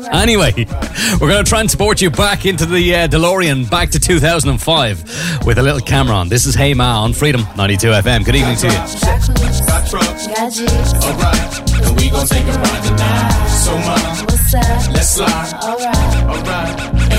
Anyway, 0.19 0.51
we're 1.21 1.29
going 1.29 1.43
to 1.43 1.49
transport 1.49 2.01
you 2.01 2.09
back 2.09 2.45
into 2.45 2.65
the 2.65 2.95
uh, 2.95 3.07
DeLorean, 3.07 3.69
back 3.69 3.89
to 3.91 3.99
2005, 3.99 5.45
with 5.45 5.57
a 5.57 5.61
little 5.61 5.79
Cam'ron. 5.79 6.29
This 6.29 6.45
is 6.45 6.55
Hey 6.55 6.73
Ma 6.73 7.03
on 7.03 7.13
Freedom 7.13 7.41
92 7.55 7.87
FM. 7.87 8.25
Good 8.25 8.35
evening 8.35 8.57
to 8.57 8.67
you. 8.67 8.73
Alright. 11.05 12.01
We 12.01 12.09
gon' 12.09 12.25
take 12.27 12.43
a 12.45 12.57
ride 12.57 12.83
tonight. 12.83 13.47
So 13.63 13.71
mom, 13.77 14.25
What's 14.25 14.53
up? 14.55 14.93
let's 14.93 15.09
slide. 15.09 15.53
Alright. 15.63 16.23
Alright. 16.25 17.08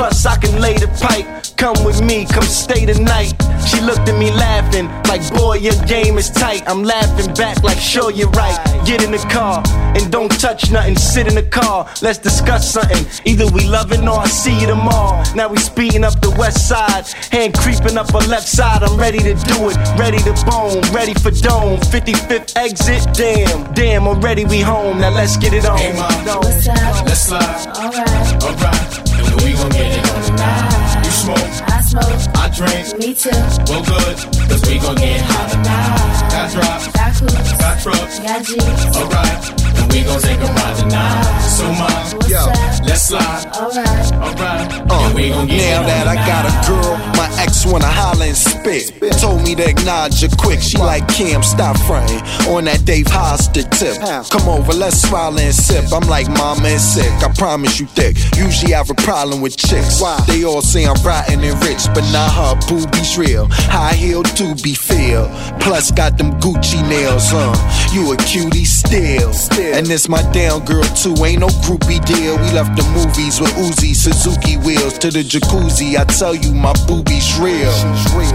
Plus, 0.00 0.24
I 0.24 0.38
can 0.38 0.58
lay 0.62 0.72
the 0.78 0.88
pipe. 0.96 1.26
Come 1.58 1.84
with 1.84 2.00
me, 2.00 2.24
come 2.24 2.44
stay 2.44 2.86
the 2.86 2.98
night. 2.98 3.36
She 3.68 3.82
looked 3.82 4.08
at 4.08 4.18
me 4.18 4.30
laughing, 4.30 4.88
like, 5.04 5.20
boy, 5.34 5.56
your 5.56 5.76
game 5.84 6.16
is 6.16 6.30
tight. 6.30 6.62
I'm 6.66 6.82
laughing 6.82 7.34
back, 7.34 7.62
like, 7.62 7.76
sure, 7.76 8.10
you're 8.10 8.30
right. 8.30 8.56
Get 8.86 9.04
in 9.04 9.10
the 9.10 9.18
car 9.28 9.62
and 9.94 10.10
don't 10.10 10.32
touch 10.40 10.70
nothing. 10.70 10.96
Sit 10.96 11.26
in 11.26 11.34
the 11.34 11.42
car, 11.42 11.86
let's 12.00 12.16
discuss 12.16 12.72
something. 12.72 13.04
Either 13.26 13.46
we 13.52 13.66
loving 13.68 14.08
or 14.08 14.20
I 14.20 14.26
see 14.28 14.58
you 14.58 14.68
tomorrow. 14.68 15.22
Now 15.34 15.48
we 15.48 15.58
speeding 15.58 16.02
up 16.02 16.18
the 16.22 16.30
west 16.30 16.66
side, 16.66 17.06
hand 17.30 17.52
creeping 17.58 17.98
up 17.98 18.10
her 18.12 18.26
left 18.26 18.48
side. 18.48 18.82
I'm 18.82 18.98
ready 18.98 19.18
to 19.18 19.34
do 19.34 19.68
it, 19.68 19.76
ready 19.98 20.20
to 20.24 20.32
bone, 20.48 20.80
ready 20.96 21.12
for 21.12 21.30
dome. 21.30 21.78
55th 21.92 22.56
exit, 22.56 23.04
damn, 23.12 23.70
damn, 23.74 24.06
already 24.08 24.46
we 24.46 24.62
home. 24.62 24.98
Now 24.98 25.10
let's 25.10 25.36
get 25.36 25.52
it 25.52 25.66
on. 25.66 25.76
Hey, 25.76 25.92
mom. 25.92 26.40
What's 26.40 26.66
up? 26.68 27.04
Let's 27.04 27.20
slide. 27.20 27.66
Alright. 27.76 28.42
Alright. 28.42 29.09
And 29.30 29.40
we 29.42 29.52
gon' 29.52 29.70
get 29.70 29.98
it 29.98 30.10
on 30.10 30.22
tonight. 30.24 31.04
You 31.04 31.10
smoke. 31.10 31.38
I 31.38 31.80
smoke. 31.82 32.36
I 32.36 32.48
drink. 32.50 32.98
Me 32.98 33.14
too. 33.14 33.30
Well, 33.70 33.84
good. 33.84 34.16
Cause 34.48 34.62
we 34.68 34.78
gon' 34.78 34.96
get 34.96 35.20
high 35.22 35.48
tonight. 35.50 36.29
Got 36.40 36.52
drops. 36.52 36.88
Got 36.88 37.14
coops. 37.16 37.52
Got 37.58 37.82
trucks. 37.82 38.18
Got 38.20 38.44
G's. 38.44 38.96
Alright. 38.96 39.60
And 39.76 39.92
we 39.92 40.02
gon' 40.04 40.20
take 40.20 40.40
a 40.40 40.46
ride 40.46 40.76
tonight. 40.78 41.40
So 41.44 41.66
mom, 41.76 42.30
yo, 42.30 42.38
up? 42.38 42.56
let's 42.88 43.08
slide. 43.08 43.44
Alright. 43.52 44.12
Alright. 44.14 44.90
Uh, 44.90 45.12
we 45.14 45.28
gon' 45.28 45.46
get 45.46 45.60
now 45.60 45.86
that 45.86 46.08
I 46.08 46.16
got 46.24 46.48
a 46.48 46.52
girl, 46.66 46.96
my 47.16 47.28
ex 47.38 47.66
wanna 47.66 47.86
holler 47.86 48.24
and 48.24 48.36
spit. 48.36 48.88
Told 49.20 49.42
me 49.42 49.54
to 49.56 49.68
acknowledge 49.68 50.22
her 50.22 50.28
quick. 50.38 50.60
She 50.60 50.78
like 50.78 51.06
Cam, 51.08 51.42
stop 51.42 51.76
fronting 51.84 52.22
on 52.48 52.64
that 52.64 52.86
Dave 52.86 53.06
Hollister 53.08 53.62
tip. 53.64 54.00
Come 54.30 54.48
over, 54.48 54.72
let's 54.72 54.96
smile 54.96 55.38
and 55.38 55.54
sip. 55.54 55.92
I'm 55.92 56.08
like 56.08 56.28
mama 56.28 56.68
and 56.68 56.80
sick. 56.80 57.12
I 57.22 57.30
promise 57.36 57.78
you 57.78 57.86
thick. 57.86 58.16
Usually 58.36 58.72
I 58.72 58.78
have 58.78 58.88
a 58.88 58.94
problem 58.94 59.42
with 59.42 59.58
chicks. 59.58 60.00
They 60.26 60.44
all 60.44 60.62
say 60.62 60.86
I'm 60.86 60.96
rotten 61.04 61.44
and 61.44 61.62
rich, 61.64 61.84
but 61.92 62.04
not 62.12 62.32
her 62.32 62.56
boobies 62.66 63.18
real. 63.18 63.46
High 63.50 63.94
heel 63.94 64.22
do 64.22 64.54
be 64.62 64.74
feel. 64.74 65.28
Plus 65.60 65.90
got 65.90 66.16
them 66.16 66.29
Gucci 66.38 66.86
nails, 66.88 67.30
huh? 67.30 67.54
You 67.92 68.12
a 68.12 68.16
cutie 68.16 68.64
still. 68.64 69.32
And 69.74 69.86
this 69.86 70.08
my 70.08 70.22
down 70.32 70.64
girl 70.64 70.84
too. 70.94 71.14
Ain't 71.24 71.40
no 71.40 71.48
groupie 71.66 72.04
deal. 72.04 72.36
We 72.38 72.50
left 72.52 72.76
the 72.76 72.84
movies 72.94 73.40
with 73.40 73.50
Uzi, 73.54 73.94
Suzuki 73.94 74.56
wheels 74.56 74.98
to 74.98 75.10
the 75.10 75.22
jacuzzi. 75.22 75.96
I 75.98 76.04
tell 76.04 76.34
you, 76.34 76.52
my 76.52 76.72
boobies 76.86 77.38
real. 77.38 77.72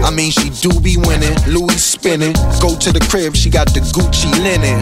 I 0.04 0.10
mean, 0.10 0.30
she 0.30 0.50
do 0.50 0.80
be 0.80 0.96
winning. 0.96 1.36
Louis 1.46 1.82
spinning. 1.82 2.32
Go 2.60 2.76
to 2.76 2.92
the 2.92 3.00
crib, 3.10 3.36
she 3.36 3.50
got 3.50 3.72
the 3.72 3.80
Gucci 3.80 4.30
linen. 4.42 4.80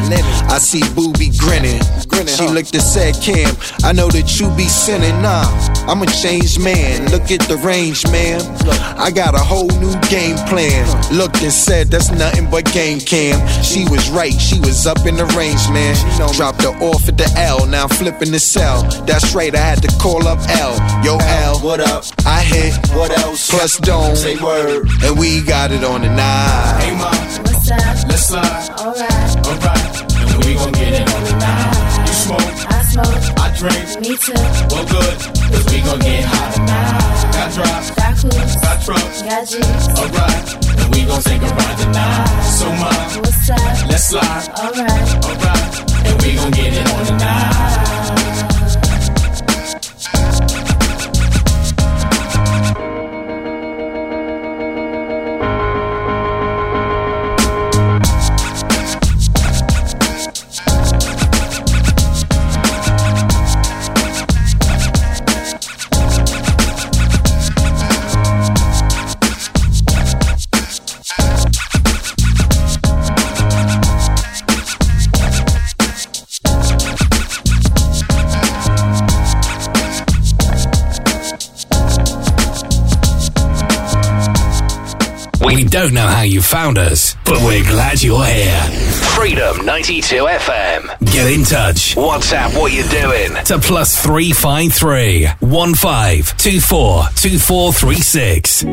I 0.50 0.58
see 0.58 0.82
booby 0.94 1.30
grinning. 1.36 1.80
She 2.26 2.46
looked 2.48 2.74
and 2.74 2.82
said, 2.82 3.14
Cam, 3.22 3.54
I 3.82 3.92
know 3.92 4.08
that 4.08 4.40
you 4.40 4.48
be 4.56 4.64
sinning. 4.64 5.20
Nah, 5.22 5.44
I'm 5.86 6.02
a 6.02 6.06
changed 6.06 6.60
man. 6.60 7.10
Look 7.10 7.30
at 7.30 7.40
the 7.48 7.56
range, 7.58 8.04
man. 8.10 8.40
I 8.98 9.10
got 9.10 9.34
a 9.34 9.38
whole 9.38 9.68
new 9.82 9.92
game 10.08 10.36
plan. 10.48 10.86
Looked 11.12 11.42
and 11.42 11.52
said, 11.52 11.88
that's 11.88 12.10
nothing 12.10 12.48
but 12.50 12.64
game 12.72 12.98
cam. 13.04 13.38
She 13.62 13.84
was 13.88 14.08
right, 14.10 14.32
she 14.32 14.58
was 14.60 14.86
up 14.86 15.06
in 15.06 15.16
the 15.16 15.26
range, 15.36 15.68
man. 15.70 15.94
Dropped 16.34 16.62
her 16.62 16.74
off 16.82 17.08
at 17.08 17.16
the 17.16 17.30
L, 17.36 17.66
now 17.66 17.84
I'm 17.84 17.88
flipping 17.90 18.32
the 18.32 18.40
cell. 18.40 18.82
That's 19.06 19.34
right, 19.34 19.54
I 19.54 19.58
had 19.58 19.82
to 19.82 19.88
call 19.98 20.26
up 20.26 20.38
L. 20.48 20.74
Yo, 21.04 21.18
L, 21.20 21.60
what 21.60 21.80
up? 21.80 22.04
I 22.26 22.42
hit, 22.42 22.74
what 22.96 23.16
else? 23.18 23.50
Plus 23.50 23.78
don't 23.78 24.16
say 24.16 24.36
word, 24.36 24.88
and 25.04 25.18
we 25.18 25.42
got 25.42 25.70
it 25.70 25.84
on 25.84 26.02
the 26.02 26.08
nine. 26.08 26.80
Hey, 26.80 26.96
mom, 26.96 27.14
What's 27.44 27.70
up? 27.70 28.08
let's 28.08 28.26
slide. 28.28 28.70
Alright. 28.80 29.46
Alright. 29.46 30.34
And 30.34 30.44
we 30.44 30.54
gon' 30.54 30.72
get 30.72 30.92
it 30.92 31.14
on 31.14 31.24
tonight. 31.24 32.06
You 32.06 32.12
smoke. 32.14 32.73
I 32.96 33.02
smoke. 33.02 33.38
I 33.38 33.50
drink. 33.58 34.00
Me 34.00 34.16
too. 34.16 34.34
Well, 34.70 34.86
good. 34.86 35.18
Cause 35.50 35.66
we 35.66 35.80
gon' 35.82 35.98
get 35.98 36.24
hot 36.24 36.54
tonight. 36.54 37.32
Got 37.34 37.52
drops. 37.54 37.90
Got 37.90 38.14
coops. 38.22 38.54
Got 38.62 38.84
trucks. 38.84 39.22
Got 39.22 39.48
G's. 39.48 39.88
Alright. 39.98 40.78
And 40.78 40.94
we 40.94 41.04
gon' 41.04 41.22
take 41.22 41.42
a 41.42 41.50
ride 41.54 41.78
tonight. 41.78 42.42
So, 42.54 42.70
much. 42.78 43.16
What's 43.18 43.50
up? 43.50 43.90
let's 43.90 44.04
slide. 44.04 44.48
Alright. 44.58 45.24
Alright. 45.26 46.06
And 46.06 46.22
we 46.22 46.34
gon' 46.36 46.50
get 46.52 46.72
it 46.72 46.90
on 46.92 47.06
tonight. 47.06 47.73
We 85.64 85.70
don't 85.70 85.94
know 85.94 86.06
how 86.06 86.20
you 86.20 86.42
found 86.42 86.76
us, 86.76 87.16
but 87.24 87.38
we're 87.38 87.64
glad 87.64 88.02
you're 88.02 88.22
here. 88.22 88.60
Freedom 89.16 89.64
92 89.64 90.16
FM. 90.16 91.10
Get 91.10 91.32
in 91.32 91.42
touch. 91.42 91.94
WhatsApp 91.96 92.54
what 92.60 92.70
you're 92.70 92.86
doing. 92.88 93.34
To 93.46 93.58
plus 93.58 93.98
three 93.98 94.32
five 94.32 94.74
three 94.74 95.26
one 95.40 95.74
five 95.74 96.36
two 96.36 96.60
four 96.60 97.04
two 97.16 97.38
four 97.38 97.72
three 97.72 97.94
six. 97.94 98.62
All 98.62 98.70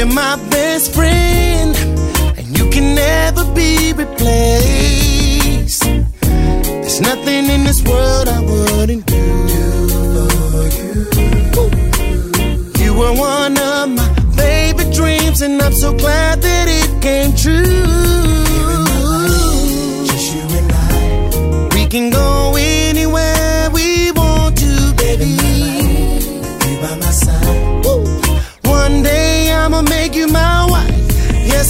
You're 0.00 0.08
my 0.14 0.36
best 0.48 0.94
friend, 0.94 1.76
and 2.38 2.58
you 2.58 2.70
can 2.70 2.94
never 2.94 3.44
be 3.52 3.92
replaced. 3.92 5.82
There's 5.82 7.00
nothing 7.02 7.50
in 7.50 7.64
this 7.64 7.82
world 7.82 8.26
I 8.26 8.40
wouldn't 8.40 9.04
do 9.04 9.48
for 10.48 10.68
you. 10.78 11.04
You 12.82 12.94
were 12.94 13.12
one 13.12 13.58
of 13.58 13.90
my 13.90 14.08
favorite 14.38 14.94
dreams, 14.94 15.42
and 15.42 15.60
I'm 15.60 15.74
so 15.74 15.92
glad 15.92 16.40
that 16.40 16.66
it 16.66 17.02
came 17.02 17.34
true. 17.36 17.84
Just 20.06 20.34
you 20.34 20.40
and 20.60 20.72
I, 20.72 21.68
we 21.74 21.84
can 21.86 22.08
go. 22.08 22.39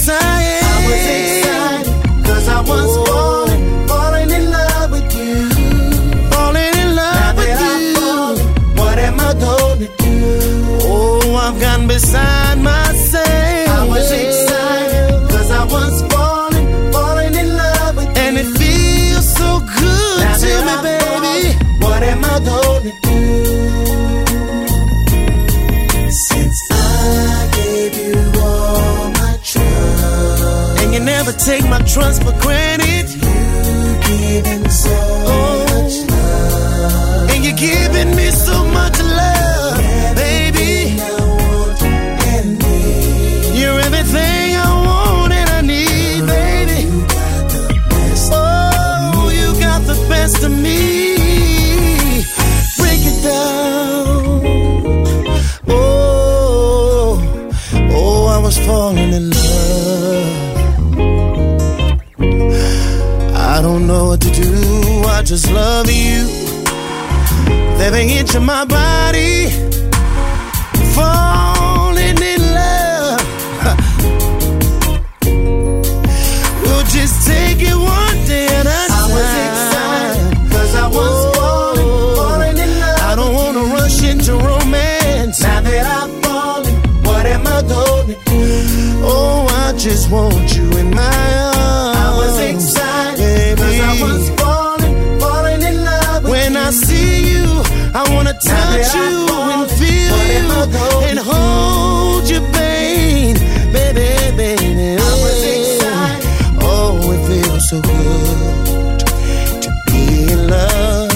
I 0.08 0.42
am. 0.56 0.64
I 0.64 0.86
was 0.88 1.04
excited, 1.18 2.24
cause 2.26 2.48
I 2.48 2.60
was 2.60 3.08
falling, 3.08 3.88
falling 3.88 4.30
in 4.30 4.50
love 4.50 4.90
with 4.92 5.14
you, 5.18 5.48
falling 6.30 6.74
in 6.82 6.94
love 6.94 7.36
with 7.36 7.60
you. 7.60 8.80
What 8.80 8.98
am 8.98 9.20
I 9.20 9.32
gonna 9.34 9.88
do? 10.04 10.16
Oh, 10.82 11.34
I've 11.36 11.60
gone 11.60 11.86
beside. 11.86 12.49
take 31.50 31.68
my 31.68 31.82
trust 31.82 32.22
for 32.22 32.32
granted. 32.42 33.10
You 34.08 34.69
love 65.52 65.90
you. 65.90 66.26
Every 67.80 68.04
inch 68.18 68.34
of 68.34 68.42
my 68.42 68.64
body, 68.64 69.48
falling 70.94 72.18
in 72.32 72.40
love. 72.60 73.20
we'll 76.62 76.84
just 76.96 77.26
take 77.26 77.60
it 77.62 77.74
one 77.76 78.18
day 78.26 78.46
at 78.58 78.66
a 78.66 78.88
time. 78.88 78.92
I 78.92 78.94
was 79.16 79.32
excited, 79.46 80.50
cause 80.52 80.74
I 80.74 80.86
was 80.88 81.36
falling, 81.36 81.88
falling 82.16 82.58
in 82.58 82.70
love. 82.80 83.00
I 83.00 83.14
don't 83.16 83.34
wanna 83.34 83.62
rush 83.74 84.02
into 84.02 84.34
romance. 84.34 85.40
Now 85.42 85.60
that 85.62 85.86
I'm 85.86 86.10
falling, 86.22 86.76
what 87.02 87.24
am 87.26 87.46
I 87.46 87.62
gonna 87.62 88.14
do? 88.26 89.00
Oh, 89.02 89.46
I 89.48 89.72
just 89.78 90.10
want 90.10 90.54
you. 90.54 90.59
touch 98.70 98.94
you 98.94 99.26
and 99.52 99.70
feel 99.78 100.18
you 100.34 100.44
and 101.08 101.18
hold 101.18 102.28
your 102.28 102.42
pain, 102.52 103.34
baby, 103.72 104.08
baby. 104.36 104.96
Oh, 106.62 107.12
it 107.14 107.20
feels 107.28 107.68
so 107.70 107.80
good 107.80 109.00
to 109.62 109.70
be 109.86 110.32
in 110.32 110.48
love. 110.48 111.10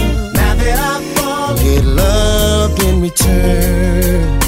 Get 1.62 1.84
love 1.84 2.78
in 2.80 3.00
return. 3.00 4.40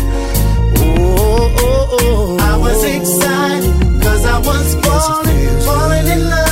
Oh, 0.76 0.82
oh, 0.98 1.56
oh, 1.60 1.98
oh. 2.00 2.38
I 2.40 2.56
was 2.58 2.84
excited 2.84 4.02
cause 4.02 4.24
I 4.26 4.38
was 4.38 4.74
falling, 4.84 5.60
falling 5.64 6.06
in 6.08 6.28
love. 6.28 6.45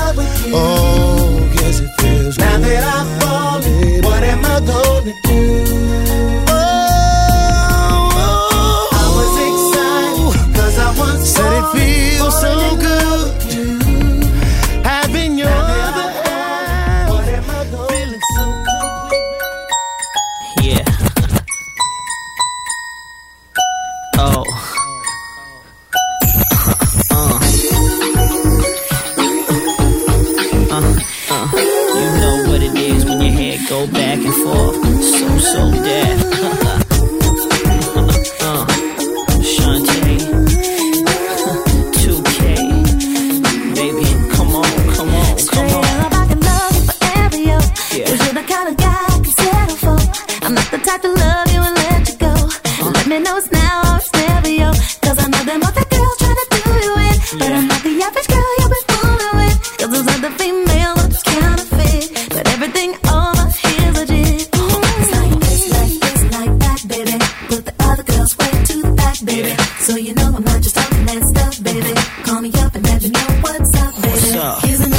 You 73.00 73.10
know 73.10 73.20
what's 73.42 73.74
up, 73.76 73.94
baby. 73.96 74.08
What's 74.08 74.34
up? 74.34 74.93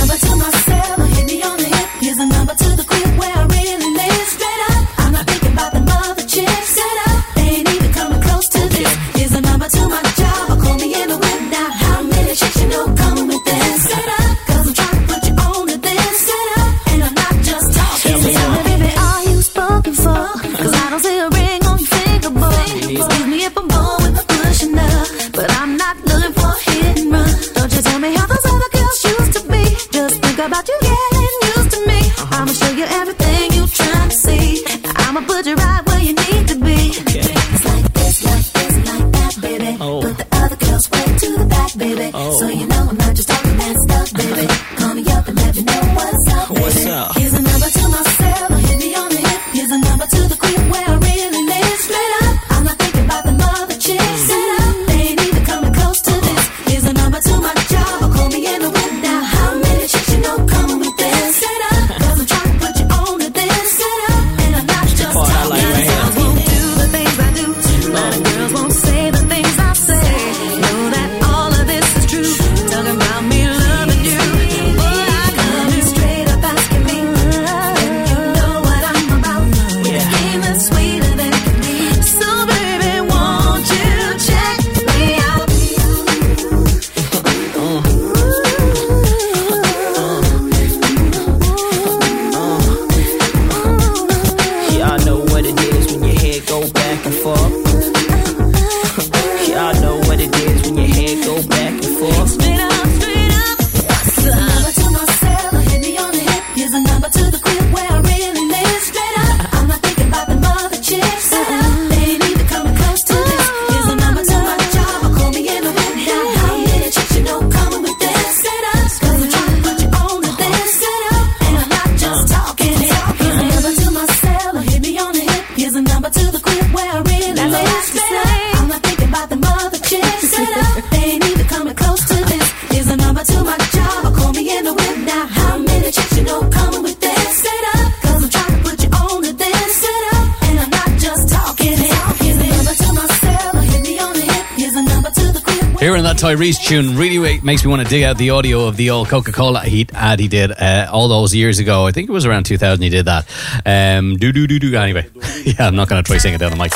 Tune 146.66 146.98
really 146.98 147.40
makes 147.42 147.64
me 147.64 147.70
want 147.70 147.84
to 147.84 147.88
dig 147.88 148.02
out 148.02 148.18
the 148.18 148.32
audio 148.32 148.68
of 148.68 148.76
the 148.76 148.90
old 148.90 149.08
Coca 149.08 149.32
Cola 149.32 149.62
he, 149.62 149.86
ad 149.94 150.20
he 150.20 150.28
did 150.28 150.52
uh, 150.52 150.90
all 150.92 151.08
those 151.08 151.36
years 151.36 151.60
ago. 151.60 151.86
I 151.86 151.92
think 151.92 152.10
it 152.10 152.12
was 152.12 152.26
around 152.26 152.48
2000 152.48 152.82
he 152.82 152.90
did 152.90 153.06
that. 153.06 153.28
Um, 153.68 154.18
do, 154.18 154.32
do, 154.32 154.48
do, 154.48 154.58
do. 154.58 154.76
Anyway, 154.76 155.08
yeah, 155.44 155.68
I'm 155.68 155.76
not 155.76 155.90
going 155.90 156.04
to 156.04 156.08
try 156.08 156.18
singing 156.18 156.40
down 156.40 156.50
the 156.50 156.58
mic. 156.58 156.74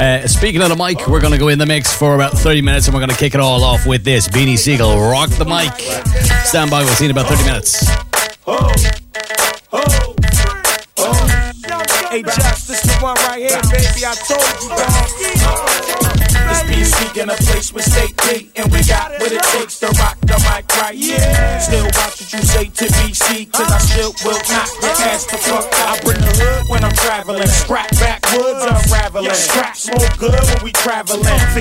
Uh, 0.00 0.26
speaking 0.26 0.60
of 0.62 0.68
the 0.68 0.74
mic, 0.74 1.06
we're 1.06 1.20
going 1.20 1.32
to 1.32 1.38
go 1.38 1.46
in 1.46 1.60
the 1.60 1.66
mix 1.66 1.96
for 1.96 2.16
about 2.16 2.32
30 2.32 2.60
minutes 2.62 2.88
and 2.88 2.94
we're 2.94 3.00
going 3.00 3.10
to 3.10 3.16
kick 3.16 3.36
it 3.36 3.40
all 3.40 3.62
off 3.62 3.86
with 3.86 4.02
this 4.02 4.26
Beanie 4.26 4.58
Sigel, 4.58 4.98
Rock 4.98 5.30
the 5.30 5.44
Mic. 5.44 5.78
Stand 6.44 6.68
by, 6.68 6.80
we'll 6.80 6.88
see 6.88 7.04
you 7.04 7.10
in 7.10 7.16
about 7.16 7.28
30 7.28 7.44
minutes. 7.44 7.99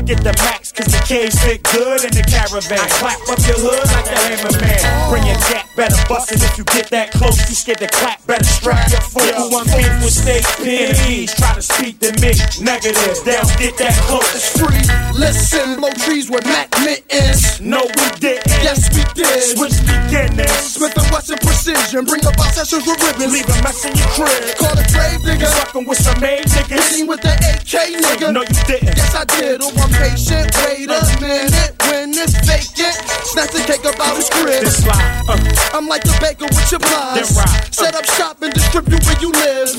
Traveling. 0.02 0.20
Forget 0.20 0.24
the 0.24 0.44
max, 0.44 0.72
cause 0.72 0.88
the 0.88 1.02
K's 1.06 1.40
fit 1.44 1.64
good 1.64 2.04
in 2.04 2.12
the 2.12 2.24
caravan. 2.24 2.90
Clap 3.00 3.20
up 3.30 3.40
your 3.48 3.60
hood 3.60 3.84
like 3.92 4.06
the 4.06 4.18
hammerman. 4.18 5.10
Bring 5.10 5.26
your 5.26 5.38
jack, 5.50 5.68
better 5.76 5.98
bust 6.08 6.32
it 6.32 6.44
if 6.44 6.58
you 6.58 6.64
get 6.66 6.90
that 6.90 7.12
close. 7.12 7.38
You 7.50 7.56
scared 7.56 7.80
to 7.80 7.88
clap, 7.88 8.26
better 8.26 8.44
strap 8.44 8.90
your 8.92 9.02
foot. 9.02 9.36
Who 9.36 9.58
I'm 9.58 9.66
beef 9.66 9.92
with 10.04 10.14
state 10.14 10.46
P's. 10.64 11.34
Try 11.36 11.54
to 11.56 11.62
speak 11.62 12.00
to 12.00 12.12
me, 12.22 12.34
negative. 12.64 13.18
Down, 13.26 13.46
get 13.60 13.78
that 13.78 13.96
close. 14.08 14.30
It's 14.36 14.50
free. 14.58 14.84
Listen, 15.18 15.80
blow 15.80 15.92
trees 16.06 16.30
with 16.30 16.46
Mac 16.46 16.70
mittens. 16.80 17.60
No, 17.62 17.84
we 17.84 18.06
didn't. 18.20 18.48
Yes, 18.64 18.90
we 18.96 19.04
did. 19.14 19.58
Switch 19.58 19.78
beginnings. 19.86 20.80
Smith 20.80 20.96
and 20.98 21.10
Wesson 21.12 21.38
precision. 21.60 22.06
Bring 22.06 22.26
up 22.26 22.40
our 22.40 22.52
sessions 22.56 22.88
with 22.88 23.00
ribbons. 23.04 23.34
Leave 23.34 23.48
a 23.48 23.58
mess 23.64 23.84
in 23.84 23.94
your 23.96 24.08
crib. 24.16 24.56
Call 24.56 24.72
a 24.72 24.86
grave 24.96 25.22
digger. 25.24 25.52
Fucking 25.60 25.86
with 25.86 26.00
some 26.00 26.20
made 26.22 26.46
niggas. 26.46 26.92
Hitting 26.92 27.08
with 27.08 27.22
the 27.22 27.34
AK 27.36 28.00
nigga. 28.00 28.34
No, 28.34 28.42
you 28.42 28.64
didn't. 28.66 28.96
Yes, 28.96 29.16
I 29.16 29.26
did. 29.26 29.60
Oh, 29.62 29.72
I'm 29.76 29.92
patient. 29.92 30.48
Wait 30.64 30.88
a 30.88 31.00
minute. 31.20 31.76
When 31.90 32.14
it's 32.16 32.38
vacant, 32.48 32.96
snatch 33.28 33.52
the 33.52 33.64
cake 33.68 33.84
up 33.86 34.00
out 34.00 34.16
his 34.16 34.30
crib. 34.30 34.64
This 34.64 34.84
slide. 34.84 35.26
Uh, 35.28 35.38
I'm 35.76 35.88
like 35.88 36.04
the 36.04 36.16
baker 36.22 36.48
with 36.48 36.72
your 36.72 36.80
Then 36.80 37.26
plies. 37.28 37.36
ride. 37.36 37.74
Set 37.74 37.96
up 37.96 38.06
shop 38.16 38.42
and 38.42 38.54
distribute 38.54 39.04
where 39.06 39.20
you 39.20 39.32
live. 39.32 39.70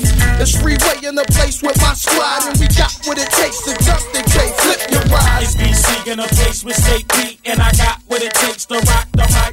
It's 0.41 0.53
freeway 0.57 1.01
in 1.07 1.15
the 1.15 1.25
place 1.33 1.61
with 1.61 1.77
my 1.81 1.93
squad, 1.93 2.45
and 2.51 2.59
we 2.59 2.67
got 2.77 2.91
what 3.05 3.17
it 3.17 3.29
takes 3.31 3.63
to 3.65 3.73
dump 3.85 4.03
the 4.13 4.21
K. 4.27 4.53
Flip 4.61 4.81
your 4.91 5.05
ride. 5.09 5.43
It's 5.43 5.55
BC 5.55 6.11
in 6.11 6.19
a 6.19 6.27
place 6.27 6.63
with 6.63 6.75
state 6.75 7.07
P, 7.09 7.39
and 7.45 7.61
I 7.61 7.71
got 7.73 8.01
what 8.07 8.21
it 8.21 8.33
takes 8.33 8.65
to 8.67 8.75
rock 8.75 9.07
the 9.13 9.25
mic 9.33 9.50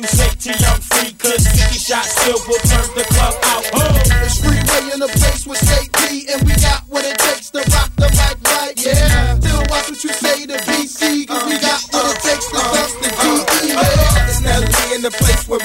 you 0.00 0.08
to 0.08 0.58
young 0.64 0.80
free, 0.80 1.12
cause 1.20 1.44
50 1.44 1.76
shots 1.76 2.08
still 2.16 2.40
will 2.48 2.62
turn 2.64 2.88
the 2.96 3.04
club 3.12 3.34
out. 3.44 3.64
Oh. 3.74 4.24
It's 4.24 4.40
freeway 4.40 4.94
in 4.94 5.00
the 5.00 5.08
place 5.20 5.46
with 5.46 5.60
P, 5.60 6.26
and 6.32 6.40
we 6.46 6.54
got 6.56 6.88
what 6.88 7.04
it 7.04 7.18
takes 7.18 7.50
to 7.50 7.60
rock 7.68 7.90
the 7.96 8.08
mic 8.08 8.36
right. 8.48 8.74
Yeah. 8.80 9.38
Still 9.40 9.60
watch 9.68 9.90
what 9.90 10.04
you 10.04 10.12
say 10.12 10.46
to 10.46 10.56
BC, 10.64 11.28
cause 11.28 11.44
we 11.44 11.58
got 11.60 11.80
what 11.92 12.16
it 12.16 12.22
takes 12.22 12.46
to 12.48 12.60
dump 12.72 12.92
the 13.04 13.10
DE. 13.12 13.68
Yeah. 13.68 14.28
It's 14.28 14.40
Nelly 14.40 14.94
in 14.94 15.02
the 15.02 15.10
place 15.10 15.46
with 15.48 15.62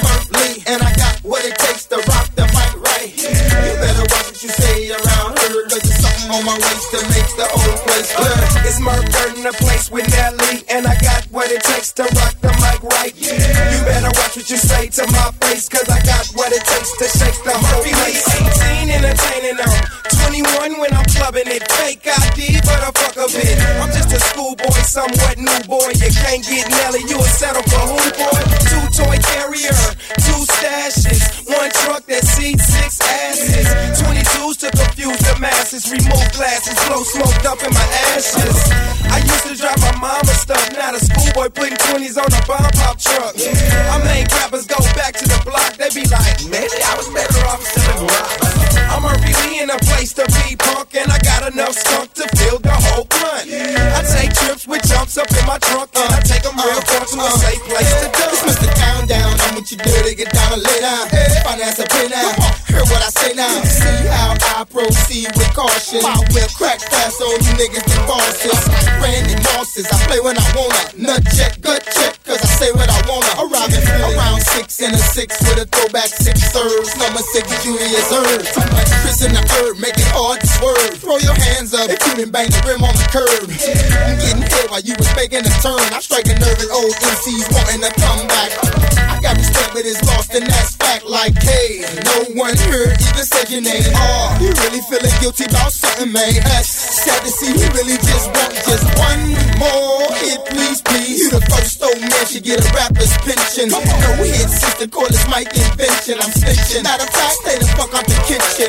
crack 66.77 66.91
fast 66.91 67.21
on 67.21 67.31
you 67.31 67.53
niggas 67.55 67.87
and 67.87 68.05
bosses. 68.07 68.59
Randy 68.99 69.35
Mosses, 69.43 69.87
I 69.91 69.97
play 70.07 70.19
when 70.19 70.37
I 70.37 70.47
wanna. 70.55 70.83
Nut 70.97 71.21
check, 71.35 71.59
gut 71.61 71.83
check, 71.83 72.19
cause 72.23 72.41
I 72.41 72.49
say 72.59 72.71
what 72.71 72.89
I 72.89 72.99
wanna. 73.07 73.31
Arriving 73.47 73.83
around 74.03 74.41
six 74.41 74.79
in 74.81 74.91
a 74.91 74.97
six 74.97 75.39
with 75.47 75.63
a 75.63 75.65
throwback 75.71 76.09
six 76.09 76.41
serves. 76.51 76.95
Number 76.97 77.23
six, 77.31 77.47
Julius 77.63 78.11
Erv. 78.11 78.43
Too 78.51 78.67
much 78.75 78.91
Chris 79.03 79.23
in 79.23 79.31
the 79.33 79.43
herb, 79.55 79.79
make 79.79 79.95
it 79.95 80.09
hard 80.11 80.41
to 80.41 80.47
swerve. 80.47 80.93
Throw 80.99 81.17
your 81.19 81.37
hands 81.53 81.73
up 81.73 81.89
if 81.89 81.99
you 82.17 82.27
bang 82.27 82.49
the 82.49 82.61
rim 82.67 82.83
on 82.83 82.95
the 82.95 83.07
curb. 83.11 83.47
I'm 83.47 84.19
getting 84.19 84.43
hit 84.43 84.67
while 84.71 84.83
you 84.83 84.95
was 84.99 85.11
making 85.15 85.45
a 85.45 85.53
turn. 85.63 85.87
I 85.95 85.99
strike 86.03 86.27
a 86.27 86.35
nerve 86.35 86.59
at 86.59 86.71
old 86.71 86.91
MCs 86.91 87.47
wanting 87.55 87.81
to 87.87 87.91
come 87.99 88.27
back. 88.27 88.51
I 88.99 89.19
got 89.21 89.37
respect, 89.37 89.71
but 89.71 89.85
it's 89.85 90.01
lost, 90.03 90.33
and 90.35 90.45
that's 90.47 90.75
fact. 90.75 91.05
Like, 91.05 91.37
hey, 91.39 91.85
no 92.03 92.35
one 92.35 92.57
here 92.67 92.91
even 92.91 93.25
said 93.25 93.47
your 93.51 93.61
name. 93.61 93.85
Oh, 93.95 94.37
you 94.41 94.51
really 94.65 94.81
feeling 94.89 95.13
guilty 95.21 95.45
about 95.45 95.71
That's 95.95 96.67
sad 96.67 97.23
to 97.23 97.31
see. 97.31 97.55
You 97.55 97.71
really 97.71 97.95
just 97.95 98.27
want 98.35 98.51
just 98.67 98.83
one 98.99 99.31
more 99.55 100.11
hit, 100.19 100.43
please, 100.51 100.81
please. 100.83 101.23
You 101.23 101.29
the 101.31 101.41
first 101.47 101.81
old 101.81 101.95
man 101.95 102.25
should 102.27 102.43
get 102.43 102.59
a 102.59 102.67
rapper's 102.75 103.15
pension. 103.23 103.71
No 103.71 103.79
hit, 104.19 104.51
sister, 104.51 104.87
call 104.91 105.07
this 105.07 105.23
mic 105.31 105.47
invention. 105.55 106.19
I'm 106.19 106.35
snitching. 106.35 106.83
Matter 106.83 107.07
of 107.07 107.15
fact, 107.15 107.39
stay 107.39 107.55
the 107.55 107.67
fuck 107.79 107.95
out 107.95 108.03
the 108.03 108.19
kitchen. 108.27 108.67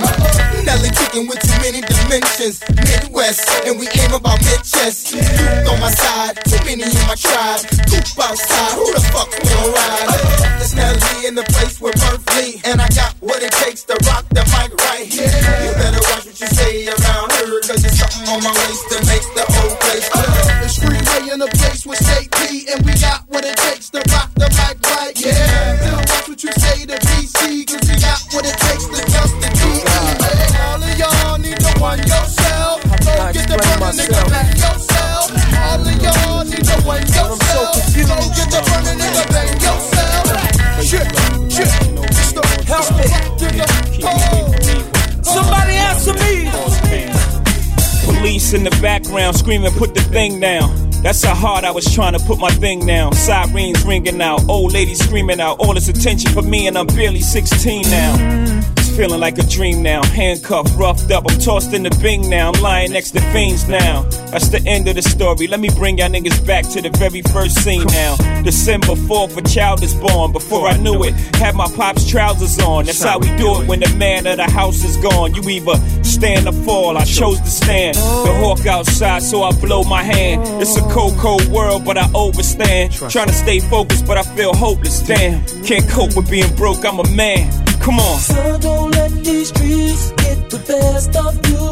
Nelly 0.62 0.90
kicking 0.94 1.26
with 1.26 1.42
too 1.42 1.58
many 1.66 1.82
dimensions. 1.82 2.62
Midwest, 2.70 3.42
and 3.66 3.74
we 3.74 3.90
aim 3.98 4.14
about 4.14 4.38
mid 4.46 4.62
chest. 4.62 5.10
Youth 5.10 5.66
on 5.66 5.82
my 5.82 5.90
side, 5.90 6.38
too 6.46 6.62
many 6.62 6.86
in 6.86 7.06
my 7.10 7.18
tribe. 7.18 7.66
Coop 7.90 8.06
outside, 8.22 8.72
who 8.78 8.86
the 8.94 9.02
fuck 9.10 9.34
will 9.34 9.74
ride? 9.74 10.62
It's 10.62 10.78
Nelly 10.78 11.26
in 11.26 11.34
the 11.34 11.42
place 11.50 11.82
Murph 11.82 12.15
background 49.26 49.44
screaming, 49.44 49.72
put 49.72 49.94
the 49.94 50.00
thing 50.02 50.38
down. 50.38 50.90
That's 51.02 51.24
how 51.24 51.34
hard 51.34 51.64
I 51.64 51.70
was 51.72 51.84
trying 51.92 52.12
to 52.12 52.18
put 52.26 52.38
my 52.38 52.50
thing 52.50 52.86
down. 52.86 53.12
Sirens 53.12 53.84
ringing 53.84 54.20
out, 54.20 54.48
old 54.48 54.72
ladies 54.72 55.02
screaming 55.04 55.40
out. 55.40 55.58
All 55.58 55.74
this 55.74 55.88
attention 55.88 56.30
for 56.32 56.42
me, 56.42 56.66
and 56.68 56.78
I'm 56.78 56.86
barely 56.86 57.20
16 57.20 57.82
now. 57.90 58.14
It's 58.76 58.96
feeling 58.96 59.20
like 59.20 59.38
a 59.38 59.42
dream 59.42 59.82
now. 59.82 60.04
Handcuffed, 60.04 60.76
roughed 60.76 61.10
up, 61.10 61.24
I'm 61.28 61.38
tossed 61.40 61.72
in 61.72 61.82
the 61.82 61.90
bing 62.02 62.30
now. 62.30 62.52
I'm 62.52 62.62
lying 62.62 62.92
next 62.92 63.12
to 63.12 63.20
fiends 63.32 63.68
now. 63.68 64.02
That's 64.30 64.48
the 64.48 64.62
end 64.64 64.86
of 64.88 64.94
the 64.94 65.02
story. 65.02 65.48
Let 65.48 65.60
me 65.60 65.70
bring 65.70 65.98
y'all 65.98 66.08
niggas 66.08 66.46
back 66.46 66.64
to 66.70 66.80
the 66.80 66.90
very 66.90 67.22
first 67.22 67.62
scene 67.64 67.86
now. 67.86 68.16
December 68.42 68.94
4th, 68.94 69.36
a 69.36 69.42
child 69.42 69.82
is 69.82 69.94
born. 69.94 70.30
Before 70.32 70.68
I 70.68 70.76
knew 70.76 71.02
it, 71.02 71.14
had 71.36 71.56
my 71.56 71.68
pop's 71.74 72.08
trousers 72.08 72.58
on. 72.60 72.84
That's 72.84 73.02
how 73.02 73.18
we 73.18 73.28
do 73.36 73.60
it 73.60 73.66
when 73.66 73.80
the 73.80 73.92
man 73.96 74.26
of 74.26 74.36
the 74.36 74.48
house 74.48 74.84
is 74.84 74.96
gone. 74.98 75.34
You 75.34 75.42
either 75.48 75.74
stand 76.16 76.48
or 76.48 76.56
fall. 76.66 76.97
I 76.97 77.05
chose 77.05 77.40
to 77.40 77.51
stand. 77.51 77.97
The 77.97 78.32
hawk 78.43 78.66
outside, 78.66 79.22
so 79.22 79.43
I 79.43 79.52
blow 79.60 79.82
my 79.84 80.02
hand. 80.02 80.43
It's 80.62 80.76
a 80.76 80.82
cold, 80.94 81.16
cold 81.18 81.47
world, 81.48 81.84
but 81.84 81.97
I 81.98 82.06
overstand. 82.14 82.93
Trying 83.10 83.28
to 83.28 83.38
stay 83.44 83.60
focused, 83.60 84.06
but 84.06 84.16
I 84.16 84.24
feel 84.36 84.55
hopeless. 84.55 85.01
Damn, 85.02 85.44
can't 85.64 85.88
cope 85.88 86.16
with 86.16 86.30
being 86.30 86.52
broke. 86.56 86.84
I'm 86.84 86.98
a 86.98 87.09
man. 87.10 87.44
Come 87.80 88.01
on. 88.01 88.18
So 88.20 88.59
don't 88.59 88.90
let 88.93 89.12
these 89.24 89.48
streets 89.48 90.10
get 90.22 90.38
the 90.51 90.60
best 90.70 91.16
of 91.16 91.34
you. 91.51 91.66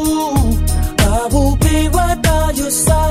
I 1.17 1.27
will 1.33 1.55
be 1.57 1.77
right 1.89 2.19
by 2.21 2.51
your 2.55 2.71
side 2.71 3.04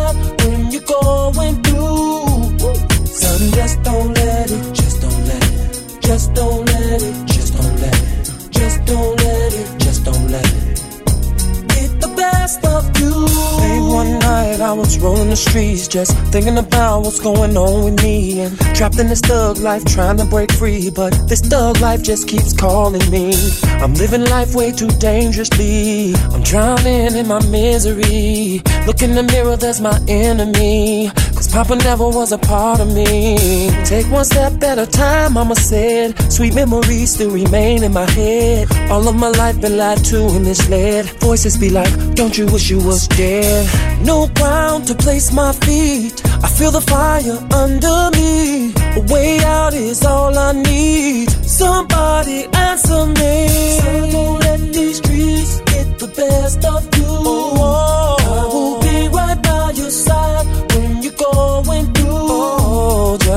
the 15.35 15.51
streets, 15.51 15.89
just 15.89 16.17
thinking 16.31 16.59
about 16.59 17.01
what's 17.01 17.19
going 17.19 17.57
on 17.57 17.85
with 17.85 18.03
me. 18.03 18.41
And 18.43 18.57
trapped 18.77 18.99
in 18.99 19.09
this 19.09 19.21
thug 19.21 19.59
life, 19.59 19.85
trying 19.85 20.17
to 20.19 20.25
break 20.25 20.53
free. 20.53 20.91
But 20.91 21.11
this 21.29 21.41
thug 21.41 21.81
life 21.81 22.03
just 22.03 22.29
keeps 22.29 22.53
calling 22.53 23.11
me. 23.11 23.35
I'm 23.83 23.95
living 23.95 24.25
life 24.27 24.55
way 24.55 24.71
too 24.71 24.89
dangerously. 24.99 26.15
I'm 26.33 26.43
drowning 26.43 27.17
in 27.17 27.27
my 27.27 27.45
misery. 27.47 28.63
Look 28.87 29.03
in 29.03 29.15
the 29.15 29.25
mirror, 29.25 29.57
there's 29.57 29.81
my 29.81 29.99
enemy. 30.07 31.11
Cause 31.35 31.49
Papa 31.53 31.77
never 31.77 32.09
was 32.09 32.33
a 32.33 32.39
part 32.39 32.81
of 32.81 32.93
me. 32.95 33.69
Take 33.85 34.07
one 34.11 34.25
step 34.25 34.63
at 34.63 34.79
a 34.79 34.87
time, 34.87 35.35
Mama 35.35 35.57
said. 35.57 36.15
Sweet 36.33 36.55
memories 36.55 37.15
still 37.15 37.31
remain 37.31 37.83
in 37.83 37.93
my 37.93 38.09
head. 38.11 38.69
All 38.91 39.07
of 39.09 39.17
my 39.17 39.29
life 39.29 39.61
been 39.61 39.77
lied 39.77 40.05
to 40.07 40.27
and 40.37 40.45
misled. 40.45 41.07
Voices 41.21 41.57
be 41.57 41.71
like, 41.71 41.93
Don't 42.15 42.37
you 42.39 42.47
wish 42.47 42.71
you 42.71 42.79
was 42.79 43.09
dead? 43.09 43.67
No 44.05 44.29
ground 44.35 44.87
to 44.89 44.95
place 44.95 45.33
my 45.33 45.53
feet. 45.53 46.21
I 46.45 46.49
feel 46.49 46.71
the 46.71 46.81
fire 46.81 47.39
under 47.53 48.11
me. 48.19 48.73
A 48.97 49.01
way 49.13 49.39
out 49.41 49.75
is 49.75 50.05
all 50.05 50.37
I 50.39 50.53
need. 50.53 51.31
Somebody 51.31 52.47
answer 52.55 53.07
me. 53.07 53.49
So 53.81 54.11
don't 54.11 54.41
let 54.41 54.61
these 54.73 54.99
streets 54.99 55.61
get 55.73 55.99
the 55.99 56.09
best 56.09 56.65
of 56.65 56.83
you. 56.99 57.54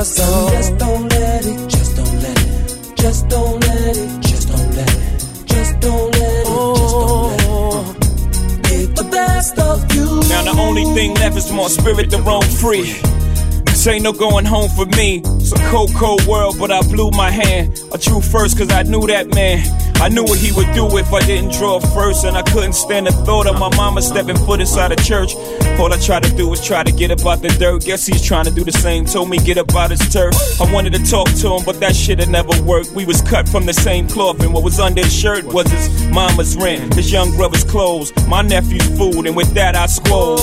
just 0.00 0.16
don't. 0.16 0.52
just 0.52 0.78
don't 0.78 1.08
let 1.08 1.44
it, 1.44 1.68
just 1.68 1.96
don't 1.96 2.22
let 2.22 2.38
it, 2.38 2.96
just 2.96 3.28
don't 3.28 3.60
let 3.66 3.96
it, 3.96 4.20
just 4.22 4.48
don't 4.48 4.74
let 4.76 4.94
it, 4.94 5.46
just 5.48 5.80
don't 5.80 6.14
let 6.14 6.14
it, 6.14 6.46
just 6.46 6.54
don't 6.54 7.32
let 7.32 7.42
it 7.42 8.08
get 8.62 8.94
the 8.94 9.08
best 9.10 9.58
of 9.58 9.92
you. 9.92 10.06
Now 10.28 10.42
the 10.44 10.54
only 10.56 10.84
thing 10.94 11.14
left 11.14 11.36
is 11.36 11.50
more 11.50 11.68
spirit 11.68 12.10
to 12.10 12.18
roam 12.18 12.42
free. 12.42 12.94
This 13.78 13.86
ain't 13.86 14.02
no 14.02 14.12
going 14.12 14.44
home 14.44 14.68
for 14.70 14.86
me. 14.86 15.22
It's 15.24 15.52
a 15.52 15.70
cold, 15.70 15.94
cold 15.94 16.26
world, 16.26 16.56
but 16.58 16.72
I 16.72 16.82
blew 16.82 17.12
my 17.12 17.30
hand. 17.30 17.78
I 17.94 17.96
drew 17.96 18.20
first 18.20 18.58
cause 18.58 18.72
I 18.72 18.82
knew 18.82 19.06
that 19.06 19.32
man. 19.36 19.62
I 20.02 20.08
knew 20.08 20.24
what 20.24 20.40
he 20.40 20.50
would 20.50 20.74
do 20.74 20.98
if 20.98 21.12
I 21.12 21.20
didn't 21.20 21.52
draw 21.52 21.78
first, 21.78 22.24
and 22.24 22.36
I 22.36 22.42
couldn't 22.42 22.72
stand 22.72 23.06
the 23.06 23.12
thought 23.12 23.46
of 23.46 23.56
my 23.56 23.68
mama 23.76 24.02
stepping 24.02 24.36
foot 24.36 24.60
inside 24.60 24.90
a 24.90 24.96
church. 24.96 25.36
All 25.78 25.92
I 25.92 25.98
tried 26.00 26.24
to 26.24 26.36
do 26.36 26.48
was 26.48 26.60
try 26.60 26.82
to 26.82 26.90
get 26.90 27.12
up 27.12 27.24
out 27.24 27.40
the 27.40 27.50
dirt. 27.50 27.84
Guess 27.84 28.04
he's 28.04 28.20
trying 28.20 28.46
to 28.46 28.50
do 28.50 28.64
the 28.64 28.72
same. 28.72 29.04
Told 29.04 29.30
me 29.30 29.38
get 29.38 29.58
up 29.58 29.72
out 29.76 29.92
his 29.92 30.00
turf. 30.12 30.34
I 30.60 30.72
wanted 30.72 30.94
to 30.94 31.04
talk 31.08 31.28
to 31.28 31.54
him, 31.54 31.64
but 31.64 31.78
that 31.78 31.94
shit 31.94 32.18
had 32.18 32.30
never 32.30 32.60
worked. 32.62 32.90
We 32.90 33.06
was 33.06 33.22
cut 33.22 33.48
from 33.48 33.66
the 33.66 33.74
same 33.74 34.08
cloth, 34.08 34.40
and 34.40 34.52
what 34.52 34.64
was 34.64 34.80
under 34.80 35.04
his 35.04 35.14
shirt 35.14 35.44
was 35.44 35.70
his 35.70 35.88
mama's 36.08 36.56
rent, 36.56 36.94
his 36.94 37.12
young 37.12 37.30
brother's 37.36 37.62
clothes, 37.62 38.12
my 38.26 38.42
nephew's 38.42 38.88
food, 38.98 39.24
and 39.26 39.36
with 39.36 39.54
that 39.54 39.76
I 39.76 39.86
squalled. 39.86 40.40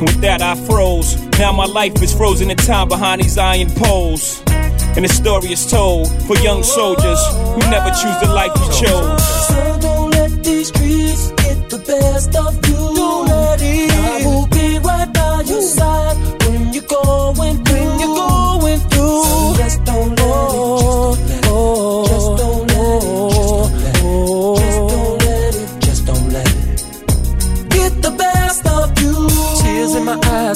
With 0.00 0.20
that 0.20 0.40
I 0.40 0.54
froze. 0.66 1.16
Now 1.38 1.52
my 1.52 1.66
life 1.66 2.00
is 2.02 2.14
frozen 2.14 2.50
in 2.50 2.56
time 2.56 2.88
behind 2.88 3.20
these 3.22 3.36
iron 3.38 3.70
poles. 3.70 4.42
And 4.96 5.04
the 5.04 5.08
story 5.08 5.52
is 5.52 5.66
told 5.66 6.08
for 6.26 6.36
young 6.38 6.62
soldiers 6.62 7.20
who 7.54 7.58
never 7.70 7.90
choose 7.90 8.18
the 8.20 8.30
life 8.32 8.52
you 8.56 8.86
chose. 8.86 9.46
So 9.48 9.78
don't 9.80 10.10
let 10.12 10.44
these 10.44 10.68
streets 10.68 11.32
get 11.32 11.68
the 11.68 11.78
best 11.78 12.36
of 12.36 12.54
you. 12.68 12.76
Don't 12.94 13.26
let 13.26 13.60
it. 13.60 13.90
I 13.90 14.24
will 14.24 14.46
be 14.46 14.78
right 14.78 15.12
by 15.12 15.42
your 15.46 15.62
side 15.62 16.16
when 16.44 16.72
you're 16.72 16.84
going 16.84 17.64
through. 17.64 17.74
When 17.74 17.98
you're 17.98 18.16
going 18.16 18.80
through. 18.90 19.24
So 19.24 19.54
just 19.56 19.84
don't 19.84 20.23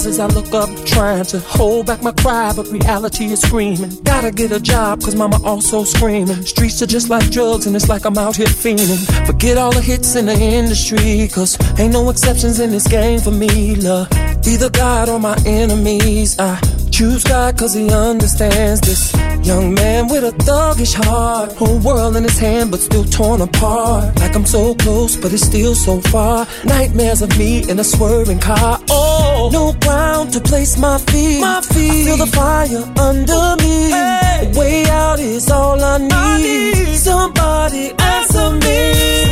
as 0.07 0.19
I 0.19 0.27
look 0.27 0.53
up, 0.53 0.69
trying 0.87 1.25
to 1.27 1.39
hold 1.41 1.87
back 1.87 2.03
my 2.03 2.13
cry, 2.13 2.53
but 2.55 2.67
reality 2.69 3.27
is 3.27 3.41
screaming. 3.41 3.91
Gotta 4.05 4.31
get 4.31 4.53
a 4.53 4.61
job, 4.61 5.03
cause 5.03 5.15
mama 5.15 5.41
also 5.45 5.85
screaming. 5.85 6.43
Streets 6.43 6.83
are 6.83 6.87
just 6.87 7.09
like 7.11 7.31
drugs, 7.31 7.67
and 7.67 7.75
it's 7.75 7.89
like 7.89 8.05
I'm 8.05 8.19
out 8.19 8.37
here 8.37 8.47
fiending. 8.47 9.01
Forget 9.27 9.57
all 9.57 9.73
the 9.73 9.81
hits 9.81 10.15
in 10.17 10.27
the 10.27 10.35
industry, 10.35 11.29
cause 11.33 11.59
ain't 11.79 11.93
no 11.93 12.11
exceptions 12.11 12.61
in 12.61 12.71
this 12.71 12.87
game 12.87 13.21
for 13.21 13.31
me, 13.31 13.77
love. 13.77 14.09
Either 14.47 14.71
God 14.71 15.09
or 15.09 15.19
my 15.19 15.37
enemies. 15.45 16.39
I 16.39 16.61
choose 16.91 17.23
God 17.25 17.59
cause 17.59 17.75
he 17.75 17.91
understands 17.91 18.81
this. 18.81 19.13
Young 19.47 19.75
man 19.75 20.09
with 20.09 20.25
a 20.25 20.33
thuggish 20.45 20.95
heart. 20.95 21.53
Whole 21.53 21.79
world 21.79 22.17
in 22.17 22.25
his 22.25 22.39
hand, 22.39 22.71
but 22.71 22.81
still 22.81 23.05
torn 23.05 23.41
apart. 23.41 24.17
Like 24.17 24.35
I'm 24.35 24.45
so 24.45 24.75
close, 24.75 25.17
but 25.17 25.33
it's 25.33 25.45
still 25.45 25.75
so 25.75 26.01
far. 26.01 26.47
Nightmares 26.65 27.23
of 27.23 27.37
me 27.39 27.69
in 27.69 27.79
a 27.79 27.85
swerving 27.85 28.41
car. 28.41 28.81
Oh, 28.91 29.49
no 29.53 29.73
ground 29.89 30.33
to 30.35 30.41
place 30.41 30.79
my 30.79 30.99
feet. 31.11 31.41
My 31.41 31.61
feet. 31.73 31.91
I 31.91 32.05
feel 32.05 32.17
the 32.25 32.31
fire 32.39 32.85
under 33.09 33.45
me. 33.63 33.77
A 33.93 34.59
way 34.59 34.85
out 35.05 35.19
is 35.19 35.51
all 35.51 35.79
I 35.83 35.97
need. 35.99 36.97
Somebody 36.97 37.85
answer 38.15 38.51
me. 38.65 39.28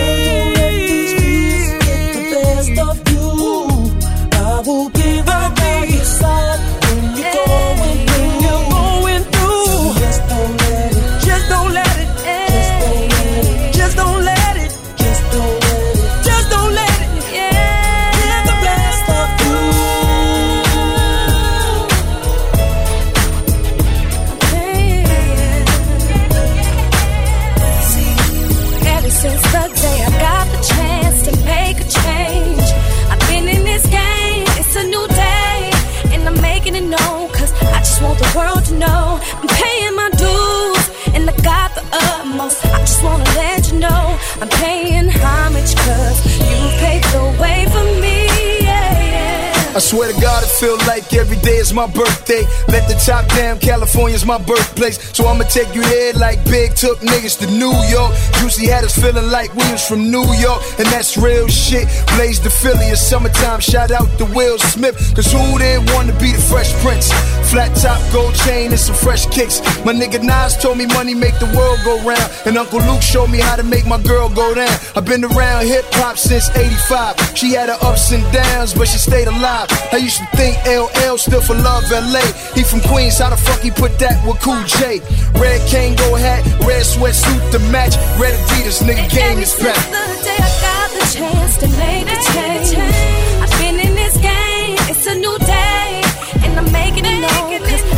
I'm 44.41 44.49
paying 44.49 45.09
homage, 45.09 45.75
cause 45.77 46.19
you 46.41 46.69
paved 46.79 47.09
the 47.13 47.25
way 47.41 47.65
for 47.73 47.85
me. 48.01 48.27
Yeah. 48.61 49.73
I 49.75 49.79
swear 49.79 50.13
to 50.13 50.21
God, 50.21 50.43
it 50.43 50.49
feel 50.49 50.77
like 50.89 51.13
every 51.13 51.37
day 51.37 51.57
is 51.57 51.73
my 51.73 51.87
birthday. 51.87 52.45
Let 52.69 52.89
the 52.89 52.97
top 53.05 53.29
down, 53.37 53.59
California's 53.59 54.25
my 54.25 54.39
birthplace. 54.39 54.97
So 55.17 55.27
I'ma 55.27 55.45
take 55.45 55.75
you 55.75 55.83
there 55.83 56.15
like 56.15 56.43
Big 56.45 56.75
took 56.75 56.99
niggas 57.01 57.39
to 57.41 57.47
New 57.47 57.77
York. 57.93 58.13
Juicy 58.41 58.67
had 58.67 58.85
us 58.85 58.97
feeling 58.97 59.31
like 59.31 59.55
we 59.55 59.65
was 59.73 59.87
from 59.87 60.11
New 60.11 60.25
York, 60.41 60.63
and 60.79 60.87
that's 60.89 61.17
real 61.17 61.47
shit. 61.49 61.89
Blaze 62.17 62.41
the 62.41 62.49
Philly, 62.49 62.89
it's 62.89 63.01
summertime. 63.01 63.61
Shout 63.61 63.91
out 63.91 64.09
to 64.19 64.25
Will 64.37 64.59
Smith, 64.59 64.97
cause 65.15 65.31
who 65.33 65.59
didn't 65.59 65.93
want 65.93 66.09
to 66.09 66.15
be 66.21 66.33
the 66.33 66.41
Fresh 66.41 66.73
Prince? 66.81 67.09
Flat 67.51 67.75
top, 67.77 68.01
gold 68.13 68.35
chain, 68.35 68.71
and 68.73 68.81
some 68.81 68.97
fresh 68.97 69.27
kicks. 69.27 69.61
My 69.85 69.93
nigga 69.93 70.23
Nas 70.23 70.57
told 70.57 70.79
me 70.79 70.87
money 70.87 71.15
make 71.15 71.39
the 71.39 71.47
world 71.57 71.79
go 71.85 72.03
round, 72.03 72.29
and 72.45 72.59
Uncle 72.59 72.81
Luke 72.81 73.03
showed 73.03 73.31
me 73.31 73.39
how 73.39 73.57
to 73.57 73.63
make 73.63 73.87
my 73.87 74.03
girl 74.03 74.29
go 74.29 74.55
down. 74.55 74.77
I've 74.97 75.05
been 75.05 75.25
around 75.25 75.67
hip 75.67 75.85
hop 75.93 76.19
since 76.19 76.51
85. 76.51 77.39
She 77.39 77.53
had 77.53 77.69
her 77.69 77.79
ups 77.83 78.11
and 78.13 78.25
downs, 78.33 78.75
but 78.75 78.89
she 78.89 78.99
stayed 78.99 79.29
alive. 79.29 79.69
I 79.93 79.99
used 79.99 80.19
to 80.19 80.27
think 80.37 80.59
LL 80.67 81.17
stood 81.17 81.45
for 81.45 81.55
Love 81.55 81.85
LA. 81.91 82.27
He 82.55 82.63
from 82.65 82.81
Queens, 82.81 83.19
how 83.19 83.31
the 83.31 83.37
fuck 83.37 83.61
he 83.61 83.71
put 83.71 83.99
that 84.01 84.19
with 84.27 84.41
Cool 84.41 84.63
J? 84.65 85.01
Red 85.39 85.61
Kangol 85.71 86.19
hat, 86.19 86.43
red 86.67 86.85
sweatsuit 86.85 87.53
to 87.53 87.59
match, 87.71 87.95
red 88.19 88.35
Adidas, 88.35 88.83
nigga 88.83 89.09
game 89.09 89.39
is 89.39 89.55
back. 89.55 89.77
The 89.87 90.25
day 90.25 90.37
I 90.37 90.51
got 90.67 90.89
the 90.99 91.05
chance 91.15 91.57
to 91.59 91.69
make 91.79 92.07
a 92.11 92.19
change. 92.33 93.36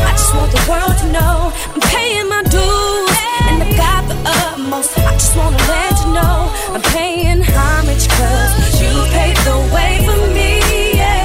I 0.00 0.12
just 0.12 0.34
want 0.34 0.50
the 0.52 0.62
world 0.70 0.96
to 1.02 1.06
know. 1.16 1.52
I'm 1.74 1.80
paying 1.80 2.28
my 2.28 2.42
dues, 2.42 3.18
and 3.48 3.62
I 3.62 3.68
got 3.76 4.02
the 4.10 4.16
utmost. 4.24 4.98
I 4.98 5.12
just 5.12 5.36
wanna 5.36 5.56
let 5.56 5.92
you 6.02 6.10
know, 6.18 6.36
I'm 6.74 6.82
paying 6.82 7.40
homage, 7.42 8.06
cause 8.08 8.80
you 8.80 8.92
paved 9.14 9.44
the 9.44 9.58
way 9.74 9.92
for 10.06 10.18
me. 10.36 10.50
Yeah. 10.94 11.18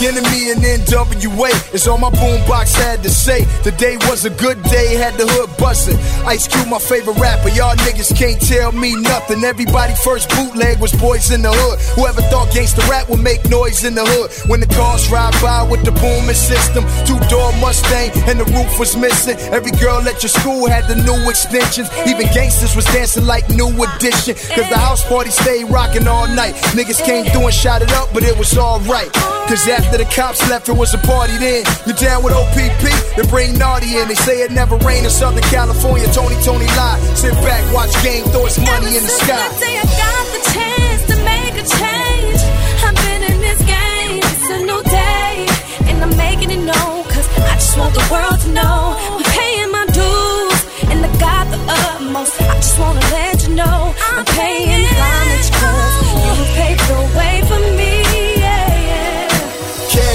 Enemy 0.00 0.50
and 0.50 0.64
NWA 0.64 1.52
is 1.74 1.86
all 1.86 1.98
my 1.98 2.08
boombox 2.08 2.72
had 2.74 3.02
to 3.02 3.10
say. 3.10 3.44
Today 3.62 3.96
was 4.08 4.24
a 4.24 4.30
good 4.30 4.62
day, 4.64 4.96
had 4.96 5.14
the 5.14 5.26
hood 5.28 5.50
bustin'. 5.58 5.98
Ice 6.26 6.48
Cube, 6.48 6.68
my 6.68 6.78
favorite 6.78 7.18
rapper. 7.20 7.50
Y'all 7.50 7.76
niggas 7.84 8.16
can't 8.16 8.40
tell 8.40 8.72
me 8.72 8.96
nothing. 8.96 9.44
Everybody 9.44 9.94
first 10.02 10.30
bootleg 10.30 10.80
was 10.80 10.92
boys 10.94 11.30
in 11.30 11.42
the 11.42 11.52
hood. 11.52 11.78
Whoever 12.00 12.22
thought 12.32 12.48
gangsta 12.48 12.80
rap 12.88 13.10
would 13.10 13.20
make 13.20 13.44
noise 13.50 13.84
in 13.84 13.94
the 13.94 14.04
hood. 14.04 14.32
When 14.48 14.60
the 14.60 14.66
cars 14.72 15.10
ride 15.10 15.36
by 15.42 15.62
with 15.68 15.84
the 15.84 15.92
booming 15.92 16.34
system, 16.34 16.84
two 17.04 17.20
door 17.28 17.52
Mustang 17.60 18.10
and 18.24 18.40
the 18.40 18.48
roof 18.56 18.78
was 18.78 18.96
missing. 18.96 19.36
Every 19.52 19.72
girl 19.72 20.00
at 20.08 20.22
your 20.22 20.32
school 20.32 20.66
had 20.66 20.88
the 20.88 20.96
new 20.96 21.28
extensions. 21.28 21.92
Even 22.08 22.24
gangsters 22.32 22.74
was 22.74 22.86
dancing 22.86 23.26
like 23.26 23.48
new 23.50 23.68
edition. 23.68 24.34
Cause 24.56 24.68
the 24.72 24.80
house 24.80 25.04
party 25.04 25.30
stayed 25.30 25.68
rocking 25.68 26.08
all 26.08 26.26
night. 26.28 26.54
Niggas 26.72 27.04
came 27.04 27.26
through 27.26 27.52
and 27.52 27.54
shot 27.54 27.82
it 27.82 27.92
up, 27.92 28.08
but 28.14 28.22
it 28.22 28.36
was 28.38 28.56
alright. 28.56 29.12
Cause 29.50 29.66
after 29.68 29.89
the 29.98 30.04
cops 30.14 30.40
left, 30.48 30.68
it 30.68 30.76
was 30.76 30.94
a 30.94 30.98
party 30.98 31.36
then. 31.38 31.64
You're 31.86 31.96
down 31.96 32.22
with 32.22 32.32
OPP? 32.34 32.84
Then 33.16 33.26
bring 33.28 33.58
Naughty 33.58 33.98
in. 33.98 34.08
They 34.08 34.14
say 34.14 34.42
it 34.42 34.50
never 34.52 34.76
rained 34.86 35.04
in 35.04 35.10
Southern 35.10 35.42
California. 35.50 36.06
Tony, 36.12 36.36
Tony 36.44 36.66
lie. 36.78 36.98
Sit 37.14 37.34
back, 37.46 37.62
watch 37.74 37.92
game, 38.02 38.24
throw 38.30 38.44
his 38.44 38.58
money 38.58 38.96
in 38.96 39.02
the 39.02 39.10
Since 39.10 39.22
sky. 39.24 39.48
the 39.48 39.66
day 39.66 39.74
I 39.78 39.86
got 39.98 40.24
the 40.34 40.42
chance 40.54 41.02
to 41.10 41.16
make 41.24 41.54
a 41.58 41.66
change, 41.66 42.40
I've 42.84 42.96
been 43.04 43.22
in 43.32 43.38
this 43.40 43.60
game. 43.66 44.20
It's 44.22 44.48
a 44.50 44.58
new 44.62 44.82
day, 44.84 45.46
and 45.88 45.96
I'm 46.04 46.14
making 46.16 46.50
it 46.50 46.62
known. 46.62 47.04
Cause 47.10 47.26
I 47.50 47.54
just 47.58 47.76
want 47.78 47.94
the 47.94 48.06
world 48.12 48.38
to 48.46 48.50
know. 48.52 48.94
I'm 48.96 49.22
paying 49.24 49.70
my 49.72 49.86
dues, 49.90 50.60
and 50.90 50.98
I 51.04 51.10
got 51.18 51.50
the 51.50 51.60
utmost. 51.66 52.40
I 52.40 52.54
just 52.62 52.78
wanna 52.78 53.00
let 53.10 53.42
you 53.46 53.54
know. 53.54 53.94
I'm 54.16 54.24
paying 54.24 54.84
homage, 54.86 55.48
cause 55.58 55.94
you 56.38 56.44
paved 56.54 56.84
the 56.88 57.00
way 57.18 57.42
for 57.48 57.60
me. 57.76 58.09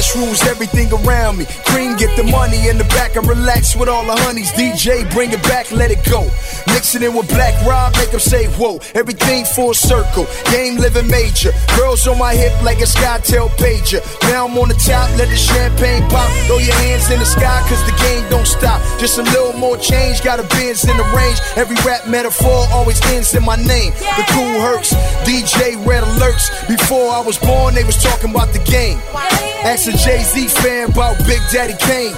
Cash 0.05 0.15
rules 0.15 0.43
everything 0.43 0.91
around 0.93 1.37
me. 1.37 1.45
Cream, 1.65 1.95
get 1.97 2.15
the 2.17 2.23
money 2.23 2.67
in 2.67 2.77
the 2.77 2.83
back 2.95 3.15
and 3.15 3.27
relax 3.27 3.75
with 3.75 3.89
all 3.89 4.05
the 4.05 4.15
honeys. 4.15 4.51
DJ, 4.51 5.09
bring 5.11 5.31
it 5.31 5.41
back, 5.43 5.71
let 5.71 5.89
it 5.89 6.03
go. 6.05 6.21
Mix 6.67 6.95
it 6.95 7.01
in 7.01 7.13
with 7.15 7.27
Black 7.29 7.53
Rob, 7.65 7.93
make 7.95 8.11
them 8.11 8.19
say 8.19 8.45
whoa. 8.57 8.79
Everything 8.93 9.45
full 9.45 9.73
circle, 9.73 10.27
game 10.51 10.77
living 10.77 11.07
major. 11.07 11.51
Girls 11.77 12.07
on 12.07 12.19
my 12.19 12.33
hip 12.35 12.53
like 12.63 12.79
a 12.79 12.87
SkyTel 12.87 13.49
pager. 13.57 14.01
Now 14.29 14.47
I'm 14.47 14.57
on 14.57 14.69
the 14.69 14.75
top, 14.75 15.09
let 15.17 15.29
the 15.29 15.37
champagne 15.37 16.07
pop. 16.09 16.29
Throw 16.45 16.59
your 16.59 16.75
hands 16.85 17.09
in 17.09 17.19
the 17.19 17.25
sky, 17.25 17.65
cause 17.67 17.81
the 17.85 17.95
game 18.03 18.29
don't 18.29 18.47
stop. 18.47 18.81
Just 18.99 19.17
a 19.17 19.23
little 19.23 19.53
more 19.53 19.77
change, 19.77 20.23
got 20.23 20.39
a 20.39 20.43
Benz 20.55 20.85
in 20.85 20.97
the 20.97 21.07
range. 21.17 21.39
Every 21.55 21.77
rap 21.81 22.07
metaphor 22.07 22.67
always 22.71 23.01
ends 23.09 23.33
in 23.33 23.43
my 23.43 23.55
name. 23.55 23.91
The 24.17 24.25
Kool 24.29 24.61
Hercs, 24.61 24.93
DJ 25.25 25.81
red 25.85 26.03
alerts. 26.03 26.45
Before 26.67 27.09
I 27.09 27.21
was 27.21 27.37
born, 27.39 27.73
they 27.73 27.83
was 27.83 27.97
talking 27.97 28.29
about 28.29 28.53
the 28.53 28.59
game. 28.59 28.99
Ask 29.65 29.94
Jay 29.97 30.21
Z 30.23 30.47
fan 30.47 30.89
about 30.89 31.17
Big 31.25 31.41
Daddy 31.51 31.75
Kane. 31.79 32.13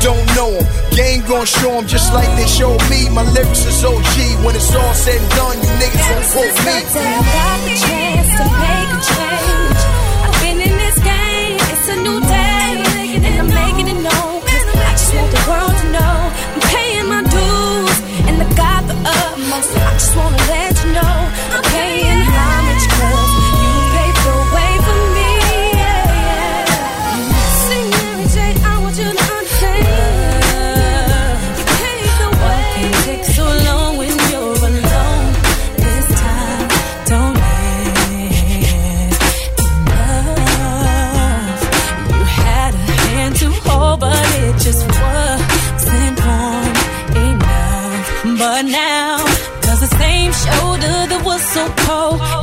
Don't 0.00 0.26
know 0.36 0.52
him. 0.52 0.66
Game 0.94 1.22
gon' 1.26 1.46
show 1.46 1.72
him 1.78 1.86
just 1.86 2.12
like 2.12 2.28
they 2.36 2.46
showed 2.46 2.80
me. 2.90 3.08
My 3.10 3.24
lyrics 3.32 3.64
is 3.64 3.82
OG. 3.84 4.44
When 4.44 4.54
it's 4.54 4.74
all 4.74 4.94
said 4.94 5.20
and 5.20 5.30
done, 5.30 5.56
you 5.56 5.70
niggas 5.80 6.06
won't 6.12 6.26
quote 6.32 6.56
me. 6.64 6.72
Since 6.76 6.92
the 6.92 7.00
day 7.00 7.16
I 7.16 7.22
got 7.36 7.58
the 7.64 7.74
chance 7.84 8.30
to 8.38 8.44
make 8.64 8.90
a 8.92 9.00
change, 9.10 9.80
I've 10.24 10.36
been 10.44 10.58
in 10.60 10.74
this 10.76 10.98
game. 11.00 11.58
It's 11.72 11.88
a 11.88 11.96
new 12.04 12.20
day, 12.20 13.16
and 13.26 13.34
I'm 13.40 13.48
making 13.48 13.88
it 13.88 14.00
known. 14.06 14.36
I 14.76 14.92
just 14.92 15.12
want 15.16 15.30
the 15.32 15.42
world 15.48 15.76
to 15.82 15.86
know 15.96 16.16
I'm 16.54 16.62
paying 16.68 17.08
my 17.08 17.22
dues, 17.24 17.96
and 18.28 18.36
I 18.44 18.46
got 18.54 18.86
the 18.86 18.96
utmost. 18.96 19.72
I 19.72 19.92
just 19.96 20.14
wanna 20.16 20.36
let 20.52 20.72
you 20.84 20.92
know 20.92 21.16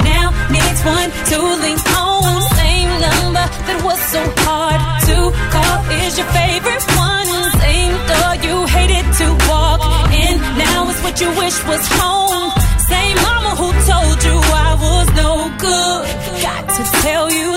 now 0.04 0.28
needs 0.50 0.82
one 0.84 1.12
to 1.32 1.38
lean 1.64 1.80
on. 1.96 2.42
Same 2.60 2.92
number 3.06 3.46
that 3.68 3.80
was 3.84 4.00
so 4.12 4.22
hard 4.44 4.82
to 5.08 5.16
call 5.54 5.80
is 6.04 6.18
your 6.18 6.28
favorite 6.36 6.86
one. 6.98 7.30
Same 7.64 7.96
door 8.10 8.34
you 8.46 8.56
hated 8.68 9.08
to 9.20 9.28
walk 9.48 9.82
in. 10.12 10.36
Now 10.58 10.92
what 11.04 11.16
you 11.22 11.30
wish 11.38 11.58
was 11.66 11.84
home. 12.00 12.52
Same 12.92 13.18
mama 13.28 13.52
who 13.60 13.70
told 13.88 14.20
you 14.28 14.36
I 14.68 14.72
was 14.86 15.08
no 15.16 15.32
good. 15.58 16.04
Got 16.42 16.64
to 16.78 16.84
tell 17.02 17.32
you, 17.32 17.53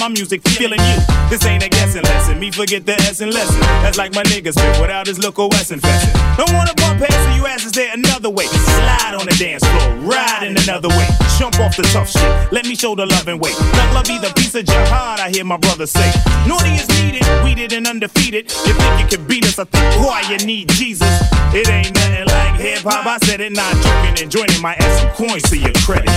my 0.00 0.08
music 0.08 0.40
feeling 0.48 0.80
you. 0.80 0.96
This 1.28 1.44
ain't 1.44 1.62
a 1.62 1.68
guessing 1.68 2.02
lesson. 2.02 2.40
Me 2.40 2.50
forget 2.50 2.86
the 2.86 2.94
S 3.04 3.20
and 3.20 3.32
lesson. 3.32 3.60
That's 3.84 3.98
like 3.98 4.14
my 4.14 4.22
niggas 4.24 4.54
spit 4.54 4.80
without 4.80 5.06
his 5.06 5.22
local 5.22 5.50
West 5.50 5.70
infection. 5.70 6.10
Don't 6.38 6.52
wanna 6.54 6.74
bump 6.74 7.00
heads, 7.00 7.14
so 7.14 7.34
you 7.36 7.46
asses 7.46 7.72
there 7.72 7.92
another 7.92 8.30
way. 8.30 8.46
Slide 8.46 9.14
on 9.14 9.26
the 9.26 9.36
dance 9.38 9.62
floor, 9.62 10.10
ride 10.10 10.42
in 10.42 10.56
another 10.56 10.88
way. 10.88 11.06
Jump 11.38 11.60
off 11.60 11.76
the 11.76 11.82
tough 11.92 12.10
shit. 12.10 12.52
Let 12.52 12.64
me 12.64 12.74
show 12.74 12.94
the 12.94 13.04
love 13.04 13.28
and. 13.28 13.40
Let 13.40 13.94
love 13.94 14.06
be 14.06 14.18
the 14.18 14.32
piece 14.36 14.54
of 14.54 14.64
jihad, 14.64 15.20
I 15.20 15.30
hear 15.30 15.44
my 15.44 15.56
brother 15.58 15.86
say. 15.86 16.12
Naughty 16.46 16.70
is 16.70 16.88
needed, 17.00 17.24
weeded 17.44 17.72
and 17.72 17.86
undefeated. 17.86 18.50
You 18.66 18.74
think 18.74 19.00
you 19.00 19.18
can 19.18 19.26
beat 19.26 19.44
us? 19.44 19.58
I 19.58 19.64
think 19.64 19.84
why 20.04 20.22
you 20.30 20.38
need 20.46 20.68
Jesus. 20.70 21.08
It 21.52 21.68
ain't 21.68 21.94
nothing 21.94 22.26
like 22.26 22.60
hip 22.60 22.80
hop. 22.80 23.06
I 23.06 23.18
said 23.26 23.40
it, 23.40 23.52
not 23.52 23.72
joking 23.76 24.22
and 24.22 24.30
joining 24.30 24.60
my 24.62 24.74
ass 24.74 25.00
some 25.00 25.10
coins 25.12 25.42
to 25.50 25.56
your 25.58 25.72
credit. 25.84 26.08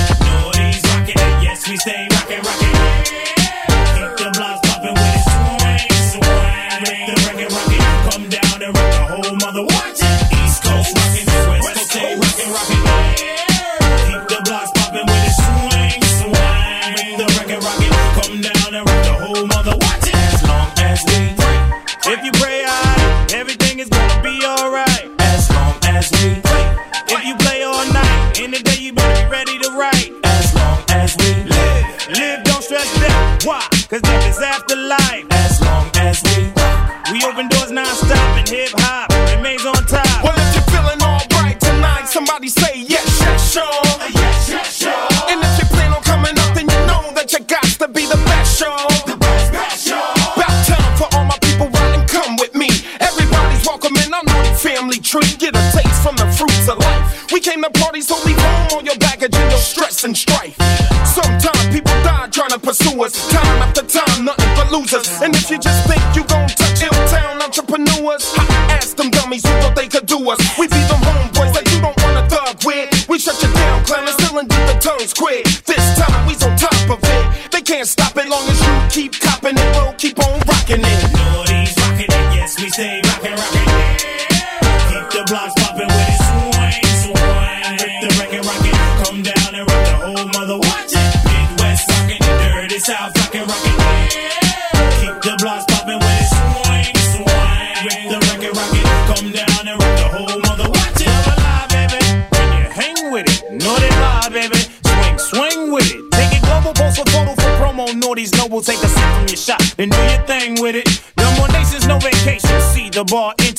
Nothing 64.93 65.32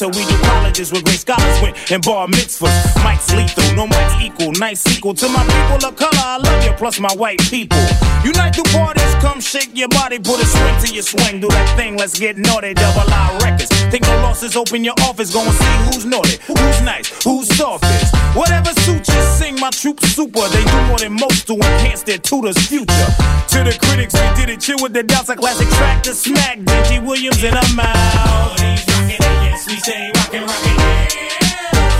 We 0.08 0.24
do 0.26 0.36
colleges 0.42 0.92
where 0.92 1.02
great 1.02 1.20
scholars 1.20 1.62
went 1.62 1.90
and 1.90 2.04
bar 2.04 2.26
mitzvahs. 2.26 3.02
Mike's 3.02 3.32
lethal, 3.32 3.64
no 3.74 3.86
Mike's 3.86 4.20
equal. 4.20 4.52
Nice 4.52 4.80
sequel 4.80 5.14
to 5.14 5.28
my 5.28 5.42
people 5.44 5.88
of 5.88 5.96
color. 5.96 6.12
I 6.12 6.36
love 6.36 6.64
you, 6.64 6.72
plus 6.72 7.00
my 7.00 7.12
white 7.14 7.40
people. 7.48 7.78
Unite 8.22 8.54
through 8.54 8.68
parties, 8.72 9.14
come 9.24 9.40
shake 9.40 9.70
your 9.72 9.88
body, 9.88 10.18
put 10.18 10.42
a 10.42 10.46
swing 10.46 10.76
to 10.84 10.92
your 10.92 11.02
swing. 11.02 11.40
Do 11.40 11.48
that 11.48 11.76
thing, 11.76 11.96
let's 11.96 12.18
get 12.18 12.36
naughty. 12.36 12.74
Double 12.74 13.08
I 13.08 13.38
records. 13.42 13.70
Think 13.88 14.02
no 14.04 14.16
losses, 14.20 14.56
open 14.56 14.84
your 14.84 14.94
office, 15.08 15.32
go 15.32 15.40
and 15.40 15.54
see 15.54 15.76
who's 15.88 16.04
naughty, 16.04 16.36
who's 16.46 16.80
nice, 16.82 17.08
who's 17.24 17.48
softest. 17.56 18.14
Whatever 18.36 18.72
suits 18.80 19.08
you, 19.08 19.22
sing 19.40 19.58
my 19.58 19.70
troops 19.70 20.04
super. 20.08 20.46
They 20.48 20.64
do 20.64 20.86
more 20.88 20.98
than 20.98 21.12
most 21.14 21.46
to 21.46 21.54
enhance 21.54 22.02
their 22.02 22.18
tutor's 22.18 22.58
future. 22.66 23.08
To 23.54 23.64
the 23.64 23.76
critics, 23.80 24.12
we 24.12 24.28
did 24.36 24.50
it. 24.50 24.60
Chill 24.60 24.76
with 24.82 24.92
the 24.92 25.02
doubts, 25.02 25.32
classic 25.32 25.68
track 25.68 26.02
to 26.02 26.14
smack. 26.14 26.58
Benji 26.58 27.02
Williams 27.02 27.42
and 27.42 27.56
I'm 27.56 27.80
out. 27.80 29.43
He's 29.84 29.92
rocking 29.92 30.00
it, 30.00 30.16
yes, 30.16 30.40
we 30.40 30.48
stay 30.48 30.48
rocking, 30.48 30.48
rocking. 30.48 30.80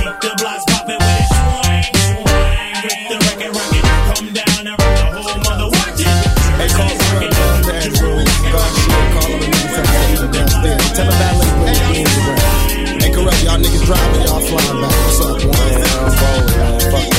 Keep 0.01 0.17
the 0.25 0.33
blocks 0.41 0.65
popping 0.73 0.97
with 0.97 1.21
it, 1.21 1.29
swing, 1.37 1.85
swing. 1.93 2.81
Rip 2.81 3.01
the 3.13 3.17
record, 3.29 3.53
rocking. 3.53 3.85
Come 4.09 4.29
down 4.33 4.65
and 4.65 4.77
rock 4.81 4.97
the 5.05 5.21
whole 5.21 5.37
mother. 5.45 5.69
Watch 5.69 6.01
it. 6.01 6.09
Hey, 6.09 6.73
call 6.73 6.89
me 6.89 6.97
from 6.97 7.29
downstairs, 7.29 8.01
rules. 8.01 8.25
God, 8.25 8.71
shit, 8.73 9.05
call 9.13 9.29
them 9.29 9.45
and 9.45 9.53
niggas 9.53 10.17
from 10.17 10.33
downstairs. 10.33 10.97
Tell 10.97 11.05
them 11.05 11.19
that 11.21 11.35
link 11.37 11.57
with 11.61 11.77
the 11.77 11.85
beans 11.93 12.25
around. 12.25 13.05
Hey, 13.05 13.11
Kurupt, 13.13 13.45
y'all 13.45 13.61
niggas 13.61 13.85
driving, 13.85 14.23
y'all 14.25 14.41
flying 14.49 14.81
back. 14.81 14.97
What's 15.05 15.21
up, 15.21 15.45
man? 15.45 15.77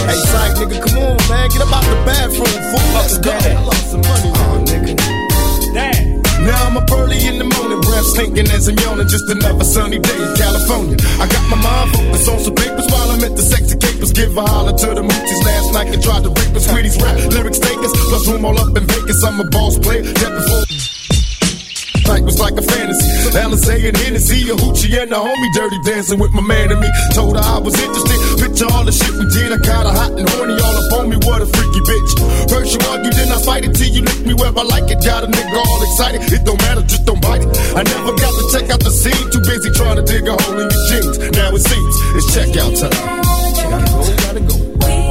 Hey, 0.09 0.17
Syke, 0.17 0.65
nigga, 0.65 0.81
come 0.81 0.97
on, 0.97 1.13
man. 1.29 1.45
Get 1.53 1.61
up 1.61 1.77
out 1.77 1.85
the 1.85 1.97
bathroom, 2.09 2.57
fool. 2.73 2.89
Let's 2.97 3.21
go. 3.21 3.29
I 3.37 3.53
Lost 3.61 3.93
some 3.93 4.01
money, 4.01 4.33
oh, 4.33 4.65
nigga. 4.65 5.34
Now 6.45 6.67
I'm 6.69 6.77
up 6.77 6.91
early 6.91 7.17
in 7.25 7.39
the 7.41 7.47
morning, 7.57 7.81
breath 7.81 8.05
stinking 8.05 8.45
as 8.53 8.69
I'm 8.69 8.77
yawning. 8.77 9.07
Just 9.07 9.27
another 9.29 9.65
sunny 9.65 9.97
day 9.97 10.13
in 10.13 10.31
California. 10.37 10.95
I 11.17 11.25
got 11.25 11.43
my 11.49 11.57
mind 11.57 11.89
focused 11.97 12.29
on 12.29 12.39
some 12.39 12.53
papers 12.53 12.85
while 12.85 13.09
I'm 13.09 13.23
at 13.25 13.35
the 13.35 13.41
sexy 13.41 13.75
capers. 13.77 14.13
Give 14.13 14.37
a 14.37 14.41
holler 14.45 14.77
to 14.77 14.87
the 14.93 15.01
moochies 15.01 15.41
last 15.43 15.73
night 15.73 15.89
and 15.89 16.03
tried 16.03 16.23
to 16.23 16.29
rape 16.29 16.55
us. 16.55 16.69
Sweeties 16.69 17.01
rap, 17.01 17.17
lyrics 17.33 17.59
takers, 17.59 17.93
plus 17.93 18.27
room 18.29 18.45
all 18.45 18.59
up 18.59 18.77
in 18.77 18.85
Vegas. 18.85 19.23
I'm 19.25 19.39
a 19.39 19.45
boss 19.49 19.79
player, 19.79 20.03
that 20.03 20.31
before. 20.37 20.94
Night 22.07 22.23
was 22.23 22.39
like 22.39 22.53
a 22.53 22.61
fantasy. 22.61 23.07
Alizé 23.33 23.87
and 23.89 23.97
Hennessy, 23.97 24.49
a 24.49 24.55
hoochie 24.55 24.93
and 25.01 25.11
a 25.11 25.15
homie 25.15 25.51
dirty 25.53 25.79
dancing 25.85 26.19
with 26.19 26.31
my 26.31 26.41
man 26.41 26.71
and 26.71 26.79
me. 26.79 26.89
Told 27.13 27.35
her 27.35 27.43
I 27.43 27.57
was 27.57 27.73
interested. 27.81 28.17
Picture 28.39 28.69
all 28.71 28.85
the 28.85 28.91
shit 28.91 29.11
we 29.17 29.25
did. 29.33 29.51
I 29.51 29.57
her 29.57 29.91
hot 29.91 30.13
and 30.13 30.29
horny 30.29 30.53
all 30.61 30.75
up 30.75 30.93
on 31.01 31.09
me. 31.09 31.17
What 31.25 31.41
a 31.41 31.47
freaky 31.49 31.81
bitch. 31.81 32.11
First 32.49 32.73
you 32.73 32.81
argue, 32.89 33.11
then 33.11 33.29
I 33.33 33.39
fight 33.41 33.65
it 33.65 33.73
till 33.73 33.89
you 33.89 34.01
lick 34.01 34.21
me 34.25 34.33
where 34.33 34.53
I 34.53 34.63
like 34.63 34.87
it. 34.93 35.03
Got 35.03 35.25
a 35.25 35.27
nigga 35.27 35.57
all 35.57 35.81
excited. 35.81 36.21
It 36.31 36.45
don't 36.45 36.61
matter, 36.61 36.81
just 36.85 37.05
don't 37.05 37.21
bite 37.21 37.41
it. 37.41 37.49
I 37.73 37.81
never 37.83 38.13
got 38.13 38.33
to 38.37 38.43
check 38.53 38.69
out 38.69 38.81
the 38.85 38.93
scene. 38.93 39.25
Too 39.33 39.41
busy 39.41 39.69
trying 39.73 39.97
to 39.97 40.05
dig 40.05 40.27
a 40.27 40.37
hole 40.37 40.61
in 40.61 40.69
your 40.69 40.83
jeans. 40.93 41.17
Now 41.33 41.51
it 41.57 41.63
seems 41.65 41.95
it's 42.15 42.27
checkout 42.31 42.73
time. 42.77 42.93
Gotta 43.65 43.81
go, 43.89 43.99
gotta 44.23 44.41
go. 44.45 44.55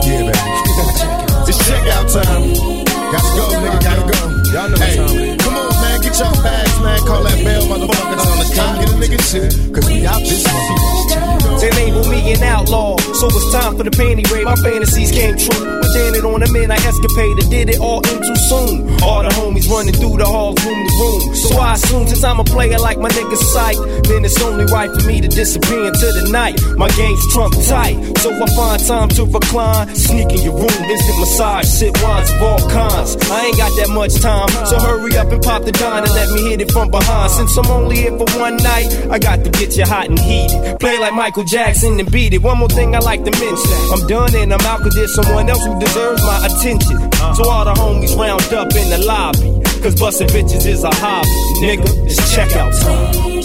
Yeah, 0.06 0.30
baby. 0.30 1.50
it's 1.50 1.58
checkout 1.66 2.06
time. 2.14 2.84
Gotta 3.12 3.30
go, 3.34 3.44
nigga, 3.60 3.80
gotta 3.82 4.04
go. 4.06 4.34
Y'all 4.54 4.68
know 4.70 4.78
hey, 4.78 5.36
come 5.42 5.56
on, 5.56 5.74
man, 5.82 6.00
get 6.00 6.14
your 6.16 6.30
bags, 6.38 6.63
man. 6.84 6.98
Call 7.00 7.24
that 7.24 7.44
bell, 7.44 7.62
motherfucker. 7.66 8.33
On 8.58 8.76
the 8.78 8.84
come 8.84 8.84
get 8.84 8.88
a 8.88 9.16
nigga 9.16 9.20
shit. 9.30 9.74
Cause 9.74 9.86
we 9.90 10.06
out 10.06 10.20
this 10.20 10.44
motherfucker. 10.46 11.60
They 11.60 11.70
label 11.70 12.04
me 12.10 12.32
an 12.34 12.42
outlaw, 12.42 12.96
so 12.98 13.26
it's 13.26 13.52
time 13.52 13.76
for 13.76 13.84
the 13.84 13.90
panty 13.90 14.28
raid. 14.30 14.44
My 14.44 14.56
fantasies 14.56 15.10
came 15.12 15.36
true. 15.38 15.64
But 15.80 15.90
then 15.94 16.14
it 16.14 16.24
on 16.24 16.42
a 16.42 16.50
man, 16.52 16.70
I 16.70 16.76
escapaded, 16.76 17.48
did 17.48 17.70
it 17.70 17.80
all 17.80 18.04
in 18.04 18.18
too 18.20 18.36
soon. 18.52 19.00
All 19.00 19.22
the 19.22 19.32
homies 19.32 19.68
running 19.70 19.94
through 19.94 20.18
the 20.18 20.26
halls, 20.26 20.60
room 20.60 20.76
to 20.76 20.92
room. 21.00 21.34
So 21.34 21.56
I 21.56 21.74
assume 21.74 22.06
since 22.06 22.24
I'm 22.24 22.40
a 22.40 22.44
player 22.44 22.78
like 22.78 22.98
my 22.98 23.08
nigga 23.08 23.36
Syke, 23.36 23.80
then 24.04 24.24
it's 24.24 24.36
only 24.42 24.66
right 24.66 24.90
for 24.90 25.08
me 25.08 25.22
to 25.22 25.28
disappear 25.28 25.88
into 25.88 26.08
the 26.20 26.28
night. 26.30 26.60
My 26.76 26.90
game's 26.92 27.24
trump 27.32 27.54
tight, 27.64 27.96
so 28.20 28.28
I 28.28 28.46
find 28.52 28.78
time 28.84 29.08
to 29.16 29.24
recline. 29.24 29.88
Sneak 29.94 30.36
in 30.36 30.42
your 30.44 30.58
room, 30.60 30.80
instant 30.84 31.18
massage, 31.20 31.64
sip 31.64 31.96
wines 32.02 32.28
of 32.28 32.42
all 32.42 32.60
kinds. 32.68 33.16
I 33.32 33.46
ain't 33.48 33.56
got 33.56 33.72
that 33.80 33.88
much 33.88 34.20
time, 34.20 34.52
so 34.68 34.76
hurry 34.84 35.16
up 35.16 35.32
and 35.32 35.40
pop 35.40 35.64
the 35.64 35.72
dime 35.72 36.04
and 36.04 36.12
let 36.12 36.28
me 36.28 36.50
hit 36.50 36.60
it 36.60 36.70
from 36.72 36.90
behind. 36.90 37.30
Since 37.32 37.56
I'm 37.56 37.70
only 37.72 37.96
here 38.04 38.12
for 38.18 38.28
one 38.36 38.43
night, 38.50 38.86
I 39.10 39.18
got 39.18 39.44
to 39.44 39.50
get 39.50 39.76
you 39.76 39.84
hot 39.84 40.08
and 40.08 40.18
heated. 40.18 40.78
Play 40.80 40.98
like 40.98 41.14
Michael 41.14 41.44
Jackson 41.44 41.98
and 41.98 42.10
beat 42.10 42.34
it. 42.34 42.42
One 42.42 42.58
more 42.58 42.68
thing 42.68 42.94
I 42.94 42.98
like 42.98 43.24
to 43.24 43.30
mention. 43.30 43.72
I'm 43.92 44.06
done 44.06 44.34
and 44.34 44.52
I'm 44.52 44.60
out 44.66 44.80
cause 44.80 44.94
there's 44.94 45.14
someone 45.14 45.48
else 45.48 45.64
who 45.64 45.78
deserves 45.80 46.22
my 46.22 46.46
attention. 46.46 46.98
So 47.34 47.48
all 47.48 47.64
the 47.64 47.74
homies 47.74 48.16
round 48.16 48.42
up 48.52 48.74
in 48.74 48.90
the 48.90 48.98
lobby. 49.06 49.60
Cause 49.82 49.98
busting 50.00 50.28
bitches 50.28 50.66
is 50.66 50.82
a 50.84 50.90
hobby, 50.94 51.28
nigga. 51.60 51.88
It's 52.06 52.20
checkout 52.34 52.72
time. 52.80 53.42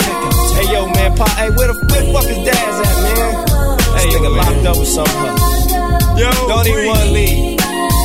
Hey 0.56 0.74
yo, 0.74 0.86
man, 0.88 1.16
pa, 1.16 1.28
hey, 1.38 1.50
where 1.52 1.68
the, 1.68 1.76
where 1.92 2.04
the 2.04 2.14
fuck 2.14 2.26
is 2.26 2.38
Daz 2.48 2.80
at, 2.80 2.96
man? 3.04 3.50
Hey, 3.98 4.06
nigga 4.12 4.36
locked 4.36 4.66
up 4.66 4.78
with 4.78 4.88
something. 4.88 5.36
Yo, 6.18 6.32
don't 6.48 6.68
even 6.68 6.88
wanna 6.88 7.12
leave. 7.12 7.60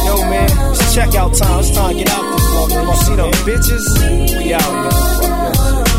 Yo, 0.06 0.16
man, 0.30 0.50
it's 0.70 0.94
checkout 0.94 1.36
time. 1.38 1.60
It's 1.60 1.70
time 1.70 1.92
to 1.92 1.98
get 1.98 2.10
out 2.10 2.22
this 2.32 2.46
motherfucker. 2.54 2.86
You 2.86 2.96
see 3.02 3.16
them 3.16 3.30
bitches? 3.46 4.44
We 4.44 4.54
out, 4.54 4.72
man. 4.72 5.93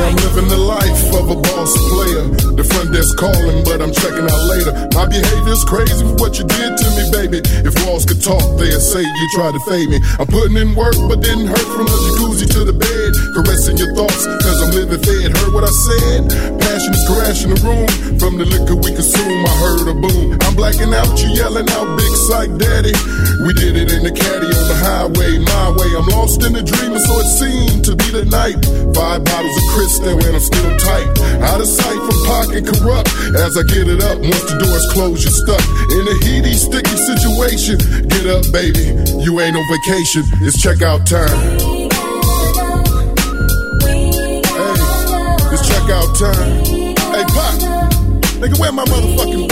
I'm 0.00 0.16
living 0.16 0.48
the 0.48 0.58
life 0.58 1.02
of 1.14 1.30
a 1.30 1.38
boss 1.38 1.72
player. 1.92 2.24
The 2.56 2.64
front 2.64 2.92
desk 2.92 3.12
calling, 3.16 3.64
but 3.64 3.80
I'm 3.80 3.92
checking 3.92 4.26
out 4.26 4.42
later. 4.52 4.72
My 4.96 5.06
behavior's 5.06 5.64
crazy 5.64 6.04
with 6.04 6.20
what 6.20 6.36
you 6.38 6.44
did 6.44 6.76
to 6.76 6.86
me, 6.96 7.04
baby. 7.12 7.38
If 7.64 7.72
walls 7.84 8.04
could 8.04 8.20
talk, 8.20 8.42
they'd 8.58 8.80
say 8.80 9.00
you 9.00 9.26
tried 9.36 9.52
to 9.56 9.62
fade 9.68 9.88
me. 9.88 9.98
I'm 10.18 10.28
putting 10.28 10.56
in 10.56 10.74
work, 10.74 10.96
but 11.08 11.20
didn't 11.20 11.48
hurt 11.48 11.68
from 11.72 11.86
the 11.88 11.98
jacuzzi 12.04 12.46
to 12.56 12.60
the 12.64 12.76
bed. 12.76 13.10
Caressing 13.36 13.76
your 13.76 13.92
thoughts, 13.96 14.26
cause 14.44 14.58
I'm 14.60 14.72
living 14.76 15.00
fed. 15.00 15.32
Heard 15.36 15.52
what 15.52 15.64
I 15.64 15.72
said? 15.72 16.20
Passion 16.60 16.92
is 16.92 17.04
crashing 17.08 17.52
the 17.54 17.60
room. 17.64 17.88
From 18.20 18.36
the 18.36 18.44
liquor 18.44 18.76
we 18.76 18.92
consume, 18.92 19.40
I 19.46 19.54
heard 19.60 19.86
a 19.88 19.96
boom. 19.96 20.36
I'm 20.44 20.54
blacking 20.56 20.92
out, 20.92 21.08
you 21.20 21.32
yelling 21.36 21.68
out, 21.76 21.88
big 21.96 22.12
Syke 22.28 22.54
daddy. 22.60 22.92
We 23.44 23.52
did 23.56 23.76
it 23.76 23.88
in 23.92 24.04
the 24.04 24.12
caddy 24.12 24.50
on 24.52 24.66
the 24.68 24.78
highway, 24.80 25.40
my 25.40 25.66
way. 25.76 25.88
I'm 25.96 26.08
lost 26.12 26.44
in 26.44 26.52
the 26.52 26.64
dream, 26.64 26.92
and 26.92 27.00
so 27.00 27.14
it 27.24 27.30
seemed 27.40 27.84
to 27.88 27.96
be 27.96 28.08
the 28.12 28.26
night. 28.28 28.60
Five 28.92 29.24
bottles 29.24 29.56
of 29.56 29.64
Cristal, 29.90 30.22
and 30.22 30.36
I'm 30.36 30.40
still 30.40 30.70
tight. 30.78 31.08
Out 31.42 31.60
of 31.60 31.66
sight 31.66 31.98
from 31.98 32.18
pocket 32.22 32.62
corrupt. 32.62 33.10
As 33.34 33.58
I 33.58 33.66
get 33.66 33.90
it 33.90 33.98
up, 33.98 34.22
once 34.22 34.46
the 34.46 34.54
doors 34.62 34.86
close, 34.94 35.18
you're 35.18 35.34
stuck 35.34 35.66
in 35.90 36.06
a 36.06 36.16
heady, 36.30 36.54
sticky 36.54 36.94
situation. 36.94 37.74
Get 38.06 38.30
up, 38.30 38.46
baby. 38.54 38.94
You 39.18 39.40
ain't 39.42 39.58
on 39.58 39.66
vacation. 39.66 40.22
It's 40.46 40.62
checkout 40.62 41.10
time. 41.10 41.26
Checkout 45.58 46.08
time. 46.22 46.62
Hey, 47.10 47.26
Pop. 47.34 47.58
Nigga, 48.38 48.60
where 48.62 48.70
my 48.70 48.84
motherfucking. 48.84 49.50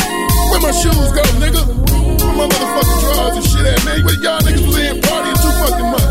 Where 0.55 0.63
my 0.63 0.71
shoes 0.71 1.11
go, 1.19 1.23
nigga? 1.43 1.67
Where 1.67 2.37
my 2.39 2.47
motherfucking 2.47 3.01
drawers 3.03 3.37
and 3.43 3.47
shit 3.47 3.67
at, 3.67 3.85
man? 3.85 4.05
Where 4.05 4.15
y'all 4.23 4.39
niggas 4.47 4.67
was 4.67 4.79
in 4.79 5.01
partying 5.03 5.39
too 5.43 5.51
fucking 5.67 5.91
much. 5.91 6.07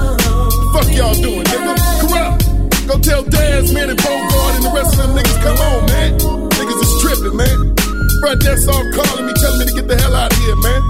Fuck 0.75 0.95
y'all 0.95 1.15
doing, 1.15 1.43
nigga? 1.47 1.75
Kurupt. 2.03 2.46
Go 2.87 2.97
tell 2.99 3.23
Daz, 3.23 3.73
man, 3.73 3.89
and 3.89 3.97
Bogart 3.99 4.55
and 4.55 4.63
the 4.63 4.71
rest 4.73 4.95
of 4.95 5.03
them 5.03 5.17
niggas, 5.17 5.43
come 5.43 5.57
on, 5.57 5.85
man. 5.87 6.19
Niggas 6.55 6.79
is 6.81 7.01
tripping, 7.01 7.35
man. 7.35 7.75
Front 8.21 8.41
desk 8.41 8.67
all 8.69 8.83
calling 8.95 9.25
me, 9.27 9.33
telling 9.33 9.59
me 9.59 9.65
to 9.65 9.73
get 9.75 9.87
the 9.89 9.97
hell 9.97 10.15
out 10.15 10.31
of 10.31 10.39
here, 10.39 10.55
man. 10.55 10.81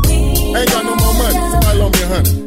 I 0.55 0.61
ain't 0.61 0.69
got 0.69 0.85
no 0.85 0.95
more 0.95 1.13
money. 1.17 1.33
Somebody 1.51 1.79
loan 1.79 1.91
me 1.91 2.01
a 2.01 2.07
hundred. 2.07 2.46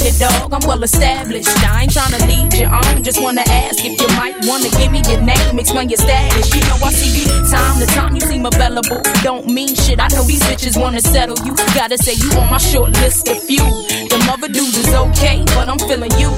It, 0.00 0.18
dog. 0.18 0.52
I'm 0.52 0.64
well 0.66 0.82
established. 0.82 1.48
I 1.62 1.82
ain't 1.82 1.92
tryna 1.92 2.20
lead 2.26 2.54
you 2.54 2.66
on. 2.66 3.02
Just 3.02 3.20
wanna 3.22 3.44
ask 3.46 3.84
if 3.84 4.00
you 4.00 4.08
might 4.16 4.34
wanna 4.46 4.70
give 4.78 4.90
me 4.90 5.02
your 5.10 5.20
name, 5.20 5.58
explain 5.58 5.88
your 5.88 5.98
status. 5.98 6.54
You 6.54 6.62
know 6.68 6.78
I 6.82 6.90
see 6.90 7.12
you 7.20 7.26
time 7.50 7.78
to 7.80 7.86
time. 7.94 8.14
You 8.14 8.22
seem 8.22 8.46
available. 8.46 9.00
Don't 9.22 9.46
mean 9.46 9.74
shit. 9.74 10.00
I 10.00 10.08
know 10.08 10.22
these 10.24 10.42
bitches 10.42 10.80
wanna 10.80 11.00
settle 11.00 11.36
you. 11.44 11.54
Gotta 11.74 11.98
say 11.98 12.14
you 12.14 12.30
on 12.38 12.50
my 12.50 12.58
short 12.58 12.90
list 13.02 13.28
of 13.28 13.42
few. 13.42 13.64
The 14.10 14.18
mother 14.26 14.48
dudes 14.48 14.76
is 14.76 14.92
okay, 14.94 15.42
but 15.54 15.68
I'm 15.68 15.78
feeling 15.78 16.12
you. 16.18 16.30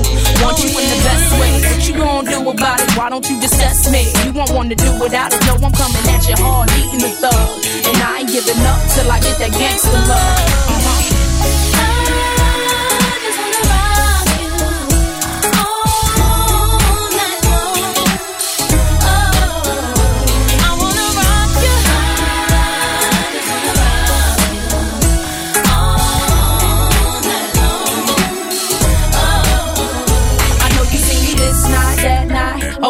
Want 0.42 0.58
you 0.62 0.70
in 0.70 0.86
the 0.92 1.00
best 1.06 1.28
way. 1.40 1.52
What 1.70 1.88
you 1.88 1.94
gonna 1.96 2.30
do 2.30 2.38
about 2.48 2.80
it? 2.80 2.90
Why 2.96 3.10
don't 3.10 3.28
you 3.28 3.40
just 3.40 3.56
me? 3.90 4.04
You 4.24 4.32
won't 4.32 4.50
wanna 4.50 4.74
do 4.74 4.90
without 5.00 5.32
it. 5.32 5.40
No, 5.46 5.54
I'm 5.54 5.72
coming 5.72 6.04
at 6.14 6.28
you 6.28 6.36
hard, 6.36 6.70
eating 6.78 7.00
the 7.00 7.12
thug. 7.22 7.48
And 7.88 7.96
I 8.02 8.20
ain't 8.20 8.30
giving 8.30 8.60
up 8.66 8.80
till 8.94 9.10
I 9.10 9.20
get 9.20 9.38
that 9.38 9.52
gangster 9.52 10.00
love. 10.08 10.85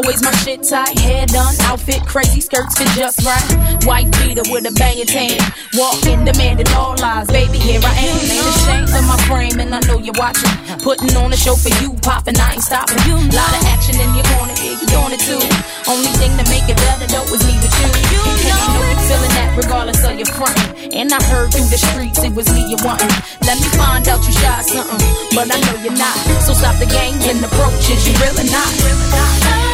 Always 0.06 0.22
my 0.22 0.30
shit 0.46 0.62
tight, 0.62 0.94
hair 1.02 1.26
done, 1.26 1.50
outfit 1.66 1.98
crazy, 2.06 2.38
skirts 2.38 2.78
fit 2.78 2.86
just 2.94 3.26
right. 3.26 3.42
White 3.90 4.06
beater 4.22 4.46
with 4.54 4.62
a 4.62 4.70
banging 4.78 5.10
tan. 5.10 5.34
Walking, 5.74 6.22
demanding 6.22 6.70
all 6.78 6.94
lies. 7.02 7.26
Baby, 7.26 7.58
here 7.58 7.82
I 7.82 7.90
am. 8.06 8.14
Ain't 8.14 8.46
ashamed 8.54 8.94
of 8.94 9.02
my 9.02 9.18
frame, 9.26 9.58
and 9.58 9.74
I 9.74 9.82
know 9.90 9.98
you're 9.98 10.14
watching. 10.14 10.46
Putting 10.86 11.10
on 11.18 11.34
a 11.34 11.36
show 11.36 11.58
for 11.58 11.74
you, 11.82 11.90
popping, 12.06 12.38
I 12.38 12.54
ain't 12.54 12.62
stopping. 12.62 13.02
Lot 13.34 13.50
of 13.50 13.66
action 13.66 13.98
in 13.98 14.14
your 14.14 14.22
corner, 14.30 14.54
yeah, 14.62 14.78
you 14.78 14.86
doing 14.86 15.10
it 15.10 15.26
too. 15.26 15.42
Only 15.90 16.14
thing 16.22 16.38
to 16.38 16.46
make 16.54 16.70
it 16.70 16.78
better, 16.78 17.10
though, 17.10 17.26
is 17.26 17.42
me 17.42 17.58
with 17.58 17.74
you. 17.74 17.90
And 17.90 18.06
you 18.06 18.54
know 18.54 18.86
you 18.86 18.98
feeling 19.10 19.34
that 19.34 19.58
regardless 19.58 20.06
of 20.06 20.14
your 20.14 20.30
front. 20.38 20.54
And 20.94 21.10
I 21.10 21.18
heard 21.34 21.50
through 21.50 21.66
the 21.66 21.82
streets 21.82 22.22
it 22.22 22.30
was 22.30 22.46
me 22.54 22.62
you 22.62 22.78
wanting. 22.86 23.10
Let 23.42 23.58
me 23.58 23.66
find 23.74 24.06
out 24.06 24.22
you 24.22 24.30
shy 24.38 24.70
something, 24.70 25.02
but 25.34 25.50
I 25.50 25.58
know 25.66 25.82
you're 25.82 25.98
not. 25.98 26.14
So 26.46 26.54
stop 26.54 26.78
the 26.78 26.86
games 26.86 27.26
and 27.26 27.42
approaches, 27.42 28.06
you 28.06 28.14
really 28.22 28.46
not. 28.54 28.70
Really 28.86 29.10
not. 29.10 29.65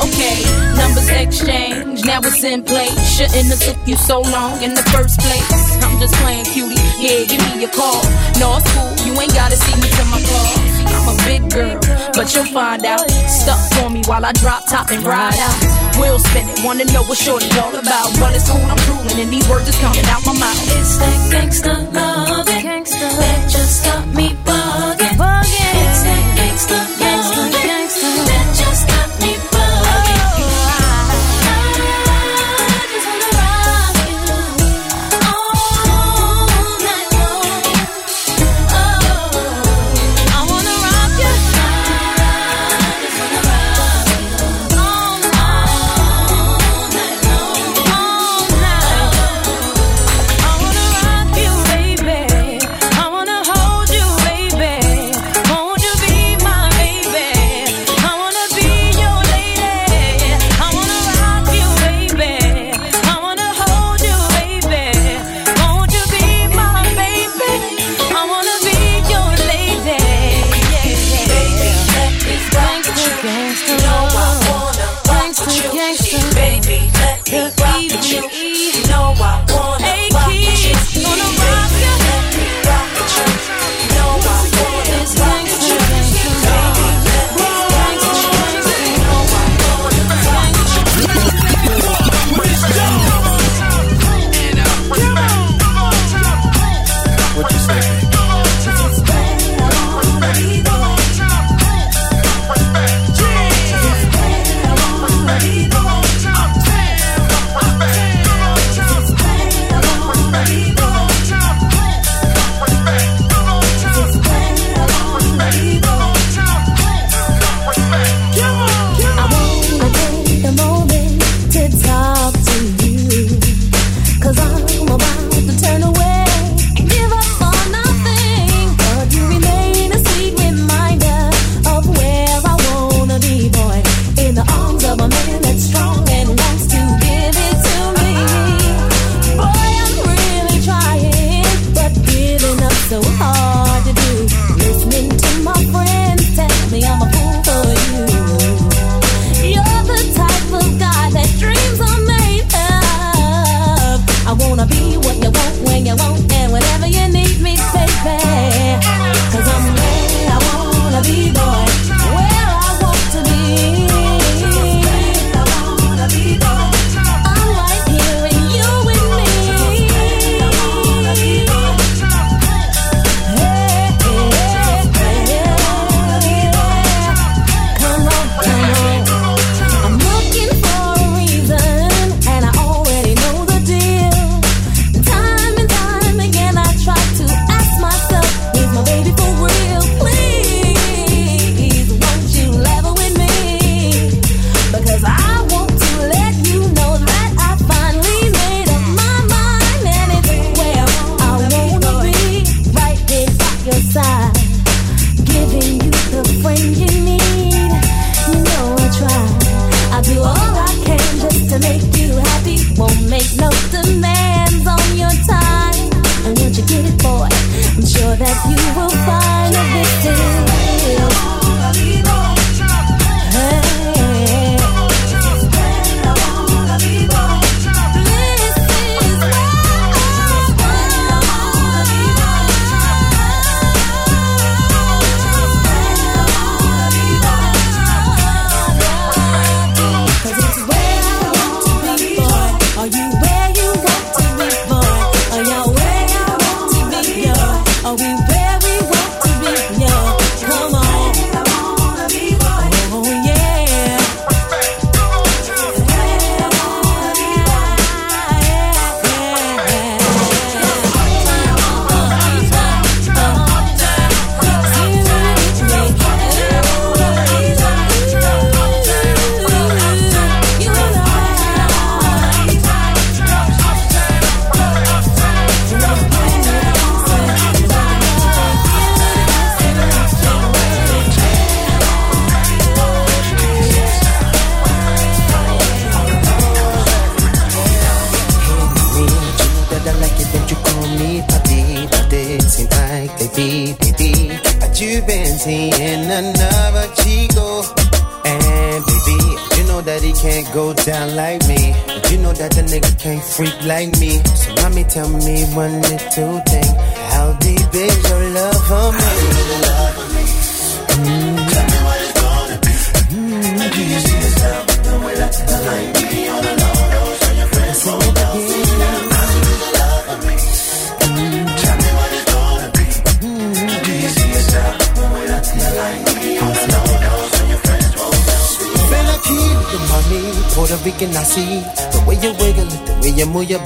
Okay, 0.00 0.42
numbers 0.76 1.10
exchange, 1.10 2.04
now 2.04 2.20
it's 2.22 2.44
in 2.44 2.62
place. 2.62 3.16
Shouldn't 3.16 3.48
have 3.50 3.60
took 3.60 3.76
you 3.86 3.96
so 3.96 4.20
long 4.20 4.62
in 4.62 4.74
the 4.74 4.82
first 4.94 5.18
place. 5.20 5.76
I'm 5.82 5.98
just 5.98 6.14
playing 6.14 6.44
cutie, 6.44 6.80
yeah, 7.00 7.24
give 7.24 7.40
me 7.40 7.60
your 7.62 7.70
call. 7.70 8.02
No, 8.38 8.56
it's 8.56 8.72
cool, 8.74 9.06
you 9.06 9.20
ain't 9.20 9.34
gotta 9.34 9.56
see 9.56 9.74
me 9.80 9.88
to 9.88 10.04
my 10.06 10.22
car. 10.22 10.77
I'm 10.96 11.08
a 11.08 11.16
big 11.24 11.42
girl, 11.50 11.78
but 12.14 12.34
you'll 12.34 12.50
find 12.52 12.84
out. 12.84 13.08
Stuck 13.28 13.60
for 13.74 13.90
me 13.90 14.02
while 14.06 14.24
I 14.24 14.32
drop 14.32 14.66
top 14.66 14.90
and 14.90 15.02
ride 15.04 15.38
out. 15.38 15.58
We'll 15.98 16.18
spin 16.18 16.48
it, 16.48 16.64
wanna 16.64 16.84
know 16.86 17.02
what 17.04 17.18
shorty's 17.18 17.56
all 17.58 17.74
about. 17.74 18.08
But 18.20 18.34
it's 18.34 18.48
cool, 18.48 18.62
I'm 18.62 18.78
drooling, 18.86 19.18
and 19.20 19.32
these 19.32 19.48
words 19.48 19.68
is 19.68 19.78
coming 19.78 20.06
out 20.06 20.24
my 20.26 20.32
mouth. 20.32 20.60
It's 20.78 20.96
that 20.98 21.18
gangsta 21.32 21.92
loving 21.94 22.84
that 23.20 23.50
just 23.50 23.84
got 23.84 24.06
me 24.08 24.34
bugging. 24.44 24.87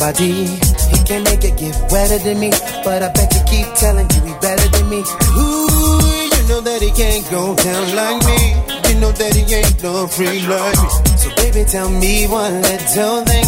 nobody. 0.02 0.46
He 0.90 0.98
can 1.04 1.22
make 1.24 1.44
it 1.44 1.56
get 1.56 1.74
wetter 1.90 2.18
than 2.18 2.40
me, 2.40 2.50
but 2.84 3.02
I 3.02 3.12
bet 3.12 3.32
you 3.34 3.40
keep 3.46 3.66
telling 3.74 4.08
you 4.10 4.20
he 4.22 4.34
better 4.40 4.68
than 4.68 4.88
me. 4.90 5.00
Ooh, 5.38 6.00
you 6.34 6.42
know 6.48 6.60
that 6.60 6.80
he 6.82 6.90
can't 6.90 7.24
go 7.30 7.54
down 7.54 7.94
like 7.94 8.20
me. 8.26 8.40
You 8.88 9.00
know 9.00 9.12
that 9.12 9.34
he 9.34 9.54
ain't 9.54 9.82
no 9.82 10.06
free 10.06 10.40
like 10.46 10.78
me. 10.82 10.88
So 11.16 11.28
baby, 11.36 11.64
tell 11.64 11.88
me 11.88 12.26
one 12.26 12.62
little 12.62 13.24
thing 13.24 13.41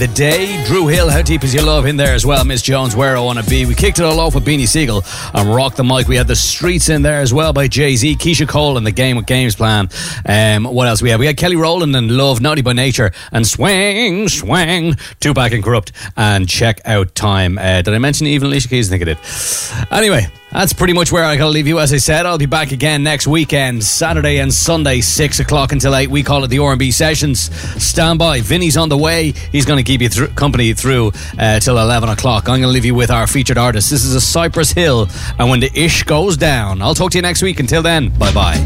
the 0.00 0.08
day. 0.08 0.64
Dru 0.64 0.86
Hill, 0.86 1.10
How 1.10 1.20
Deep 1.20 1.44
Is 1.44 1.52
Your 1.52 1.64
Love 1.64 1.84
in 1.84 1.98
there 1.98 2.14
as 2.14 2.24
well. 2.24 2.42
Miss 2.42 2.62
Jones, 2.62 2.96
Where 2.96 3.18
I 3.18 3.20
Wanna 3.20 3.42
Be. 3.42 3.66
We 3.66 3.74
kicked 3.74 3.98
it 3.98 4.02
all 4.02 4.18
off 4.18 4.34
with 4.34 4.46
Beanie 4.46 4.66
Sigel 4.66 5.04
and 5.34 5.54
Rock 5.54 5.76
the 5.76 5.84
Mic. 5.84 6.08
We 6.08 6.16
had 6.16 6.26
The 6.26 6.36
Streets 6.36 6.88
in 6.88 7.02
there 7.02 7.20
as 7.20 7.34
well 7.34 7.52
by 7.52 7.68
Jay 7.68 7.94
Z, 7.96 8.16
Keyshia 8.16 8.48
Cole 8.48 8.78
and 8.78 8.86
The 8.86 8.92
Game 8.92 9.18
with 9.18 9.26
Games 9.26 9.54
Plan. 9.54 9.90
Um, 10.24 10.64
what 10.64 10.88
else 10.88 11.02
we 11.02 11.10
had? 11.10 11.20
We 11.20 11.26
had 11.26 11.36
Kelly 11.36 11.56
Rowland 11.56 11.94
and 11.94 12.16
Love, 12.16 12.40
Naughty 12.40 12.62
by 12.62 12.72
Nature, 12.72 13.12
and 13.30 13.46
Swing, 13.46 14.26
Swing, 14.28 14.94
Tupac 15.20 15.52
and 15.52 15.62
Kurupt, 15.62 15.92
and 16.16 16.48
Check 16.48 16.80
Out 16.86 17.14
Time. 17.14 17.58
Uh, 17.58 17.82
did 17.82 17.92
I 17.92 17.98
mention 17.98 18.26
even 18.26 18.48
Alicia 18.48 18.68
Keys? 18.68 18.90
I 18.90 18.96
think 18.96 19.02
I 19.02 19.04
did. 19.04 19.92
Anyway, 19.92 20.28
that's 20.52 20.72
pretty 20.72 20.92
much 20.92 21.12
where 21.12 21.24
I 21.24 21.36
gotta 21.36 21.50
leave 21.50 21.66
you. 21.66 21.78
As 21.78 21.92
I 21.92 21.98
said, 21.98 22.26
I'll 22.26 22.38
be 22.38 22.46
back 22.46 22.72
again 22.72 23.02
next 23.02 23.26
weekend, 23.26 23.84
Saturday 23.84 24.38
and 24.38 24.52
Sunday, 24.52 25.00
six 25.00 25.38
o'clock 25.40 25.72
until 25.72 25.94
eight. 25.94 26.10
We 26.10 26.22
call 26.22 26.44
it 26.44 26.48
the 26.48 26.58
R&B 26.58 26.90
sessions. 26.90 27.54
Stand 27.82 28.18
by. 28.18 28.40
Vinny's 28.40 28.76
on 28.76 28.88
the 28.88 28.96
way. 28.96 29.32
He's 29.52 29.64
to 29.78 29.84
keep 29.84 30.00
you 30.00 30.08
company 30.28 30.72
through 30.72 31.12
uh, 31.38 31.60
till 31.60 31.78
eleven 31.78 32.08
o'clock. 32.08 32.48
I'm 32.48 32.60
to 32.62 32.68
leave 32.68 32.84
you 32.84 32.94
with 32.94 33.10
our 33.10 33.26
featured 33.26 33.58
artist. 33.58 33.90
This 33.90 34.04
is 34.04 34.14
a 34.14 34.20
Cypress 34.20 34.72
Hill, 34.72 35.08
and 35.38 35.48
when 35.48 35.60
the 35.60 35.70
ish 35.74 36.02
goes 36.02 36.36
down, 36.36 36.82
I'll 36.82 36.94
talk 36.94 37.12
to 37.12 37.18
you 37.18 37.22
next 37.22 37.42
week. 37.42 37.60
Until 37.60 37.82
then, 37.82 38.08
bye 38.18 38.32
bye. 38.32 38.56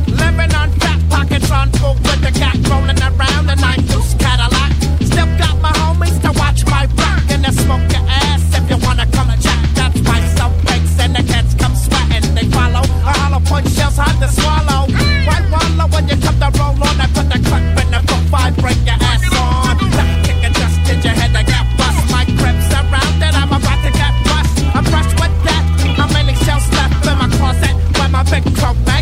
punch 13.44 13.68
shells 13.70 13.96
hard 13.96 14.16
to 14.20 14.28
swallow. 14.28 14.88
Right 15.28 15.46
wallow 15.52 15.86
when 15.92 16.08
you 16.08 16.16
come 16.16 16.38
to 16.40 16.50
roll 16.58 16.76
on, 16.76 16.96
I 17.00 17.06
put 17.12 17.26
the 17.28 17.38
cut 17.48 17.62
in 17.82 17.88
the 17.90 18.00
foot 18.08 18.24
five, 18.32 18.56
break 18.56 18.78
your 18.84 18.98
ass 19.00 19.24
on. 19.36 19.78
Kick 20.24 20.40
and 20.44 20.54
just 20.54 20.78
in 20.90 20.98
your 21.02 21.14
head, 21.14 21.32
I 21.36 21.42
got 21.42 21.66
bust. 21.78 22.00
My 22.10 22.24
crepes 22.38 22.70
around 22.72 23.22
and 23.22 23.36
I'm 23.36 23.52
about 23.52 23.80
to 23.84 23.90
get 23.92 24.14
bust. 24.28 24.52
I'm 24.74 24.84
brushed 24.84 25.16
with 25.20 25.36
that. 25.48 25.64
I'm 26.00 26.08
mailing 26.12 26.38
shells 26.44 26.66
left 26.72 27.06
in 27.06 27.16
my 27.18 27.28
closet, 27.36 27.74
but 27.94 28.08
my 28.10 28.22
big 28.24 28.44
coat. 28.56 28.93